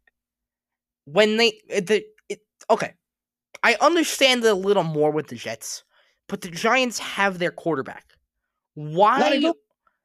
When 1.04 1.36
they 1.36 1.60
the 1.68 2.04
it, 2.28 2.40
okay, 2.70 2.94
I 3.62 3.76
understand 3.80 4.44
it 4.44 4.50
a 4.50 4.54
little 4.54 4.82
more 4.82 5.10
with 5.12 5.28
the 5.28 5.36
Jets, 5.36 5.84
but 6.28 6.40
the 6.40 6.50
Giants 6.50 6.98
have 6.98 7.38
their 7.38 7.52
quarterback. 7.52 8.04
Why? 8.74 9.18
Not 9.20 9.32
a 9.32 9.40
good- 9.40 9.54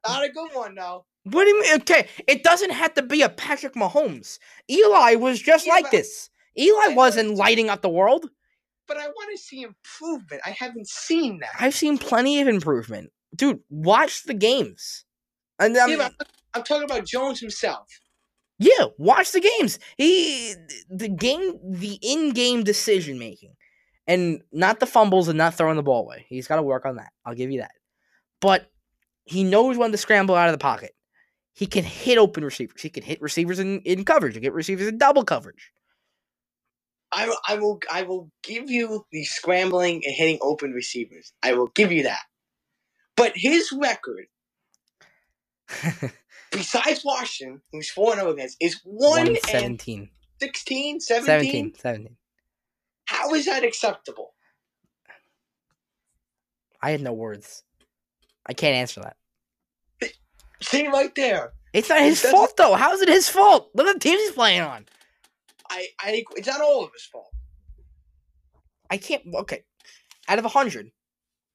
Not 0.07 0.23
a 0.25 0.29
good 0.29 0.49
one, 0.53 0.75
though. 0.75 1.05
What 1.23 1.43
do 1.45 1.49
you 1.49 1.61
mean? 1.61 1.75
Okay, 1.81 2.07
it 2.27 2.43
doesn't 2.43 2.71
have 2.71 2.93
to 2.95 3.01
be 3.01 3.21
a 3.21 3.29
Patrick 3.29 3.73
Mahomes. 3.75 4.39
Eli 4.69 5.15
was 5.15 5.39
just 5.41 5.65
Yeah, 5.65 5.73
like 5.73 5.91
this. 5.91 6.29
Eli 6.57 6.91
I 6.91 6.93
wasn't 6.95 7.35
lighting 7.35 7.69
up 7.69 7.81
the 7.81 7.89
world. 7.89 8.29
But 8.87 8.97
I 8.97 9.07
want 9.07 9.29
to 9.31 9.41
see 9.41 9.61
improvement. 9.63 10.41
I 10.45 10.51
haven't 10.51 10.87
seen 10.89 11.39
that. 11.39 11.51
I've 11.59 11.73
seen 11.73 11.97
plenty 11.97 12.41
of 12.41 12.47
improvement, 12.49 13.11
dude. 13.35 13.59
Watch 13.69 14.23
the 14.23 14.33
games, 14.33 15.05
and 15.59 15.75
um, 15.77 15.89
Yeah, 15.89 16.03
I'm, 16.05 16.27
I'm 16.53 16.63
talking 16.63 16.83
about 16.83 17.05
Jones 17.05 17.39
himself. 17.39 17.87
yeah, 18.59 18.85
watch 18.97 19.31
the 19.31 19.39
games. 19.39 19.79
He 19.97 20.53
the 20.89 21.07
game, 21.07 21.57
the 21.63 21.97
in-game 22.01 22.63
decision 22.65 23.17
making, 23.17 23.53
and 24.05 24.41
not 24.51 24.81
the 24.81 24.85
fumbles 24.85 25.29
and 25.29 25.37
not 25.37 25.55
throwing 25.55 25.77
the 25.77 25.83
ball 25.83 26.01
away. 26.03 26.25
He's 26.27 26.47
got 26.47 26.57
to 26.57 26.61
work 26.63 26.85
on 26.85 26.97
that. 26.97 27.13
I'll 27.25 27.35
give 27.35 27.49
you 27.51 27.61
that. 27.61 27.71
But 28.41 28.69
he 29.23 29.45
knows 29.45 29.77
when 29.77 29.93
to 29.93 29.97
scramble 29.97 30.35
out 30.35 30.49
of 30.49 30.53
the 30.53 30.57
pocket. 30.57 30.93
He 31.53 31.67
can 31.67 31.83
hit 31.83 32.17
open 32.17 32.43
receivers. 32.43 32.81
He 32.81 32.89
can 32.89 33.03
hit 33.03 33.21
receivers 33.21 33.59
in, 33.59 33.79
in 33.81 34.05
coverage. 34.05 34.33
He 34.33 34.39
can 34.39 34.43
get 34.43 34.53
receivers 34.53 34.87
in 34.87 34.97
double 34.97 35.23
coverage. 35.23 35.71
I, 37.11 37.27
will- 37.27 37.37
I 37.47 37.55
will 37.57 37.79
I 37.91 38.03
will 38.03 38.31
give 38.43 38.69
you 38.71 39.05
the 39.11 39.23
scrambling 39.23 40.01
and 40.05 40.15
hitting 40.15 40.39
open 40.41 40.71
receivers. 40.71 41.31
I 41.43 41.53
will 41.53 41.67
give 41.75 41.91
you 41.91 42.03
that. 42.03 42.21
But 43.15 43.33
his 43.35 43.71
record, 43.71 44.25
besides 46.51 47.03
Washington, 47.05 47.61
who's 47.71 47.91
4 47.91 48.15
0 48.15 48.31
against, 48.31 48.57
is 48.59 48.81
1 48.83 49.27
and 49.27 49.37
17. 49.37 50.09
16, 50.41 50.99
17. 51.01 51.25
17. 51.25 51.75
17. 51.75 52.17
How 53.05 53.33
is 53.35 53.45
that 53.45 53.63
acceptable? 53.63 54.33
I 56.81 56.91
have 56.91 57.01
no 57.01 57.13
words. 57.13 57.63
I 58.45 58.53
can't 58.53 58.75
answer 58.75 59.01
that. 59.01 59.17
See 60.63 60.87
right 60.87 61.13
there. 61.15 61.53
It's 61.73 61.89
not 61.89 62.01
his 62.01 62.21
fault 62.21 62.55
though. 62.57 62.75
How 62.75 62.93
is 62.93 63.01
it 63.01 63.09
his 63.09 63.29
fault? 63.29 63.69
Look 63.73 63.87
at 63.87 63.93
the 63.95 63.99
team 63.99 64.17
he's 64.19 64.31
playing 64.31 64.61
on. 64.61 64.85
I, 65.69 65.87
I 65.99 66.23
it's 66.35 66.47
not 66.47 66.61
all 66.61 66.83
of 66.83 66.91
his 66.93 67.03
fault. 67.03 67.31
I 68.89 68.97
can't. 68.97 69.23
Okay, 69.33 69.63
out 70.27 70.39
of 70.39 70.45
hundred, 70.45 70.91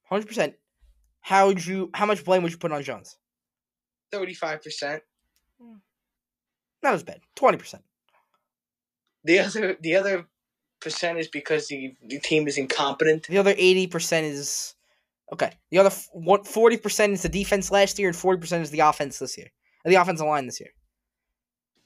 hundred 0.03 0.27
percent, 0.27 0.55
how 1.21 1.47
would 1.47 1.65
you? 1.65 1.89
How 1.93 2.05
much 2.05 2.25
blame 2.25 2.43
would 2.43 2.51
you 2.51 2.57
put 2.57 2.71
on 2.71 2.83
Jones? 2.83 3.17
35%. 4.13 5.01
Hmm. 5.61 5.73
Not 6.83 6.93
as 6.93 7.03
bad. 7.03 7.21
Twenty 7.35 7.57
percent. 7.57 7.83
The 9.23 9.39
other 9.39 9.77
the 9.79 9.95
other 9.95 10.25
percent 10.81 11.19
is 11.19 11.27
because 11.27 11.67
the, 11.67 11.93
the 12.07 12.19
team 12.19 12.47
is 12.47 12.57
incompetent. 12.57 13.27
The 13.27 13.37
other 13.37 13.53
eighty 13.57 13.87
percent 13.87 14.25
is 14.25 14.75
okay. 15.33 15.51
The 15.71 15.79
other 15.79 15.89
forty 15.89 16.77
percent 16.77 17.13
is 17.13 17.21
the 17.21 17.29
defense 17.29 17.71
last 17.71 17.99
year, 17.99 18.09
and 18.09 18.17
forty 18.17 18.39
percent 18.39 18.63
is 18.63 18.71
the 18.71 18.79
offense 18.79 19.19
this 19.19 19.37
year. 19.37 19.47
The 19.85 19.95
offensive 19.95 20.27
line 20.27 20.45
this 20.45 20.59
year. 20.59 20.69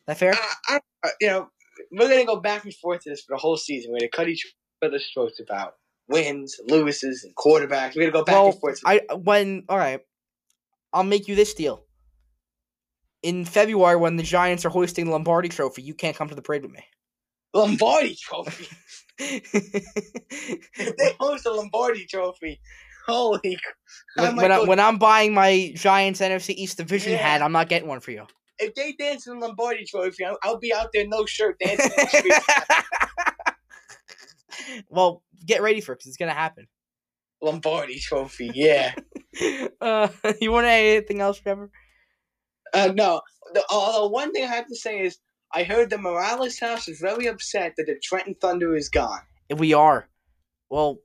That 0.08 0.18
fair? 0.18 0.34
I, 0.34 0.54
I, 0.68 0.80
uh, 1.04 1.10
you 1.22 1.28
know, 1.28 1.50
we're 1.92 2.10
gonna 2.10 2.26
go 2.26 2.40
back 2.40 2.64
and 2.64 2.74
forth 2.74 3.02
to 3.02 3.10
this 3.10 3.22
for 3.22 3.36
the 3.36 3.40
whole 3.40 3.58
season. 3.58 3.92
We're 3.92 4.00
gonna 4.00 4.10
cut 4.10 4.28
each 4.28 4.54
other's 4.84 5.10
throats 5.14 5.40
about 5.40 5.74
wins, 6.08 6.58
loses, 6.68 7.24
and 7.24 7.36
quarterbacks. 7.36 7.96
We're 7.96 8.04
gonna 8.04 8.12
go 8.12 8.24
back 8.24 8.36
well, 8.36 8.48
and 8.48 8.60
forth. 8.60 8.80
I 8.86 9.02
when 9.16 9.64
all 9.70 9.78
right, 9.78 10.02
I'll 10.92 11.04
make 11.04 11.28
you 11.28 11.36
this 11.36 11.54
deal. 11.54 11.86
In 13.22 13.46
February, 13.46 13.96
when 13.96 14.18
the 14.18 14.24
Giants 14.24 14.66
are 14.66 14.70
hoisting 14.70 15.06
the 15.06 15.12
Lombardi 15.12 15.48
Trophy, 15.48 15.82
you 15.82 15.94
can't 15.94 16.16
come 16.16 16.28
to 16.28 16.36
the 16.36 16.42
parade 16.42 16.64
with 16.64 16.72
me. 16.72 16.84
Lombardi 17.54 18.16
Trophy. 18.16 18.68
they 19.20 19.42
host 21.20 21.46
the 21.46 21.52
Lombardi 21.52 22.06
Trophy, 22.06 22.60
holy! 23.08 23.58
when, 24.16 24.36
might 24.36 24.52
I, 24.52 24.64
when 24.64 24.80
I'm 24.80 24.98
buying 24.98 25.34
my 25.34 25.72
Giants 25.76 26.20
NFC 26.22 26.52
East 26.56 26.78
Division 26.78 27.14
Yeah. 27.14 27.18
hat, 27.20 27.42
I'm 27.42 27.52
not 27.52 27.70
getting 27.70 27.88
one 27.88 28.00
for 28.00 28.12
you. 28.12 28.26
if 28.60 28.74
they 28.76 28.94
dance 28.94 29.28
in 29.28 29.40
the 29.40 29.48
Lombardi 29.48 29.86
Trophy, 29.86 30.26
I'll, 30.26 30.38
I'll 30.44 30.60
be 30.60 30.74
out 30.74 30.90
there 30.94 31.08
no 31.08 31.26
shirt 31.26 31.58
dancing. 31.64 31.92
well, 34.90 35.24
get 35.46 35.62
ready 35.62 35.82
for 35.82 35.94
it 35.94 35.98
because 35.98 36.08
it's 36.08 36.18
gonna 36.18 36.32
happen. 36.34 36.68
Lombardi 37.42 38.00
Trophy, 38.00 38.52
yeah. 38.54 38.94
Uh, 39.82 40.08
you 40.40 40.52
want 40.52 40.66
anything 40.68 41.20
else, 41.20 41.40
Trevor? 41.40 41.70
Uh, 42.74 42.92
no, 42.96 43.22
the, 43.54 43.64
although 43.70 44.08
one 44.08 44.32
thing 44.32 44.44
I 44.44 44.48
have 44.48 44.68
to 44.68 44.76
say 44.76 45.02
is, 45.02 45.18
I 45.54 45.64
heard 45.64 45.90
the 45.90 45.98
Morales 45.98 46.58
house 46.60 46.88
is 46.88 47.00
very 47.00 47.28
upset 47.28 47.74
that 47.78 47.86
the 47.86 48.00
Trenton 48.02 48.36
Thunder 48.40 48.76
is 48.76 48.90
gone. 48.90 49.20
We 49.56 49.74
are. 49.74 50.08
Well, 50.70 51.00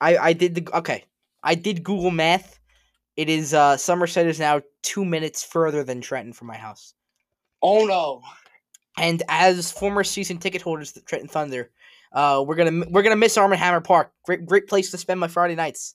I 0.00 0.16
I 0.18 0.32
did 0.32 0.54
the 0.56 0.76
okay. 0.78 1.04
I 1.46 1.54
did 1.54 1.84
Google 1.84 2.10
Math. 2.10 2.58
It 3.16 3.30
is 3.30 3.54
uh 3.54 3.76
Somerset 3.78 4.26
is 4.26 4.38
now 4.38 4.60
two 4.82 5.04
minutes 5.04 5.42
further 5.42 5.82
than 5.84 6.00
Trenton 6.02 6.32
from 6.34 6.48
my 6.48 6.56
house. 6.56 6.92
Oh 7.62 7.86
no! 7.86 8.20
And 8.98 9.22
as 9.28 9.70
former 9.70 10.04
season 10.04 10.38
ticket 10.38 10.60
holders 10.60 10.92
to 10.92 11.00
Trenton 11.00 11.28
Thunder, 11.28 11.70
uh, 12.12 12.44
we're 12.46 12.56
gonna 12.56 12.84
we're 12.90 13.02
gonna 13.02 13.16
miss 13.16 13.38
Arm 13.38 13.52
and 13.52 13.60
Hammer 13.60 13.80
Park. 13.80 14.12
Great 14.24 14.44
great 14.44 14.66
place 14.68 14.90
to 14.90 14.98
spend 14.98 15.18
my 15.20 15.28
Friday 15.28 15.54
nights. 15.54 15.94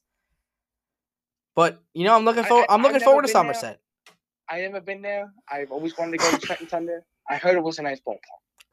But 1.53 1.83
you 1.93 2.05
know, 2.05 2.15
I'm 2.15 2.25
looking 2.25 2.45
forward. 2.45 2.65
I- 2.69 2.73
I'm 2.73 2.81
looking 2.81 3.01
forward 3.01 3.23
to 3.23 3.27
been 3.27 3.33
there. 3.33 3.53
Somerset. 3.53 3.79
I 4.49 4.61
never 4.61 4.81
been 4.81 5.01
there. 5.01 5.31
I've 5.49 5.71
always 5.71 5.97
wanted 5.97 6.11
to 6.13 6.17
go 6.17 6.31
to 6.31 6.37
Trenton 6.39 6.67
Thunder. 6.67 7.05
I 7.29 7.35
heard 7.37 7.55
it 7.55 7.63
was 7.63 7.77
a 7.77 7.83
nice 7.83 7.99
ballpark. 8.01 8.17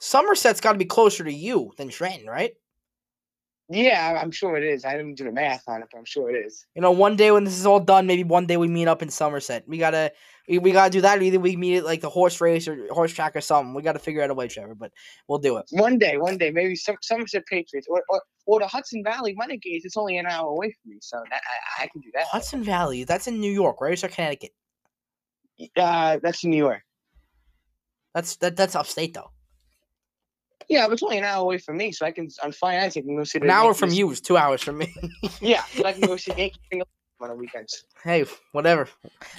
Somerset's 0.01 0.61
got 0.61 0.73
to 0.73 0.79
be 0.79 0.85
closer 0.85 1.25
to 1.25 1.33
you 1.33 1.73
than 1.77 1.89
Trenton, 1.89 2.27
right? 2.29 2.53
Yeah, 3.71 4.19
I'm 4.23 4.31
sure 4.31 4.57
it 4.57 4.65
is. 4.65 4.87
I 4.87 4.97
didn't 4.97 5.17
do 5.17 5.25
the 5.25 5.33
math 5.33 5.65
on 5.69 5.83
it, 5.83 5.89
but 5.93 5.99
I'm 5.99 6.07
sure 6.07 6.35
it 6.35 6.47
is. 6.47 6.65
You 6.75 6.81
know, 6.81 6.91
one 6.91 7.17
day 7.17 7.31
when 7.31 7.45
this 7.45 7.59
is 7.59 7.67
all 7.67 7.81
done, 7.81 8.07
maybe 8.07 8.25
one 8.25 8.47
day 8.47 8.57
we 8.57 8.67
meet 8.67 8.89
up 8.89 9.03
in 9.03 9.11
Somerset. 9.11 9.65
We 9.69 9.77
gotta 9.77 10.11
we, 10.49 10.59
we 10.59 10.73
gotta 10.73 10.91
do 10.91 11.03
that, 11.03 11.21
either 11.23 11.39
we 11.39 11.55
meet 11.55 11.79
at 11.79 11.85
like 11.85 12.01
the 12.01 12.09
horse 12.09 12.41
race 12.41 12.67
or 12.67 12.87
horse 12.91 13.13
track 13.13 13.37
or 13.37 13.43
something. 13.43 13.75
We 13.75 13.83
gotta 13.83 13.99
figure 13.99 14.23
out 14.23 14.31
a 14.31 14.35
way, 14.35 14.49
Trevor. 14.49 14.75
But 14.75 14.93
we'll 15.29 15.39
do 15.39 15.59
it. 15.59 15.67
One 15.71 15.99
day, 15.99 16.17
one 16.17 16.39
day, 16.39 16.51
maybe 16.51 16.77
some 16.77 16.97
Somerset 17.03 17.45
Patriots 17.45 17.87
or, 17.91 18.03
or 18.09 18.23
or 18.47 18.61
the 18.61 18.67
Hudson 18.67 19.05
Valley 19.05 19.37
Renegades. 19.39 19.85
It's 19.85 19.99
only 19.99 20.17
an 20.17 20.25
hour 20.25 20.49
away 20.49 20.75
from 20.83 20.93
me, 20.93 20.99
so 21.03 21.23
that, 21.31 21.43
I, 21.79 21.85
I 21.85 21.87
can 21.89 22.01
do 22.01 22.11
that. 22.15 22.25
Hudson 22.29 22.65
Valley, 22.65 23.05
that's 23.05 23.27
in 23.27 23.39
New 23.39 23.53
York, 23.53 23.83
right? 23.83 24.03
Or 24.03 24.09
Connecticut? 24.09 24.53
Uh, 25.77 26.19
that's 26.23 26.43
in 26.43 26.51
New 26.51 26.57
York. 26.57 26.81
That's 28.15 28.37
that 28.37 28.57
that's 28.57 28.75
upstate 28.75 29.13
though. 29.13 29.31
Yeah, 30.69 30.87
but 30.87 30.95
it's 30.95 31.03
only 31.03 31.19
an 31.19 31.25
hour 31.25 31.43
away 31.43 31.59
from 31.59 31.79
me, 31.79 31.93
so 31.93 32.05
I 32.05 32.11
can 32.11 32.29
on 32.43 32.53
Friday 32.53 32.81
nights 32.81 32.97
I 32.97 33.01
can 33.01 33.17
go 33.17 33.25
see 33.25 33.39
the 33.39 33.47
An 33.47 33.51
hour 33.51 33.73
from 33.73 33.91
you 33.91 34.11
is 34.11 34.21
two 34.21 34.37
hours 34.37 34.63
from 34.63 34.79
me. 34.79 34.95
Yeah, 35.41 35.63
so 35.65 35.85
I 35.85 35.93
can 35.93 36.03
go 36.03 36.17
see 36.17 36.33
Yankees. 36.37 36.59
on 37.21 37.29
the 37.29 37.35
weekends. 37.35 37.85
Hey, 38.05 38.25
whatever, 38.53 38.89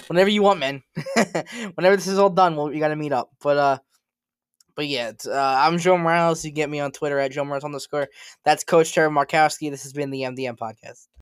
whenever 0.07 0.29
you 0.29 0.41
want, 0.41 0.59
man. 0.59 0.81
whenever 1.75 1.95
this 1.95 2.07
is 2.07 2.17
all 2.17 2.29
done, 2.29 2.55
we'll, 2.55 2.69
we 2.69 2.79
gotta 2.79 2.95
meet 2.95 3.13
up. 3.13 3.29
But 3.41 3.57
uh, 3.57 3.77
but 4.75 4.87
yeah, 4.87 5.11
uh, 5.27 5.33
I'm 5.33 5.77
Joe 5.77 5.97
Morales. 5.97 6.45
You 6.45 6.51
get 6.51 6.69
me 6.69 6.79
on 6.79 6.91
Twitter 6.91 7.19
at 7.19 7.31
Joe 7.31 7.43
Morales 7.43 7.65
underscore. 7.65 8.07
That's 8.45 8.63
Coach 8.63 8.93
Trevor 8.93 9.13
Markowski. 9.13 9.69
This 9.69 9.83
has 9.83 9.93
been 9.93 10.09
the 10.09 10.21
MDM 10.21 10.57
podcast. 10.57 11.09